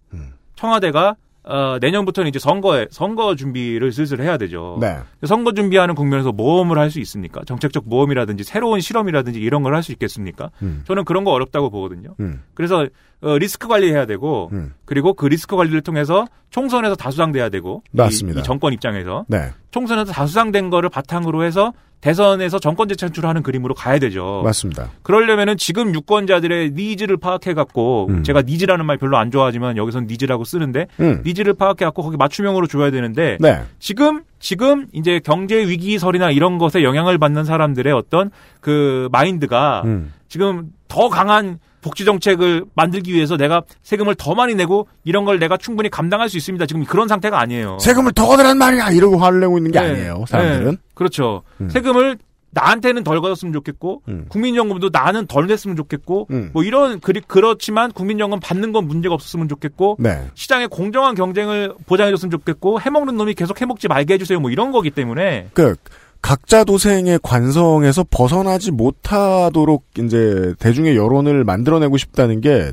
[0.56, 1.16] 청와대가
[1.50, 4.78] 어, 내년부터는 이제 선거에 선거 준비를 슬슬 해야 되죠.
[4.82, 4.98] 네.
[5.26, 7.42] 선거 준비하는 국면에서 모험을 할 수 있습니까?
[7.46, 10.50] 정책적 모험이라든지 새로운 실험이라든지 이런 걸 할 수 있겠습니까?
[10.62, 10.84] 음.
[10.88, 12.16] 저는 그런 거 어렵다고 보거든요.
[12.20, 12.42] 음.
[12.54, 12.86] 그래서
[13.22, 14.74] 어, 리스크 관리해야 되고 음.
[14.86, 18.42] 그리고 그 리스크 관리를 통해서 총선에서 다수당돼야 되고 이- 맞습니다.
[18.42, 19.52] 이 정권 입장에서 네.
[19.72, 24.42] 총선에서 다수당된 거를 바탕으로 해서 대선에서 정권 재창출하는 그림으로 가야 되죠.
[24.44, 24.92] 맞습니다.
[25.02, 28.24] 그러려면은 지금 유권자들의 needs를 파악해 갖고 음.
[28.24, 31.22] 제가 needs라는 말 별로 안 좋아하지만 여기선 needs라고 쓰는데 음.
[31.26, 33.64] needs를 파악해 갖고 거기 맞춤형으로 줘야 되는데 네.
[33.80, 38.30] 지금 지금 이제 경제 위기설이나 이런 것에 영향을 받는 사람들의 어떤
[38.62, 40.14] 그 마인드가 음.
[40.28, 45.58] 지금 더 강한 복지 정책을 만들기 위해서 내가 세금을 더 많이 내고 이런 걸 내가
[45.58, 46.66] 충분히 감당할 수 있습니다.
[46.66, 47.78] 지금 그런 상태가 아니에요.
[47.80, 48.92] 세금을 더 걷으란 말이야!
[48.92, 49.86] 이러고 화를 내고 있는 게 네.
[49.88, 50.72] 아니에요, 사람들은.
[50.72, 50.78] 네.
[50.94, 51.44] 그렇죠.
[51.62, 51.70] 음.
[51.70, 52.18] 세금을
[52.52, 54.26] 나한테는 덜 걷었으면 좋겠고 음.
[54.30, 56.50] 국민연금도 나는 덜 냈으면 좋겠고 음.
[56.54, 60.26] 뭐 이런 그리 그렇지만 국민연금 받는 건 문제가 없었으면 좋겠고 네.
[60.34, 64.40] 시장에 공정한 경쟁을 보장해줬으면 좋겠고 해먹는 놈이 계속 해먹지 말게 해주세요.
[64.40, 65.76] 뭐 이런 거기 때문에 그,
[66.22, 72.72] 각자 도생의 관성에서 벗어나지 못하도록 이제 대중의 여론을 만들어내고 싶다는 게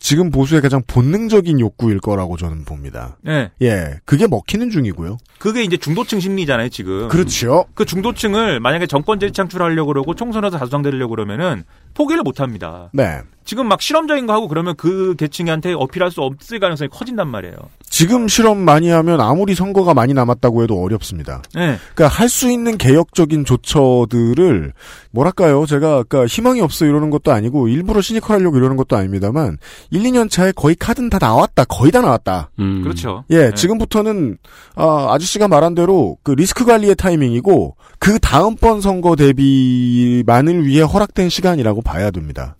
[0.00, 3.18] 지금 보수의 가장 본능적인 욕구일 거라고 저는 봅니다.
[3.28, 4.00] 예 예.
[4.06, 5.18] 그게 먹히는 중이고요.
[5.38, 7.08] 그게 이제 중도층 심리잖아요 지금.
[7.08, 7.66] 그렇죠.
[7.74, 12.88] 그 중도층을 만약에 정권 재창출하려고 그러고 총선에서 다수당되려고 그러면은 포기를 못 합니다.
[12.94, 13.20] 네.
[13.44, 17.54] 지금 막 실험적인 거 하고 그러면 그 계층한테 어필할 수 없을 가능성이 커진단 말이에요.
[17.88, 21.42] 지금 실험 많이 하면 아무리 선거가 많이 남았다고 해도 어렵습니다.
[21.54, 21.76] 네.
[21.94, 24.72] 그러니까 할 수 있는 개혁적인 조처들을
[25.10, 25.66] 뭐랄까요?
[25.66, 29.58] 제가 아까 희망이 없어 이러는 것도 아니고 일부러 시니컬하려고 이러는 것도 아닙니다만
[29.90, 31.64] 1, 2년 차에 거의 카드는 다 나왔다.
[31.64, 32.50] 거의 다 나왔다.
[32.60, 32.82] 음.
[32.82, 33.24] 그렇죠.
[33.30, 33.54] 예, 네.
[33.54, 34.38] 지금부터는
[34.76, 41.82] 아, 아저씨가 말한 대로 그 리스크 관리의 타이밍이고 그 다음번 선거 대비만을 위해 허락된 시간이라고
[41.82, 42.54] 봐야 됩니다.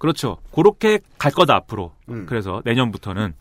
[0.00, 0.38] 그렇죠.
[0.52, 1.92] 그렇게 갈 거다 앞으로.
[2.08, 2.26] 음.
[2.28, 3.34] 그래서 내년부터는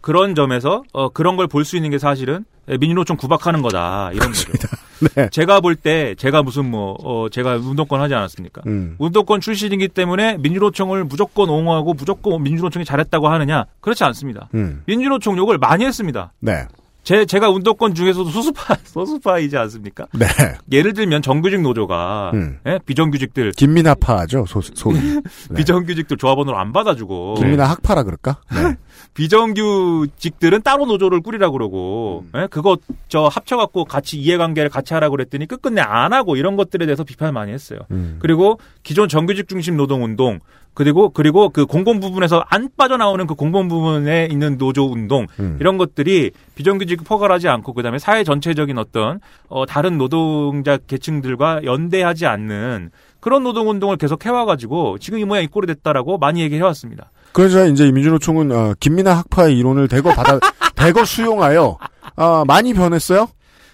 [0.00, 4.52] 그런 점에서 어, 그런 걸 볼 수 있는 게 사실은 민주노총 구박하는 거다 이런 거죠.
[5.14, 5.28] 네.
[5.30, 8.62] 제가 볼 때 제가 무슨 뭐 어, 제가 운동권 하지 않았습니까?
[8.66, 8.94] 음.
[8.98, 13.66] 운동권 출신이기 때문에 민주노총을 무조건 옹호하고 무조건 민주노총이 잘했다고 하느냐?
[13.80, 14.48] 그렇지 않습니다.
[14.54, 14.82] 음.
[14.86, 16.32] 민주노총 욕을 많이 했습니다.
[16.40, 16.66] 네.
[17.06, 20.08] 제 제가 운동권 중에서도 소수파 소수파이지 않습니까?
[20.12, 20.26] 네.
[20.72, 22.58] 예를 들면 정규직 노조가 음.
[22.66, 22.80] 예?
[22.84, 24.98] 비정규직들 김민아파죠, 소, 소위.
[25.48, 25.54] 네.
[25.54, 28.38] 비정규직들 조합원으로 안 받아주고 김민아 학파라 그럴까?
[28.52, 28.76] 네.
[29.14, 32.40] 비정규직들은 따로 노조를 꾸리라 그러고 음.
[32.40, 32.46] 예?
[32.50, 32.76] 그거
[33.08, 37.52] 저 합쳐갖고 같이 이해관계를 같이 하라고 그랬더니 끝끝내 안 하고 이런 것들에 대해서 비판을 많이
[37.52, 37.80] 했어요.
[37.90, 38.18] 음.
[38.20, 40.40] 그리고 기존 정규직 중심 노동 운동
[40.76, 45.56] 그리고 그리고 그 공공 부분에서 안 빠져나오는 그 공공 부분에 있는 노조 운동 음.
[45.58, 52.90] 이런 것들이 비정규직 포괄하지 않고 그다음에 사회 전체적인 어떤 어 다른 노동자 계층들과 연대하지 않는
[53.20, 57.10] 그런 노동 운동을 계속 해와가지고 지금 이 모양 이 꼴이 됐다라고 많이 얘기해 왔습니다.
[57.36, 60.38] 그래서 이제 이 민주노총은 어, 김민아 학파의 이론을 대거 받아
[60.74, 61.76] 대거 수용하여
[62.16, 63.28] 아, 많이 변했어요.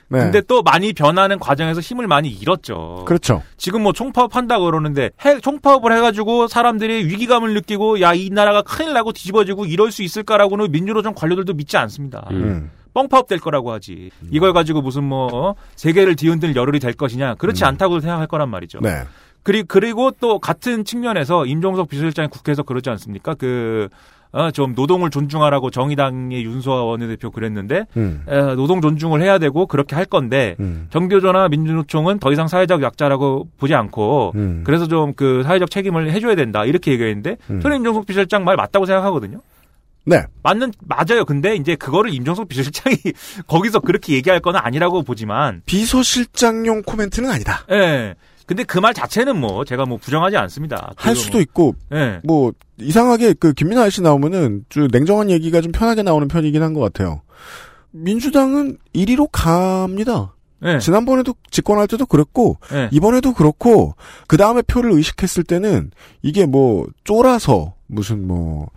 [0.09, 0.19] 네.
[0.19, 3.05] 근데 또 많이 변하는 과정에서 힘을 많이 잃었죠.
[3.07, 3.43] 그렇죠.
[3.57, 8.93] 지금 뭐 총파업 한다고 그러는데 해- 총파업을 해가지고 사람들이 위기감을 느끼고 야 이 나라가 큰일
[8.95, 12.27] 나고 뒤집어지고 이럴 수 있을까라고는 민주노총 관료들도 믿지 않습니다.
[12.33, 12.71] 음.
[12.95, 14.11] 뻥파업 될 거라고 하지.
[14.31, 15.55] 이걸 가지고 무슨 뭐 어?
[15.77, 18.81] 세계를 뒤흔들 열흘이 될 것이냐 그렇지 않다고 생각할 거란 말이죠.
[18.81, 18.83] 음.
[18.83, 19.05] 네.
[19.43, 23.35] 그리, 그리고 또 같은 측면에서 임종석 비서실장이 국회에서 그러지 않습니까?
[23.35, 23.89] 그,
[24.31, 28.23] 어, 좀 노동을 존중하라고 정의당의 윤소아 원내대표 그랬는데, 음.
[28.27, 30.86] 에, 노동 존중을 해야 되고 그렇게 할 건데, 음.
[30.90, 34.62] 정교조나 민주노총은 더 이상 사회적 약자라고 보지 않고, 음.
[34.64, 36.64] 그래서 좀 그 사회적 책임을 해줘야 된다.
[36.64, 37.60] 이렇게 얘기했는데, 음.
[37.60, 39.40] 저는 임종석 비서실장 말 맞다고 생각하거든요.
[40.05, 40.23] 네.
[40.43, 41.24] 맞는, 맞아요.
[41.27, 42.97] 근데 이제 그거를 임종석 비서실장이
[43.47, 47.64] 거기서 그렇게 얘기할 건 아니라고 보지만, 비서실장용 코멘트는 아니다.
[47.70, 48.14] 예.
[48.53, 50.93] 근데 그 말 자체는 뭐, 제가 뭐 부정하지 않습니다.
[50.97, 52.20] 할 수도 뭐, 있고 예.
[52.24, 56.81] 뭐 이상하게 그 김민아 씨 나오면은 좀 냉정한 얘기가 좀 편하게 나오는 편이긴 한 것
[56.81, 57.23] 같아요.
[57.91, 60.35] 민주당은 1위로 갑니다.
[60.65, 60.79] 예.
[60.79, 62.89] 지난번에도 집권할 때도 그랬고 예.
[62.93, 63.95] 이번에도 그렇고
[64.29, 65.91] 그 다음에 표를 의식했을 때는
[66.23, 68.69] 이게 뭐 쫄아서 무슨 뭐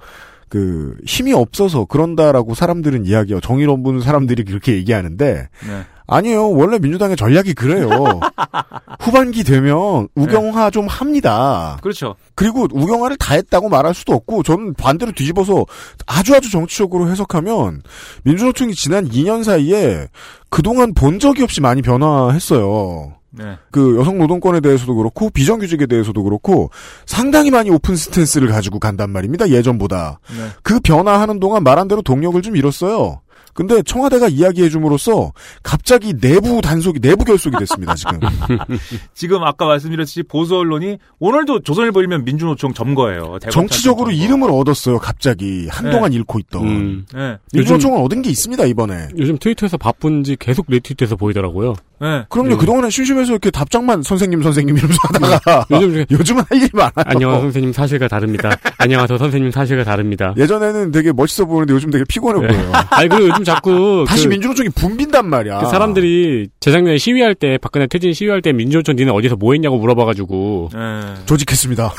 [0.47, 3.41] 그 힘이 없어서 그런다라고 사람들은 이야기해요.
[3.41, 5.83] 정의로운 분 사람들이 그렇게 얘기하는데 네.
[6.07, 6.51] 아니에요.
[6.51, 7.89] 원래 민주당의 전략이 그래요.
[8.99, 11.77] 후반기 되면 우경화 좀 합니다.
[11.81, 12.15] 그렇죠.
[12.35, 15.65] 그리고 우경화를 다 했다고 말할 수도 없고 저는 반대로 뒤집어서
[16.05, 17.81] 아주 아주 정치적으로 해석하면
[18.23, 20.07] 민주노총이 지난 2년 사이에
[20.49, 23.13] 그동안 본 적이 없이 많이 변화했어요.
[23.37, 23.57] 네.
[23.69, 26.69] 그 여성 노동권에 대해서도 그렇고 비정규직에 대해서도 그렇고
[27.05, 29.49] 상당히 많이 open stance를 가지고 간단 말입니다.
[29.49, 30.19] 예전보다.
[30.29, 30.47] 네.
[30.63, 33.21] 그 변화하는 동안 말한 대로 동력을 좀 잃었어요.
[33.55, 35.31] 근데 청와대가 이야기해 줌으로써
[35.63, 38.19] 갑자기 내부 단속이 내부 결속이 됐습니다, 지금.
[39.15, 43.39] 지금 아까 말씀드렸듯이 보수 언론이 오늘도 조선일보 1면 민주노총 점거예요.
[43.49, 44.23] 정치적으로 점거.
[44.23, 45.67] 이름을 얻었어요, 갑자기.
[45.71, 46.67] 한동안 잃고 있던.
[46.67, 47.05] 음.
[47.13, 47.37] 네.
[47.53, 49.07] 민주노총은 얻은 게 있습니다, 이번에.
[49.17, 51.75] 요즘 트위터에서 바쁜지 계속 리트윗해서 보이더라고요.
[52.01, 52.25] 네.
[52.29, 52.57] 그럼요, 음.
[52.57, 55.65] 그동안에 심심해서 이렇게 답장만 선생님, 선생님 이러면서 하다가.
[55.71, 56.91] 요즘 요즘은 할 일이 많아요.
[57.05, 58.57] 안녕하세요 선생님 사실과 다릅니다.
[58.77, 60.33] 안녕하세요 선생님 사실과 다릅니다.
[60.37, 62.47] 예전에는 되게 멋있어 보이는데 요즘 되게 피곤해 네.
[62.47, 62.71] 보여요.
[62.91, 65.59] 아니 그리고 요즘 자꾸 다시 그, 민주노총이 붐빈단 말이야.
[65.59, 70.69] 그 사람들이 재작년에 시위할 때 박근혜 퇴진 시위할 때 민주노총 니네 어디서 뭐 했냐고 물어봐가지고
[70.73, 70.79] 네.
[71.25, 71.93] 조직했습니다.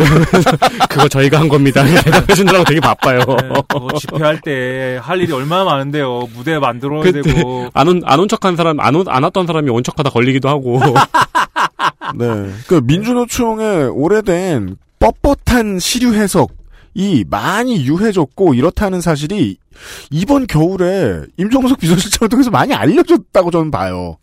[0.90, 1.84] 그거 저희가 한 겁니다.
[1.84, 3.20] 대답해 주느라고 되게 바빠요.
[3.20, 3.48] 네.
[3.78, 6.28] 뭐 집회할 때 할 일이 얼마나 많은데요.
[6.34, 7.68] 무대 만들어야 그때 되고.
[7.74, 10.80] 안온안온 척한 사람 안, 온, 안 왔던 사람이 온 척하다 걸리기도 하고
[12.16, 12.50] 네.
[12.66, 19.58] 그 민주노총의 오래된 뻣뻣한 시류 해석이 많이 유해졌고 이렇다는 사실이
[20.10, 24.16] 이번 겨울에 임종석 비서실장을 통해서 많이 알려졌다고 저는 봐요.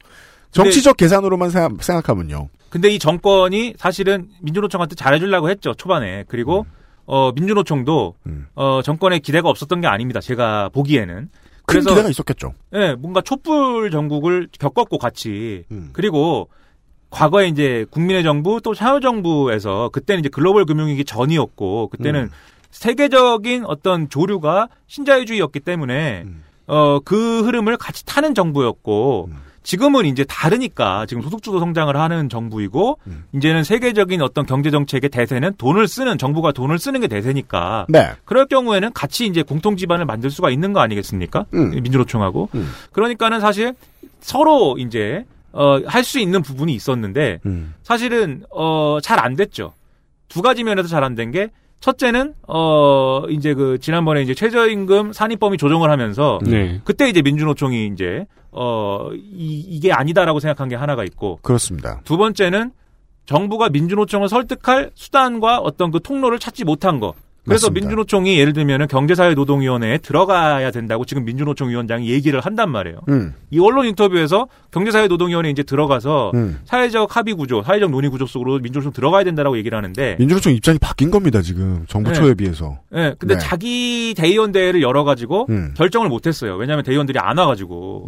[0.51, 2.49] 정치적 계산으로만 생각, 생각하면요.
[2.69, 6.25] 근데 이 정권이 사실은 민주노총한테 잘해주려고 했죠 초반에.
[6.27, 6.65] 그리고
[7.05, 8.47] 어 민주노총도 음.
[8.55, 10.19] 어 정권에 기대가 없었던 게 아닙니다.
[10.19, 11.29] 제가 보기에는.
[11.65, 12.53] 큰 그래서 기대가 있었겠죠.
[12.73, 15.89] 예, 뭔가 촛불 전국을 겪었고 같이 음.
[15.93, 16.49] 그리고
[17.09, 22.29] 과거에 이제 국민의 정부 또 참여정부에서 그때는 이제 글로벌 금융위기 전이었고 그때는 음.
[22.71, 26.43] 세계적인 어떤 조류가 신자유주의였기 때문에 음.
[26.65, 29.29] 어그 흐름을 같이 타는 정부였고
[29.63, 33.23] 지금은 이제 다르니까 지금 소득주도 성장을 하는 정부이고 음.
[33.33, 38.11] 이제는 세계적인 어떤 경제 정책의 대세는 돈을 쓰는 정부가 돈을 쓰는 게 대세니까 네.
[38.25, 41.45] 그럴 경우에는 같이 이제 공통 기반을 만들 수가 있는 거 아니겠습니까?
[41.53, 41.71] 음.
[41.71, 42.69] 민주노총하고 음.
[42.91, 43.73] 그러니까는 사실
[44.19, 47.73] 서로 이제 어, 할 수 있는 부분이 있었는데 음.
[47.83, 49.73] 사실은 어, 잘 안 됐죠.
[50.27, 51.49] 두 가지 면에서 잘 안 된 게
[51.83, 56.79] 첫째는 어 이제 그 지난번에 이제 최저임금 산입범위 조정을 하면서 네.
[56.85, 61.99] 그때 이제 민주노총이 이제 어 이, 이게 아니다라고 생각한 게 하나가 있고 그렇습니다.
[62.05, 62.71] 두 번째는
[63.25, 67.15] 정부가 민주노총을 설득할 수단과 어떤 그 통로를 찾지 못한 거.
[67.45, 67.87] 그래서 맞습니다.
[67.87, 72.99] 민주노총이 예를 들면은 경제사회노동위원회에 들어가야 된다고 지금 민주노총 위원장이 얘기를 한단 말이에요.
[73.09, 73.33] 음.
[73.49, 76.59] 이 언론 인터뷰에서 경제사회노동위원회 에 이제 들어가서 음.
[76.63, 81.11] 사회적 합의 구조, 사회적 논의 구조 속으로 민주노총 들어가야 된다라고 얘기를 하는데 민주노총 입장이 바뀐
[81.11, 81.85] 겁니다, 지금.
[81.87, 82.33] 정부 네.
[82.33, 82.79] 비해서.
[82.95, 83.39] 예, 근데 네.
[83.39, 85.73] 자기 대의원 대회를 열어가지고 음.
[85.75, 86.55] 결정을 못했어요.
[86.55, 88.07] 왜냐하면 대의원들이 안 와가지고.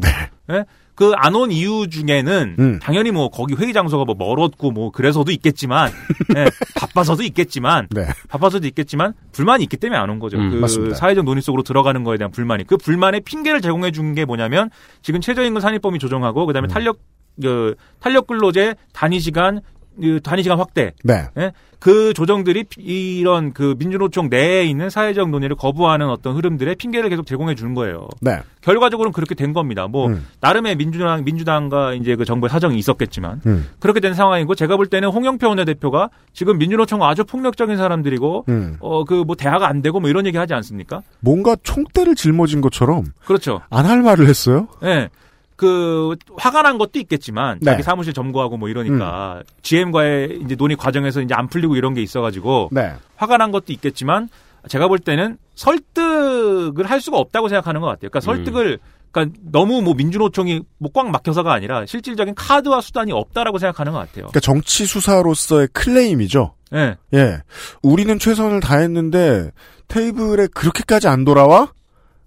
[0.51, 0.65] 예?
[0.95, 2.63] 그 안 온 이유 중에는 네.
[2.63, 2.79] 음.
[2.81, 5.91] 당연히 뭐 거기 회의 장소가 뭐 멀었고 뭐 그래서도 있겠지만
[6.37, 6.45] 예,
[6.75, 8.07] 바빠서도 있겠지만 네.
[8.29, 10.37] 바빠서도 있겠지만 불만이 있기 때문에 안 온 거죠.
[10.37, 10.95] 음, 그 맞습니다.
[10.95, 14.69] 사회적 논의 속으로 들어가는 거에 대한 불만이 그 불만의 핑계를 제공해 준 게 뭐냐면
[15.01, 16.47] 지금 최저임금 산입범위 조정하고 음.
[16.47, 16.99] 그다음에 탄력
[17.41, 19.74] 그 탄력 근로제 단위 시간 그
[20.23, 21.23] 단위 시간 확대 네.
[21.37, 21.51] 예?
[21.79, 22.81] 그 조정들이 피-
[23.19, 28.07] 이런 그 민주노총 내에 있는 사회적 논의를 거부하는 어떤 흐름들의 핑계를 계속 제공해 주는 거예요.
[28.21, 28.39] 네.
[28.61, 29.87] 결과적으로는 그렇게 된 겁니다.
[29.87, 30.25] 뭐 음.
[30.41, 33.67] 나름의 민주당 민주당과 이제 그 정부의 사정이 있었겠지만 음.
[33.79, 38.77] 그렇게 된 상황이고 제가 볼 때는 홍영표 원내대표가 지금 민주노총 아주 폭력적인 사람들이고 음.
[38.79, 41.01] 어그 뭐 대화가 안 되고 뭐 이런 얘기 하지 않습니까?
[41.19, 43.61] 뭔가 총대를 짊어진 것처럼 그렇죠.
[43.69, 44.67] 안 할 말을 했어요?
[44.83, 45.09] 예.
[45.55, 47.71] 그 화가 난 것도 있겠지만 네.
[47.71, 52.69] 자기 사무실 점거하고 뭐 이러니까 GM과의 이제 논의 과정에서 이제 안 풀리고 이런 게 있어가지고
[52.71, 52.93] 네.
[53.15, 54.29] 화가 난 것도 있겠지만
[54.67, 58.09] 제가 볼 때는 설득을 할 수가 없다고 생각하는 것 같아요.
[58.09, 58.79] 그러니까 설득을
[59.11, 64.27] 그러니까 너무 뭐 민주노총이 뭐 꽉 막혀서가 아니라 실질적인 카드와 수단이 없다라고 생각하는 것 같아요.
[64.27, 66.53] 그러니까 정치 수사로서의 클레임이죠.
[66.73, 66.95] 예.
[67.13, 67.41] 예.
[67.81, 69.51] 우리는 최선을 다했는데
[69.87, 71.71] 테이블에 그렇게까지 안 돌아와?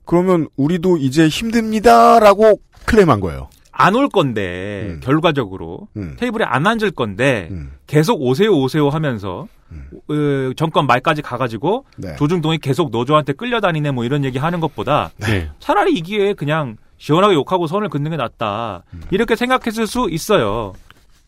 [0.07, 3.49] 그러면 우리도 이제 힘듭니다라고 클레임한 거예요.
[3.81, 5.01] 안 올 건데 음.
[5.03, 6.17] 결과적으로 음.
[6.19, 7.71] 테이블에 안 앉을 건데 음.
[7.87, 9.47] 계속 오세요 오세요 하면서
[10.09, 12.17] 어, 정권 말까지 가가지고 네.
[12.17, 15.49] 조중동이 계속 노조한테 끌려다니네 뭐 이런 얘기 하는 것보다 네.
[15.61, 19.03] 차라리 이 기회에 그냥 시원하게 욕하고 선을 긋는 게 낫다 음.
[19.13, 20.73] 이렇게 생각했을 수 있어요.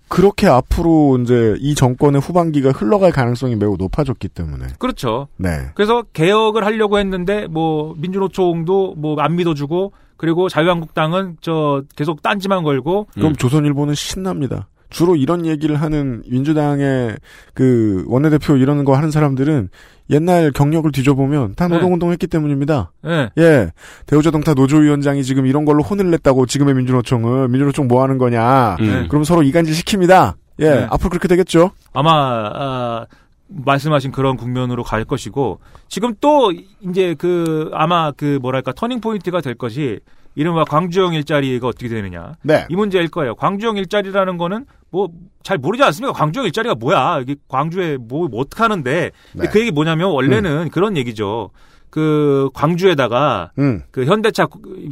[0.09, 4.67] 그렇게 앞으로 이제 이 정권의 후반기가 흘러갈 가능성이 매우 높아졌기 때문에.
[4.81, 5.29] 그렇죠.
[5.37, 5.69] 네.
[5.77, 13.07] 그래서 개혁을 하려고 했는데 뭐 민주노총도 뭐 안 믿어주고 그리고 자유한국당은 저 계속 딴지만 걸고
[13.15, 14.69] 그럼 조선일보는 신납니다.
[14.91, 17.17] 주로 이런 얘기를 하는 민주당의
[17.55, 19.71] 그 원내대표 이런 거 하는 사람들은
[20.11, 21.75] 옛날 경력을 뒤져보면 다 네.
[21.77, 22.93] 노동운동 했기 때문입니다.
[23.07, 23.31] 예.
[23.39, 23.71] 예.
[24.05, 28.77] 대우자동차 노조위원장이 지금 이런 걸로 혼을 냈다고 지금의 민주노총은 민주노총 뭐 하는 거냐.
[28.81, 29.07] 음.
[29.09, 30.35] 그럼 서로 이간질 시킵니다.
[30.59, 30.69] 예.
[30.69, 30.87] 네.
[30.91, 31.71] 앞으로 그렇게 되겠죠.
[31.95, 33.07] 아마 아,
[33.51, 39.55] 말씀하신 그런 국면으로 갈 것이고 지금 또 이제 그 아마 그 뭐랄까 터닝 포인트가 될
[39.55, 40.01] 것이
[40.35, 42.67] 이른바 광주형 일자리가 어떻게 되느냐 네.
[42.71, 43.35] 이 문제일 거예요.
[43.35, 45.09] 광주형 일자리라는 거는 뭐
[45.43, 46.13] 잘 모르지 않습니까?
[46.13, 47.21] 광주형 일자리가 뭐야?
[47.21, 49.47] 이게 광주에 뭐, 뭐 어떻게 하는데 네.
[49.51, 51.51] 그 얘기 뭐냐면 원래는 그런 얘기죠.
[51.91, 53.83] 그 광주에다가 음.
[53.91, 54.47] 그 현대차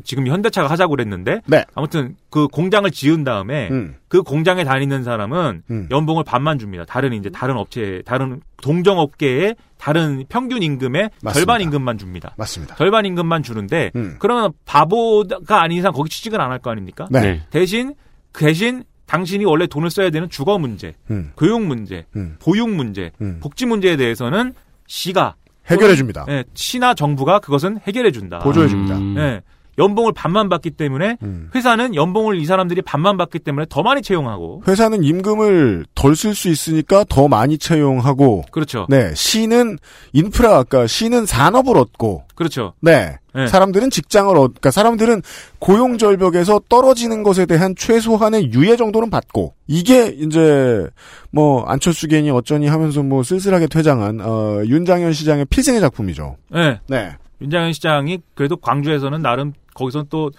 [0.05, 1.65] 지금 현대차가 하자고 그랬는데 네.
[1.75, 3.95] 아무튼 그 공장을 지은 다음에 음.
[4.09, 5.89] 그 공장에 다니는 사람은 음.
[5.91, 6.85] 연봉을 반만 줍니다.
[6.87, 11.33] 다른 이제 다른 업체, 다른 동종 업계의 다른 평균 임금의 맞습니다.
[11.33, 12.35] 절반 임금만 줍니다.
[12.37, 12.75] 맞습니다.
[12.75, 14.16] 절반 임금만 주는데 음.
[14.19, 17.07] 그러면 바보가 아닌 이상 거기 취직을 안 할 거 아닙니까?
[17.11, 17.20] 네.
[17.20, 17.43] 네.
[17.51, 17.95] 대신
[18.33, 21.33] 그 대신 당신이 원래 돈을 써야 되는 주거 문제, 음.
[21.37, 22.37] 교육 문제, 음.
[22.41, 23.39] 보육 문제, 음.
[23.41, 24.53] 복지 문제에 대해서는
[24.87, 25.37] 시가
[25.70, 26.24] 해결해 줍니다.
[26.28, 28.39] 예, 시나 정부가 그것은 해결해 준다.
[28.39, 28.97] 보조해 줍니다.
[28.97, 29.16] 음.
[29.19, 29.43] 예,
[29.79, 31.51] 연봉을 반만 받기 때문에 음.
[31.55, 36.49] 회사는 연봉을 이 사람들이 반만 받기 때문에 더 많이 채용하고 회사는 임금을 덜 쓸 수
[36.49, 38.87] 있으니까 더 많이 채용하고 그렇죠.
[38.89, 39.79] 네, 시는
[40.13, 42.75] 인프라 아까 시는 산업을 얻고 그렇죠.
[42.81, 43.17] 네.
[43.35, 43.47] 네.
[43.47, 45.23] 사람들은 직장을 얻, 그러니까 사람들은
[45.61, 50.87] 고용 절벽에서 떨어지는 것에 대한 최소한의 유예 정도는 받고 이게 이제
[51.31, 56.37] 뭐 안철수 괜히 어쩌니 하면서 뭐 쓸쓸하게 퇴장한 어, 윤장현 시장의 필생의 작품이죠.
[56.57, 56.81] 예.
[56.89, 57.17] 네.
[57.40, 60.31] 윤장현 시장이 그래도 광주에서는 나름 거기서 또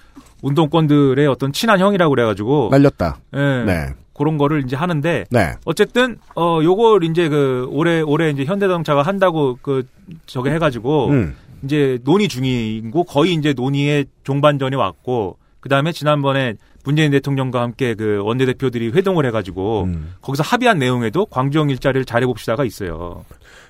[0.41, 3.17] 운동권들의 어떤 친한 형이라고 그래가지고 날렸다.
[3.35, 3.63] 예.
[3.65, 3.93] 네.
[4.13, 5.53] 그런 거를 이제 하는데 네.
[5.63, 9.87] 어쨌든 어 요걸 이제 그 올해 올해 이제 현대자동차가 한다고 그
[10.25, 11.35] 저게 해가지고 음.
[11.63, 18.21] 이제 논의 중이고 거의 이제 논의의 종반전에 왔고 그 다음에 지난번에 문재인 대통령과 함께 그
[18.23, 20.13] 원내대표들이 회동을 해가지고 음.
[20.21, 23.25] 거기서 합의한 내용에도 광주형 일자리를 잘해봅시다가 있어요.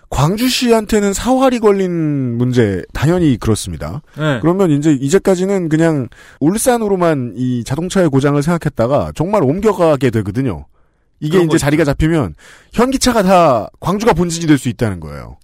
[0.09, 1.91] 광주시한테는 사활이 걸린
[2.37, 4.01] 문제 당연히 그렇습니다.
[4.17, 4.39] 네.
[4.41, 6.07] 그러면 이제 이제까지는 그냥
[6.39, 10.65] 울산으로만 이 자동차의 고장을 생각했다가 정말 옮겨가게 되거든요.
[11.19, 12.35] 이게 이제 거 자리가 잡히면
[12.73, 15.37] 현기차가 다 광주가 본진이 될 수 있다는 거예요.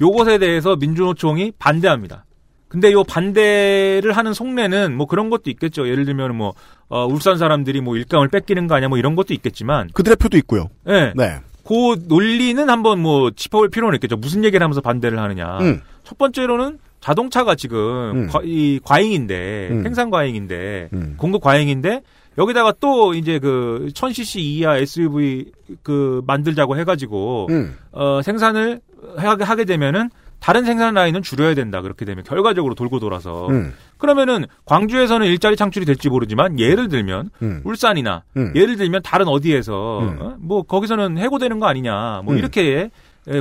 [0.00, 2.24] 요것에 대해서 민주노총이 반대합니다.
[2.68, 5.88] 근데 요 반대를 하는 속내는 뭐 그런 것도 있겠죠.
[5.88, 6.52] 예를 들면 뭐
[6.88, 10.68] 어, 울산 사람들이 뭐 일감을 뺏기는 거 아니야 뭐 이런 것도 있겠지만 그들의 표도 있고요.
[10.88, 11.12] 예.
[11.16, 11.40] 네.
[11.68, 14.16] 그 논리는 한번 뭐 짚어볼 필요는 있겠죠.
[14.16, 15.58] 무슨 얘기를 하면서 반대를 하느냐.
[15.58, 15.82] 음.
[16.02, 18.26] 첫 번째로는 자동차가 지금 음.
[18.26, 19.82] 과, 이 과잉인데 음.
[19.82, 21.14] 생산 과잉인데 음.
[21.18, 22.00] 공급 과잉인데
[22.38, 27.76] 여기다가 또 이제 그 1000cc 이하 SUV 그 만들자고 해가지고 음.
[27.92, 28.80] 어 생산을
[29.18, 30.08] 하게 하게 되면은
[30.40, 31.82] 다른 생산 라인은 줄여야 된다.
[31.82, 33.74] 그렇게 되면 결과적으로 돌고 돌아서 음.
[33.98, 37.60] 그러면은 광주에서는 일자리 창출이 될지 모르지만 예를 들면 음.
[37.64, 38.52] 울산이나 음.
[38.54, 40.16] 예를 들면 다른 어디에서 음.
[40.20, 40.36] 어?
[40.38, 42.38] 뭐 거기서는 해고되는 거 아니냐 뭐 음.
[42.38, 42.90] 이렇게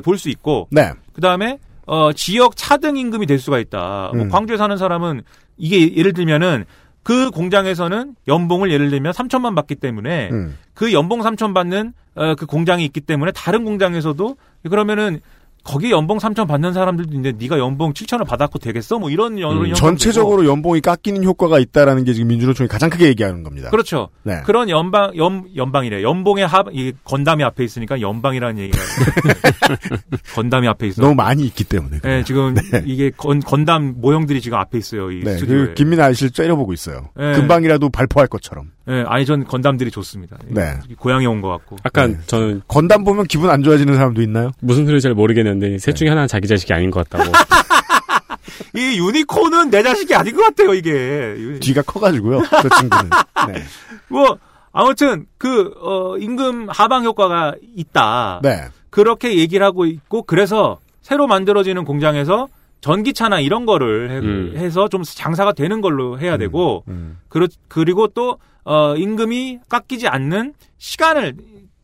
[0.04, 0.92] 볼 수 있고 네.
[1.14, 4.12] 그 다음에 어 지역 차등 임금이 될 수가 있다.
[4.14, 4.30] 뭐 음.
[4.30, 5.22] 광주에 사는 사람은
[5.58, 6.66] 이게 예를 들면은
[7.04, 10.58] 그 공장에서는 연봉을 예를 들면 3천만 받기 때문에 음.
[10.74, 14.36] 그 연봉 3천 받는 어, 그 공장이 있기 때문에 다른 공장에서도
[14.70, 15.22] 그러면은
[15.68, 19.00] 거기 연봉 3천 받는 사람들도 이제 네가 연봉 7천을 받았고 되겠어?
[19.00, 23.44] 뭐 이런 연, 음, 전체적으로 연봉이 깎이는 효과가 있다라는 게 지금 민주노총이 가장 크게 얘기하는
[23.44, 23.70] 겁니다.
[23.70, 24.08] 그렇죠.
[24.24, 24.42] 네.
[24.46, 26.02] 그런 연방 연 연방이래.
[26.04, 28.78] 연봉의 합이 건담이 앞에 있으니까 연방이라는 얘기가
[30.34, 31.02] 건담이 앞에 있어.
[31.02, 32.00] 너무 많이 있기 때문에.
[32.00, 35.12] 네, 지금 이게 건, 건담 모형들이 지금 앞에 있어요.
[35.12, 35.66] 이 네, 스튜디오에.
[35.68, 37.10] 그 김민아 아저씨를 째려보고 있어요.
[37.18, 37.34] 네.
[37.34, 38.72] 금방이라도 발포할 것처럼.
[38.86, 40.38] 네, 아니 전 건담들이 좋습니다.
[40.48, 40.76] 네.
[40.98, 41.76] 고향에 온 것 같고.
[41.86, 44.52] 약간 저는 건담 보면 기분 안 좋아지는 사람도 있나요?
[44.62, 47.32] 무슨 소리인지 잘 모르겠는 데 셋 중에 하나는 자기 자식이 아닌 것 같다고.
[48.76, 50.74] 이 유니콘은 내 자식이 아닌 것 같아요.
[50.74, 51.60] 이게.
[51.62, 52.42] 뒤가 커가지고요.
[52.50, 53.10] 저 친구는.
[53.54, 53.64] 네.
[54.10, 54.38] 뭐
[54.72, 58.40] 아무튼 그 어, 임금 하방 효과가 있다.
[58.44, 58.66] 네.
[58.90, 62.48] 그렇게 얘기를 하고 있고 그래서 새로 만들어지는 공장에서
[62.82, 64.54] 전기차나 이런 거를 해, 음.
[64.56, 67.18] 해서 좀 장사가 되는 걸로 해야 되고 음.
[67.28, 71.36] 그리, 그리고 또 어, 임금이 깎이지 않는 시간을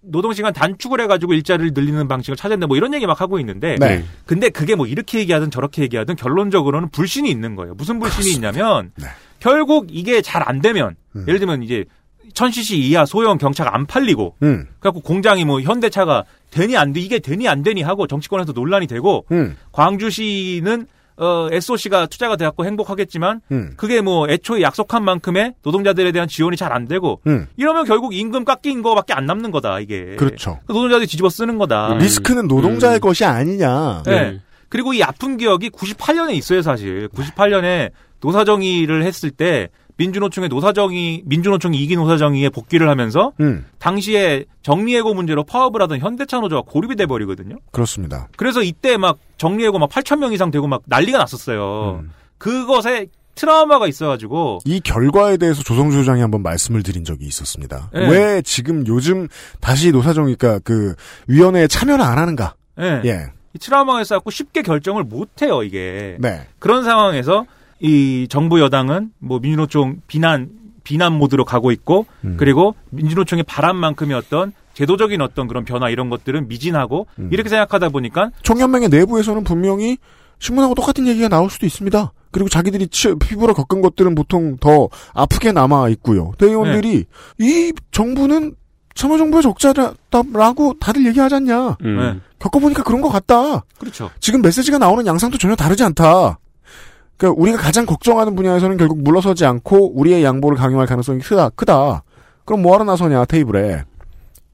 [0.03, 2.67] 노동 시간 단축을 해가지고 일자리를 늘리는 방식을 된다.
[2.67, 4.03] 뭐 이런 얘기 막 하고 있는데, 네.
[4.25, 7.73] 근데 그게 뭐 이렇게 얘기하든 저렇게 얘기하든 결론적으로는 불신이 있는 거예요.
[7.75, 9.07] 무슨 불신이 있냐면 네.
[9.39, 11.25] 결국 이게 잘 안 되면 음.
[11.27, 11.85] 예를 들면 이제
[12.33, 14.67] 1000cc 이하 소형 경차가 안 팔리고 음.
[14.79, 19.25] 그래갖고 공장이 뭐 현대차가 되니 안 돼, 이게 되니 안 되니 하고 정치권에서 논란이 되고
[19.31, 19.55] 음.
[19.71, 23.73] 광주시는 어, SOC가 투자가 돼갖고 행복하겠지만 음.
[23.77, 27.45] 그게 뭐 애초에 약속한 만큼의 노동자들에 대한 지원이 잘 안 되고 음.
[27.55, 30.15] 이러면 결국 임금 깎인 거밖에 안 남는 거다 이게.
[30.17, 30.59] 그렇죠.
[30.67, 31.93] 노동자들이 뒤집어 쓰는 거다.
[31.99, 34.01] 리스크는 노동자의 것이 아니냐.
[34.07, 34.39] 네.
[34.69, 37.07] 그리고 이 아픈 기억이 98년에 있어요, 사실.
[37.09, 37.91] 98년에
[38.21, 43.65] 노사정의를 했을 때 민주노총의 노사정의, 민주노총이 이기 노사정의에 복귀를 하면서 음.
[43.79, 47.57] 당시에 정리해고 문제로 파업을 하던 현대차 노조가 고립이 돼 버리거든요.
[47.71, 48.27] 그렇습니다.
[48.37, 52.01] 그래서 이때 막 정리해고 막 8천 명 이상 되고 막 난리가 났었어요.
[52.03, 52.11] 음.
[52.37, 57.89] 그것에 트라우마가 있어가지고 이 결과에 대해서 조성주 소장이 한번 말씀을 드린 적이 있었습니다.
[57.93, 58.07] 네.
[58.09, 59.27] 왜 지금 요즘
[59.59, 60.93] 다시 노사정이니까 그
[61.27, 62.53] 위원회에 참여를 안 하는가?
[62.79, 63.01] 예.
[63.05, 63.25] 예.
[63.55, 66.17] 이 트라우마가 있어갖고 쉽게 결정을 못 해요 이게.
[66.19, 66.47] 네.
[66.59, 67.45] 그런 상황에서
[67.83, 70.49] 이 정부 여당은 뭐 민주노총 비난
[70.83, 72.35] 비난 모드로 가고 있고 음.
[72.37, 77.29] 그리고 민주노총의 바람만큼의 어떤 제도적인 어떤 그런 변화 이런 것들은 미진하고 음.
[77.31, 79.97] 이렇게 생각하다 보니까 총연맹의 내부에서는 분명히
[80.39, 82.11] 신문하고 똑같은 얘기가 나올 수도 있습니다.
[82.31, 86.31] 그리고 자기들이 치- 피부로 겪은 것들은 보통 더 아프게 남아 있고요.
[86.37, 87.05] 대의원들이
[87.37, 87.45] 네.
[87.45, 88.55] 이 정부는
[88.95, 91.77] 참여정부의 적자라고 다들 얘기하지 않냐.
[91.83, 91.97] 음.
[91.97, 92.19] 네.
[92.39, 93.63] 겪어보니까 그런 것 같다.
[93.77, 94.09] 그렇죠.
[94.19, 96.39] 지금 메시지가 나오는 양상도 전혀 다르지 않다.
[97.23, 101.49] 그러니까 우리가 가장 걱정하는 분야에서는 결국 물러서지 않고 우리의 양보를 강요할 가능성이 크다.
[101.51, 102.03] 크다.
[102.43, 103.83] 그럼 뭐하러 나서냐 테이블에.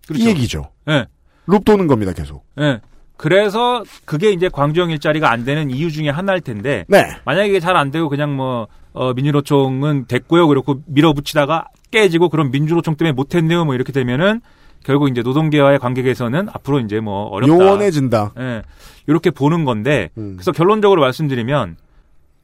[0.07, 0.23] 그렇죠.
[0.23, 0.69] 이 얘기죠.
[0.87, 1.07] 예.
[1.47, 2.45] 룹 도는 겁니다 계속.
[2.59, 2.79] 예.
[3.17, 7.07] 그래서 그게 이제 광주형 일자리가 안 되는 이유 중에 하나일 텐데 네.
[7.25, 10.47] 만약에 이게 잘 안 되고 그냥 뭐 어, 민주노총은 됐고요.
[10.47, 13.65] 그렇고 밀어붙이다가 깨지고 그럼 민주노총 때문에 못했네요.
[13.65, 14.41] 뭐 이렇게 되면은
[14.83, 17.51] 결국 이제 노동계와의 관계에서는 앞으로 이제 뭐 어렵다.
[17.51, 18.33] 요원해진다.
[18.39, 18.61] 예.
[19.07, 20.33] 이렇게 보는 건데 음.
[20.35, 21.77] 그래서 결론적으로 말씀드리면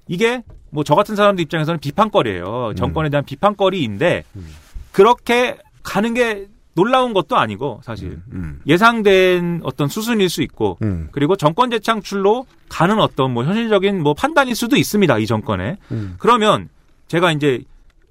[0.07, 2.69] 이게 뭐 저 같은 사람들 입장에서는 비판거리예요.
[2.69, 2.75] 음.
[2.75, 4.23] 정권에 대한 비판거리인데
[4.91, 8.59] 그렇게 가는 게 놀라운 것도 아니고 사실 음.
[8.67, 11.07] 예상된 어떤 수순일 수 있고 음.
[11.13, 15.17] 그리고 정권 재창출로 가는 어떤 뭐 현실적인 뭐 판단일 수도 있습니다.
[15.19, 15.77] 이 정권에.
[15.91, 16.15] 음.
[16.17, 16.67] 그러면
[17.07, 17.61] 제가 이제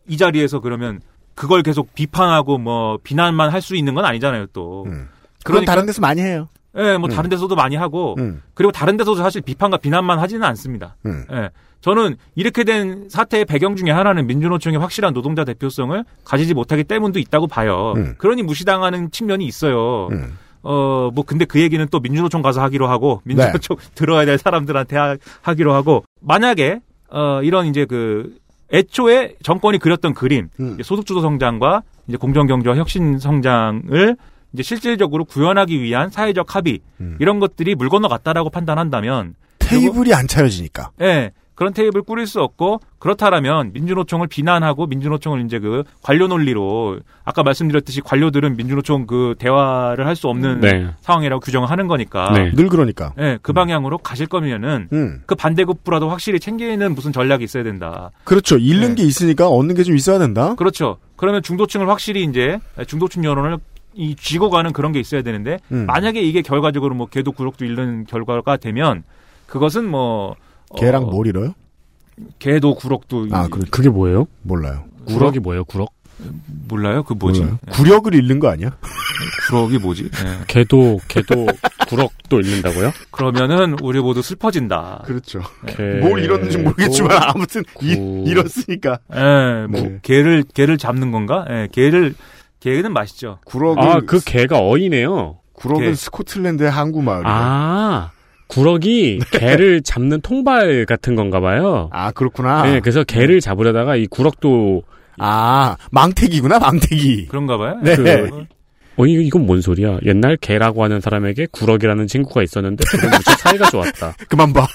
[0.09, 1.01] 이 자리에서 그러면
[1.35, 4.85] 그걸 계속 비판하고 뭐 비난만 할 수 있는 건 아니잖아요, 또.
[4.87, 5.09] 음.
[5.45, 6.49] 그건 다른 데서 많이 해요.
[6.77, 7.15] 예, 뭐 음.
[7.15, 8.41] 다른 데서도 많이 하고 음.
[8.55, 10.97] 그리고 다른 데서도 사실 비판과 비난만 하지는 않습니다.
[11.07, 11.25] 음.
[11.33, 11.51] 예.
[11.85, 17.47] 저는 이렇게 된 사태의 배경 중에 하나는 민주노총의 확실한 노동자 대표성을 가지지 못하기 때문도 있다고
[17.47, 17.93] 봐요.
[17.98, 18.15] 음.
[18.16, 20.09] 그러니 무시당하는 측면이 있어요.
[20.11, 20.32] 음.
[20.62, 23.35] 어, 뭐, 근데 그 얘기는 또 민주노총 가서 하기로 하고, 네.
[23.35, 26.81] 민주노총 들어야 될 사람들한테 하, 하기로 하고, 만약에,
[27.11, 28.35] 어, 이런 이제 그,
[28.73, 30.78] 애초에 정권이 그렸던 그림, 음.
[30.82, 34.16] 소득주도 성장과 이제 공정경제와 혁신 성장을
[34.55, 37.19] 이제 실질적으로 구현하기 위한 사회적 합의, 음.
[37.20, 40.93] 이런 것들이 물 건너갔다라고 판단한다면, 테이블이 안 차려지니까.
[41.02, 41.32] 예.
[41.55, 48.01] 그런 테이블 꾸릴 수 없고 그렇다라면 민주노총을 비난하고 민주노총을 이제 그 관료 논리로 아까 말씀드렸듯이
[48.01, 50.86] 관료들은 민주노총 그 대화를 할 수 없는 네.
[51.01, 52.52] 상황이라고 규정을 하는 거니까 네.
[52.52, 53.12] 늘 그러니까.
[53.18, 55.22] 예, 그 방향으로 가실 거면은 음.
[55.26, 58.10] 그 반대급부라도 확실히 챙기는 무슨 전략이 있어야 된다.
[58.22, 58.56] 그렇죠.
[58.59, 59.02] 잃는 네.
[59.02, 60.55] 게 있으니까 얻는 게 좀 있어야 된다.
[60.55, 60.98] 그렇죠.
[61.16, 63.59] 그러면 중도층을 확실히 이제 중도층 여론을
[63.94, 65.85] 이 쥐고 가는 그런 게 있어야 되는데 음.
[65.86, 69.02] 만약에 이게 결과적으로 뭐 개도 구력도 잃는 결과가 되면
[69.47, 70.36] 그것은 뭐 어,
[70.77, 71.55] 개랑 뭘 잃어요?
[72.39, 73.65] 개도 구력도 아, 이- 그래.
[73.71, 74.27] 그게 뭐예요?
[74.43, 74.85] 몰라요.
[75.07, 75.65] 구럭이 뭐예요?
[75.65, 75.93] 구럭?
[76.69, 77.03] 몰라요?
[77.03, 77.41] 그 뭐지?
[77.41, 77.59] 몰라요.
[77.67, 77.71] 예.
[77.73, 78.71] 구력을 잃는 거 아니야?
[79.49, 80.05] 구럭이 뭐지?
[80.05, 80.45] 예.
[80.47, 81.47] 개도 개도
[81.89, 82.93] 구럭도 읽는다고요?
[83.11, 85.03] 그러면은 우리 모두 슬퍼진다.
[85.07, 85.41] 그렇죠.
[85.67, 85.83] 개...
[86.01, 88.99] 뭘 잃었는지 모르겠지만 아무튼 이- 구- 잃었으니까.
[89.13, 89.99] 예, 뭐 네.
[90.03, 91.45] 개를 개를 잡는 건가?
[91.51, 92.15] 예, 개를
[92.61, 93.39] 개는 맛있죠.
[93.45, 95.39] 구럭은 아, 그 개가 어이네요.
[95.55, 95.95] 구럭은 개.
[95.95, 97.27] 스코틀랜드의 항구 마을이에요.
[97.27, 98.11] 아,
[98.55, 101.89] 구럭이 개를 잡는 통발 같은 건가 봐요.
[101.93, 102.62] 아, 그렇구나.
[102.64, 104.82] 네, 그래서 개를 잡으려다가 이 구럭도
[105.18, 107.26] 아, 망태기구나, 망태기.
[107.28, 107.78] 그런가 봐요.
[107.82, 107.97] 네.
[107.97, 108.44] 그,
[108.97, 109.98] 어, 이- 이건 뭔 소리야?
[110.05, 114.14] 옛날 개라고 하는 사람에게 구럭이라는 친구가 있었는데 그건 무척 사이가 좋았다.
[114.28, 114.66] 그만 봐.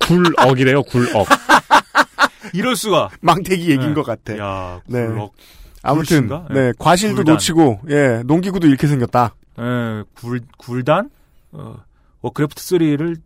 [0.00, 1.26] 굴억이래요, 굴억.
[2.54, 3.10] 이럴 수가.
[3.20, 3.94] 망태기 얘기인 네.
[3.94, 4.36] 것 같아.
[4.38, 5.06] 야, 네.
[5.06, 5.32] 굴럭.
[5.90, 6.46] 아무튼, 굴신가?
[6.54, 7.34] 네, 과실도 굴단.
[7.34, 9.34] 놓치고, 예, 농기구도 잃게 생겼다.
[9.58, 11.10] 예, 굴 굴단
[11.52, 11.74] 어,
[12.22, 13.16] 워크래프트 3를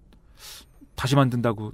[0.95, 1.73] 다시 만든다고.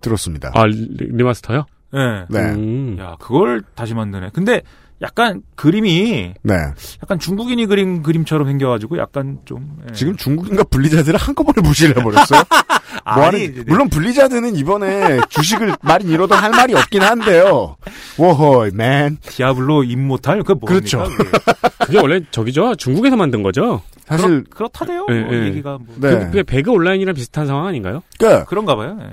[0.00, 0.52] 들었습니다.
[0.54, 1.66] 아, 리, remaster요?
[1.94, 2.26] 예.
[2.28, 2.38] 네.
[2.52, 2.96] 음.
[3.00, 4.30] 야, 그걸 다시 만드네.
[4.32, 4.62] 근데
[5.00, 6.54] 약간 그림이 네.
[7.02, 9.92] 약간 중국인이 그린 그림처럼 생겨가지고 약간 좀 예.
[9.92, 12.42] 지금 중국인과 블리자드를 한꺼번에 무시를 해버렸어요.
[12.48, 12.58] 뭐
[13.24, 13.64] 아니, 하는, 네.
[13.68, 17.76] 물론 블리자드는 이번에 주식을 많이 잃어도 할 말이 없긴 한데요.
[18.18, 19.18] 워허이, 맨.
[19.22, 20.66] 디아블로 임모탈 그 뭡니까?
[20.66, 21.04] 그렇죠.
[21.16, 21.30] 그게?
[21.86, 22.74] 그게 원래 저기죠?
[22.74, 23.82] 중국에서 만든 거죠?
[24.06, 25.06] 사실, 그렇, 그렇다대요.
[25.10, 25.46] 예, 뭐 예.
[25.46, 26.18] 얘기가 뭐 네.
[26.26, 28.02] 그게 배그 온라인이랑 비슷한 상황 아닌가요?
[28.18, 28.98] 그니까, 그런가 봐요.
[29.00, 29.06] 예.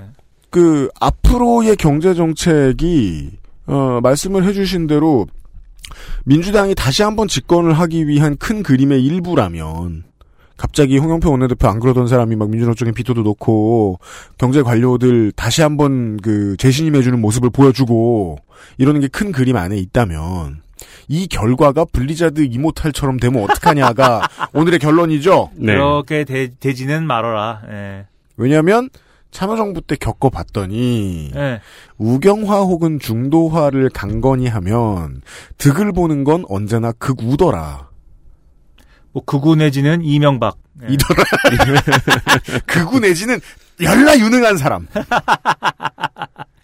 [0.50, 3.30] 그, 앞으로의 경제 정책이,
[3.66, 5.26] 어, 말씀을 해주신 대로,
[6.24, 10.04] 민주당이 다시 한번 집권을 하기 위한 큰 그림의 일부라면,
[10.56, 13.98] 갑자기 홍영표 원내대표 안 그러던 사람이 막 민주노총에 비토도 놓고,
[14.38, 18.38] 경제 관료들 다시 한번 그, 재신임해주는 모습을 보여주고,
[18.78, 20.62] 이러는 게 큰 그림 안에 있다면,
[21.08, 25.50] 이 결과가 블리자드 이모탈처럼 되면 어떡하냐가 오늘의 결론이죠.
[25.54, 25.72] 네.
[25.72, 27.62] 그렇게 되, 되지는 말아라.
[27.70, 28.06] 예.
[28.36, 28.90] 왜냐하면
[29.36, 31.60] 참여정부 때 겪어봤더니 예.
[31.98, 35.20] 우경화 혹은 중도화를 강건히 하면
[35.58, 37.90] 득을 보는 건 언제나 극우더라.
[39.12, 40.56] 뭐 극우 내지는 이명박.
[40.82, 40.86] 예.
[40.94, 41.22] 이더라.
[42.64, 43.38] 극우 내지는
[43.82, 44.86] 열나 유능한 사람.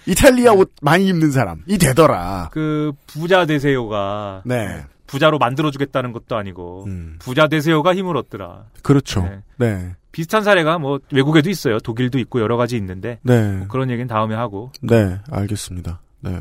[0.07, 1.63] 이탈리아 옷 많이 입는 사람.
[1.67, 2.49] 이 되더라.
[2.53, 4.83] 그 부자 되세요가 네.
[5.07, 7.17] 부자로 만들어주겠다는 것도 아니고 음.
[7.19, 8.65] 부자 되세요가 힘을 얻더라.
[8.81, 9.21] 그렇죠.
[9.21, 9.43] 네.
[9.59, 9.95] 네.
[10.13, 11.81] 비슷한 사례가 뭐 외국에도 있어요.
[11.81, 13.53] 독일도 있고 여러 가지 있는데 네.
[13.53, 14.71] 뭐 그런 얘기는 다음에 하고.
[14.83, 15.19] 네.
[15.31, 16.01] 알겠습니다.
[16.21, 16.39] 네.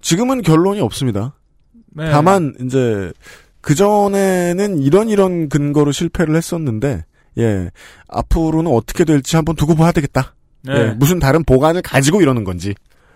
[0.00, 1.34] 지금은 결론이 없습니다.
[1.94, 2.10] 네.
[2.10, 3.12] 다만 이제
[3.60, 7.04] 그 전에는 이런 이런 근거로 실패를 했었는데
[7.38, 7.70] 예
[8.08, 10.34] 앞으로는 어떻게 될지 한번 두고 봐야 되겠다.
[10.62, 10.74] 네.
[10.74, 12.74] 예, 무슨 다른 보관을 가지고 이러는 건지.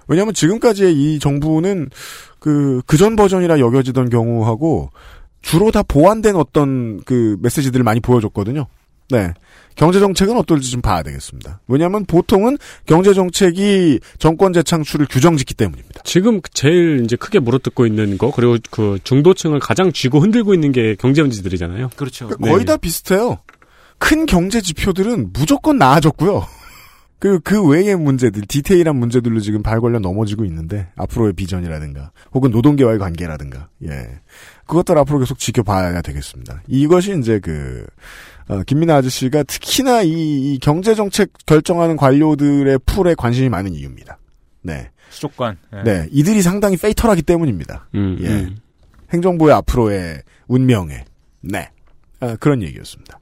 [0.09, 1.91] 왜냐하면 지금까지의 이 정부는
[2.39, 4.91] 그 그전 버전이라 여겨지던 경우하고
[5.43, 8.67] 주로 다 보완된 어떤 그 메시지들을 많이 보여줬거든요.
[9.13, 9.35] 네.
[9.75, 11.61] 경제 정책은 어떨지 좀 봐야 되겠습니다.
[11.67, 16.03] 왜냐하면 보통은 경제 정책이 정권 재창출을 규정짓기 때문입니다.
[16.05, 20.95] 지금 제일 이제 크게 물어뜯고 있는 거 그리고 그 중도층을 가장 쥐고 흔들고 있는 게
[20.99, 21.91] 경제 문제들이잖아요.
[21.97, 22.27] 그렇죠.
[22.27, 23.39] 그러니까 거의 다 비슷해요.
[23.99, 26.47] 큰 경제 지표들은 무조건 나아졌고요.
[27.23, 32.99] 그, 그 외의 문제들, 디테일한 문제들로 지금 발 걸려 넘어지고 있는데, 앞으로의 비전이라든가, 혹은 노동계와의
[32.99, 34.09] 관계라든가, 예.
[34.67, 36.65] 그것들 앞으로 계속 지켜봐야 되겠습니다.
[36.67, 37.87] 이것이 이제 그,
[38.49, 40.11] 어, 김민아 아저씨가 특히나 이,
[40.55, 44.19] 이 경제 정책 결정하는 관료들의 풀에 관심이 많은 이유입니다.
[44.63, 44.91] 네.
[45.11, 45.59] 수족관.
[45.75, 45.83] 예.
[45.83, 46.09] 네.
[46.11, 47.89] 이들이 상당히 페이터하기 때문입니다.
[47.95, 48.29] 음, 예.
[48.29, 48.57] 음.
[49.13, 51.05] 행정부의 앞으로의 운명에.
[51.41, 51.69] 네.
[52.21, 53.19] 아, 그런 얘기였습니다.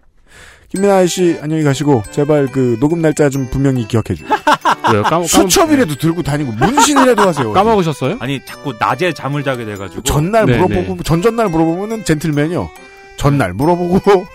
[0.68, 4.28] 김민아 씨, 안녕히 가시고, 제발 그, 녹음 날짜 좀 분명히 기억해 주세요.
[4.92, 5.02] 왜요?
[5.02, 7.52] 까먹, 수첩이라도 들고 다니고, 문신이라도 하세요.
[7.52, 8.18] 까먹으셨어요?
[8.20, 10.02] 아니 자꾸 낮에 잠을 자게 돼가지고.
[10.04, 12.70] 전날 네, 물어보고, 전전날 물어보면은 젠틀맨이요.
[13.16, 14.26] 전날 물어보고,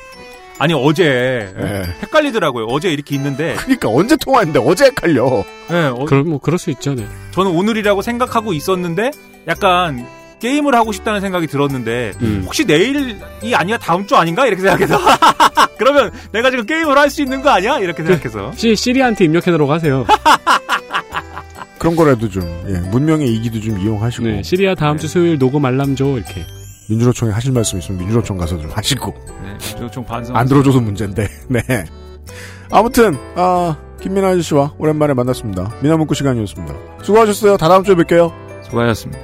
[0.57, 1.03] 아니 어제
[1.60, 1.84] 예.
[2.03, 2.65] 헷갈리더라고요.
[2.65, 3.56] 어제 이렇게 있는데.
[3.65, 5.44] 그니까 언제 통화했는데 어제 헷갈려.
[5.72, 6.95] 예, 어, 그럴 뭐 그럴 수 있죠.
[6.95, 7.06] 네.
[7.32, 9.11] 저는 오늘이라고 생각하고 있었는데
[9.48, 10.07] 약간
[10.40, 12.44] 게임을 하고 싶다는 생각이 들었는데 음.
[12.45, 13.18] 혹시 내일이
[13.53, 14.98] 아니야 다음 주 아닌가 이렇게 생각해서
[15.77, 20.06] 그러면 내가 지금 게임을 할 수 있는 거 아니야 이렇게 생각해서 시, 시리한테 입력해놓으라고 하세요.
[21.80, 25.95] 그런 거라도 좀 예, 문명의 이기도 좀 이용하시고 네, 시리아 다음 주 수요일 녹음 알람
[25.95, 26.45] 줘 이렇게.
[26.89, 29.13] 민주노총에 하실 말씀 있으면 민주노총 가서 좀 하시고
[29.43, 30.35] 네, 좀 반성.
[30.35, 31.61] 안 들어줘도 문제인데 네
[32.71, 39.19] 아무튼 아 김민아 아저씨와 오랜만에 만났습니다 미나문구 시간이었습니다 수고하셨어요 다 다음 주에 뵐게요 수고하셨습니다.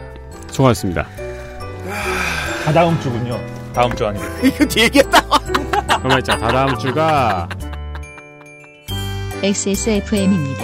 [0.51, 1.07] 수고하셨습니다.
[2.65, 3.39] 다 다음 주군요.
[3.73, 4.23] 다음 주 아니고.
[4.45, 5.19] 이거 뒤에 얘기했다
[5.97, 7.49] 그러면 자, 다 다음 주가
[9.43, 10.63] XSFM입니다.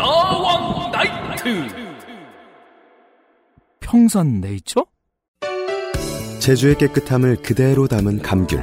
[0.00, 1.68] 야왕 나이트
[3.80, 4.86] 평산 네이처?
[6.38, 8.62] 제주의 깨끗함을 그대로 담은 감귤.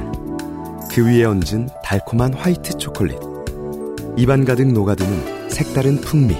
[0.90, 3.20] 그 위에 얹은 달콤한 화이트 초콜릿.
[4.16, 6.34] 입안 가득 녹아드는 색다른 풍미.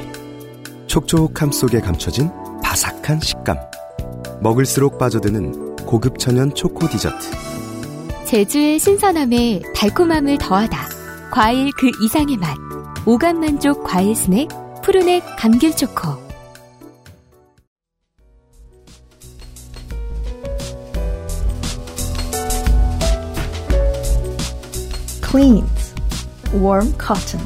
[0.89, 2.31] 촉촉함 속에 감춰진
[2.65, 3.57] 바삭한 식감.
[4.41, 7.31] 먹을수록 빠져드는 고급 천연 초코 디저트.
[8.25, 10.77] 제주의 신선함에 달콤함을 더하다.
[11.31, 12.57] 과일 그 이상의 맛.
[13.07, 14.49] 오감 만족 과일 스낵
[14.89, 16.17] 푸르넥 감귤 초코.
[25.31, 25.95] Cleans.
[26.55, 27.45] Warm cotton.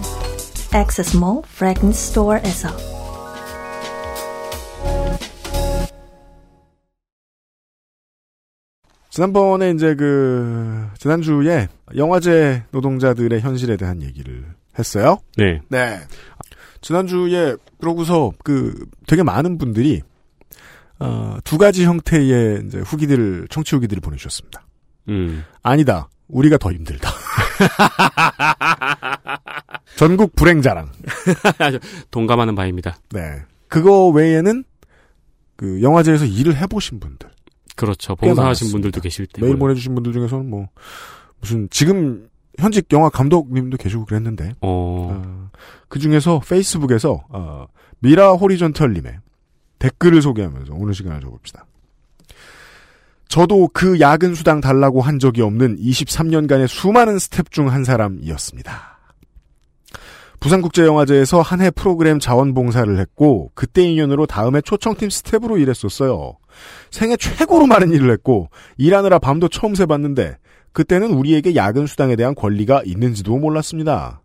[0.73, 2.69] Access Mall Fragrance Store에서.
[9.11, 11.67] 지난번에 이제 그 지난주에
[11.97, 14.45] 영화제 노동자들의 현실에 대한 얘기를
[14.79, 15.19] 했어요.
[15.37, 15.61] 네.
[15.69, 15.99] 네.
[16.83, 20.03] 지난주에 그러고서 그 되게 많은 분들이
[20.99, 24.65] 어, 두 가지 형태의 이제 후기들을 청취 후기들을 보내주셨습니다.
[25.09, 25.45] 음.
[25.63, 26.09] 아니다.
[26.29, 27.11] 우리가 더 힘들다.
[29.97, 30.91] 전국 불행자랑.
[32.11, 32.97] 동감하는 바입니다.
[33.11, 33.21] 네.
[33.69, 34.65] 그거 외에는
[35.57, 37.29] 그 영화제에서 일을 해보신 분들.
[37.77, 38.17] 그렇죠.
[38.17, 38.73] 꽤 봉사하신.
[38.73, 39.43] 분들도 계실 때.
[39.43, 40.69] 메일 보내주신 분들 중에서는 뭐
[41.41, 42.29] 무슨 지금
[42.59, 45.51] 현직 영화 감독님도 계시고 그랬는데 어.
[45.93, 47.67] 그 중에서 페이스북에서 어,
[47.99, 49.19] 미라 호리전털님의
[49.79, 51.67] 댓글을 소개하면서 오늘 시간을 줘봅시다.
[53.29, 58.99] 저도 그 야근 수당 달라고 한 적이 없는 23년간의 수많은 스텝 중 한 사람이었습니다.
[60.41, 66.39] 부산국제영화제에서 한 해 프로그램 자원봉사를 했고 그때 인연으로 다음에 초청팀 스텝으로 일했었어요.
[66.91, 68.49] 생애 최고로 많은 일을 했고
[68.79, 70.39] 일하느라 밤도 처음 새봤는데
[70.73, 74.22] 그때는 우리에게 야근 수당에 대한 권리가 있는지도 몰랐습니다.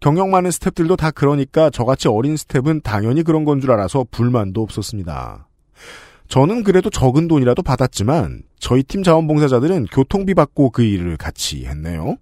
[0.00, 5.48] 경력 많은 스텝들도 다 그러니까 저같이 어린 스텝은 당연히 그런 건 줄 알아서 불만도 없었습니다.
[6.28, 12.16] 저는 그래도 적은 돈이라도 받았지만 저희 팀 자원봉사자들은 교통비 받고 그 일을 같이 했네요.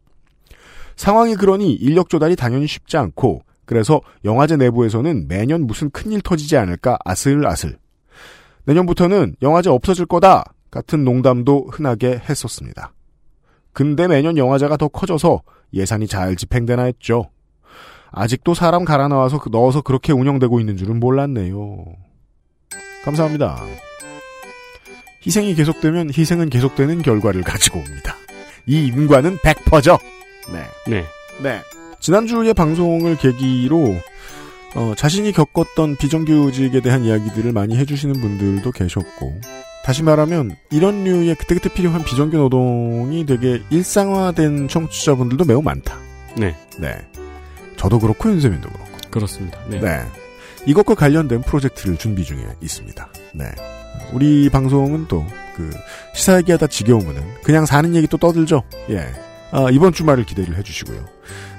[0.97, 6.99] 상황이 그러니 인력 조달이 당연히 쉽지 않고 그래서 영화제 내부에서는 매년 무슨 큰일 터지지 않을까
[7.05, 7.79] 아슬아슬.
[8.65, 12.93] 내년부터는 영화제 없어질 거다 같은 농담도 흔하게 했었습니다.
[13.73, 15.43] 근데 매년 영화제가 더 커져서
[15.75, 17.31] 예산이 잘 집행되나 했죠.
[18.11, 21.85] 아직도 사람 갈아 넣어서 넣어서 그렇게 운영되고 있는 줄은 몰랐네요.
[23.05, 23.63] 감사합니다.
[25.27, 28.17] 희생이 계속되면 희생은 계속되는 결과를 가지고 옵니다.
[28.67, 29.99] 이 인과는 100%죠.
[30.53, 30.65] 네.
[30.89, 31.05] 네.
[31.43, 31.61] 네.
[32.01, 33.97] 지난주에 방송을 계기로
[34.75, 39.41] 어, 자신이 겪었던 비정규직에 대한 이야기들을 많이 해주시는 분들도 계셨고
[39.85, 45.99] 다시 말하면 이런 류의 그때그때 필요한 비정규 노동이 되게 일상화된 청취자분들도 매우 많다.
[46.37, 46.55] 네.
[46.79, 46.95] 네.
[47.77, 48.93] 저도 그렇고 윤세민도 그렇고.
[49.11, 49.59] 그렇습니다.
[49.69, 49.81] 네.
[49.81, 50.01] 네.
[50.67, 53.09] 이것과 관련된 프로젝트를 준비 중에 있습니다.
[53.35, 53.45] 네.
[54.13, 55.27] 우리 방송은 또,
[55.57, 55.71] 그,
[56.15, 58.63] 시사 얘기하다 지겨우면은, 그냥 사는 얘기 또 떠들죠?
[58.91, 59.07] 예.
[59.51, 61.05] 아, 이번 주말을 기대를 해주시고요.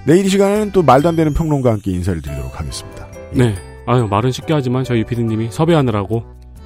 [0.05, 3.07] 내일 이 시간에는 또 말도 안 되는 평론가와 함께 인사를 드리도록 하겠습니다.
[3.31, 3.55] 네.
[3.85, 6.23] 아유, 말은 쉽게 하지만 저희 피디님이 섭외하느라고.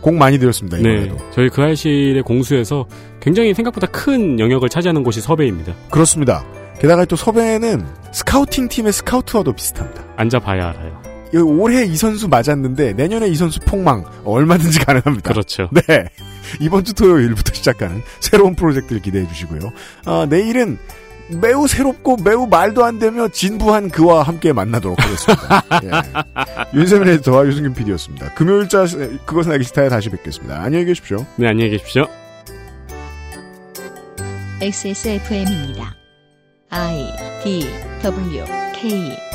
[0.07, 1.03] 공 많이 들였습니다, 네.
[1.03, 1.17] 이번에도.
[1.31, 2.87] 저희 그 알실의 공수에서
[3.19, 5.73] 굉장히 생각보다 큰 영역을 차지하는 곳이 섭외입니다.
[5.91, 6.45] 그렇습니다.
[6.79, 10.05] 게다가 또 섭외는 스카우팅 팀의 스카우트와도 비슷합니다.
[10.15, 11.01] 앉아봐야 알아요.
[11.33, 15.33] 이 올해 이 선수 맞았는데 내년에 이 선수 폭망 얼마든지 가능합니다.
[15.33, 15.69] 그렇죠.
[15.73, 16.07] 네.
[16.61, 19.59] 이번 주 토요일부터 시작하는 새로운 프로젝트를 기대해 주시고요.
[20.05, 20.77] 아, 내일은
[21.29, 25.63] 매우 새롭고 매우 말도 안 되며 진부한 그와 함께 만나도록 하겠습니다.
[25.83, 26.77] 예.
[26.77, 28.33] 윤세민 에디터와 유승균 PD였습니다.
[28.33, 28.85] 금요일자
[29.25, 30.61] 그것은 알기 싫다에 다시 뵙겠습니다.
[30.61, 31.25] 안녕히 계십시오.
[31.35, 32.07] 네, 안녕히 계십시오.
[34.61, 35.95] XSFM입니다.
[36.69, 37.05] I
[37.43, 37.69] D
[38.01, 39.26] W K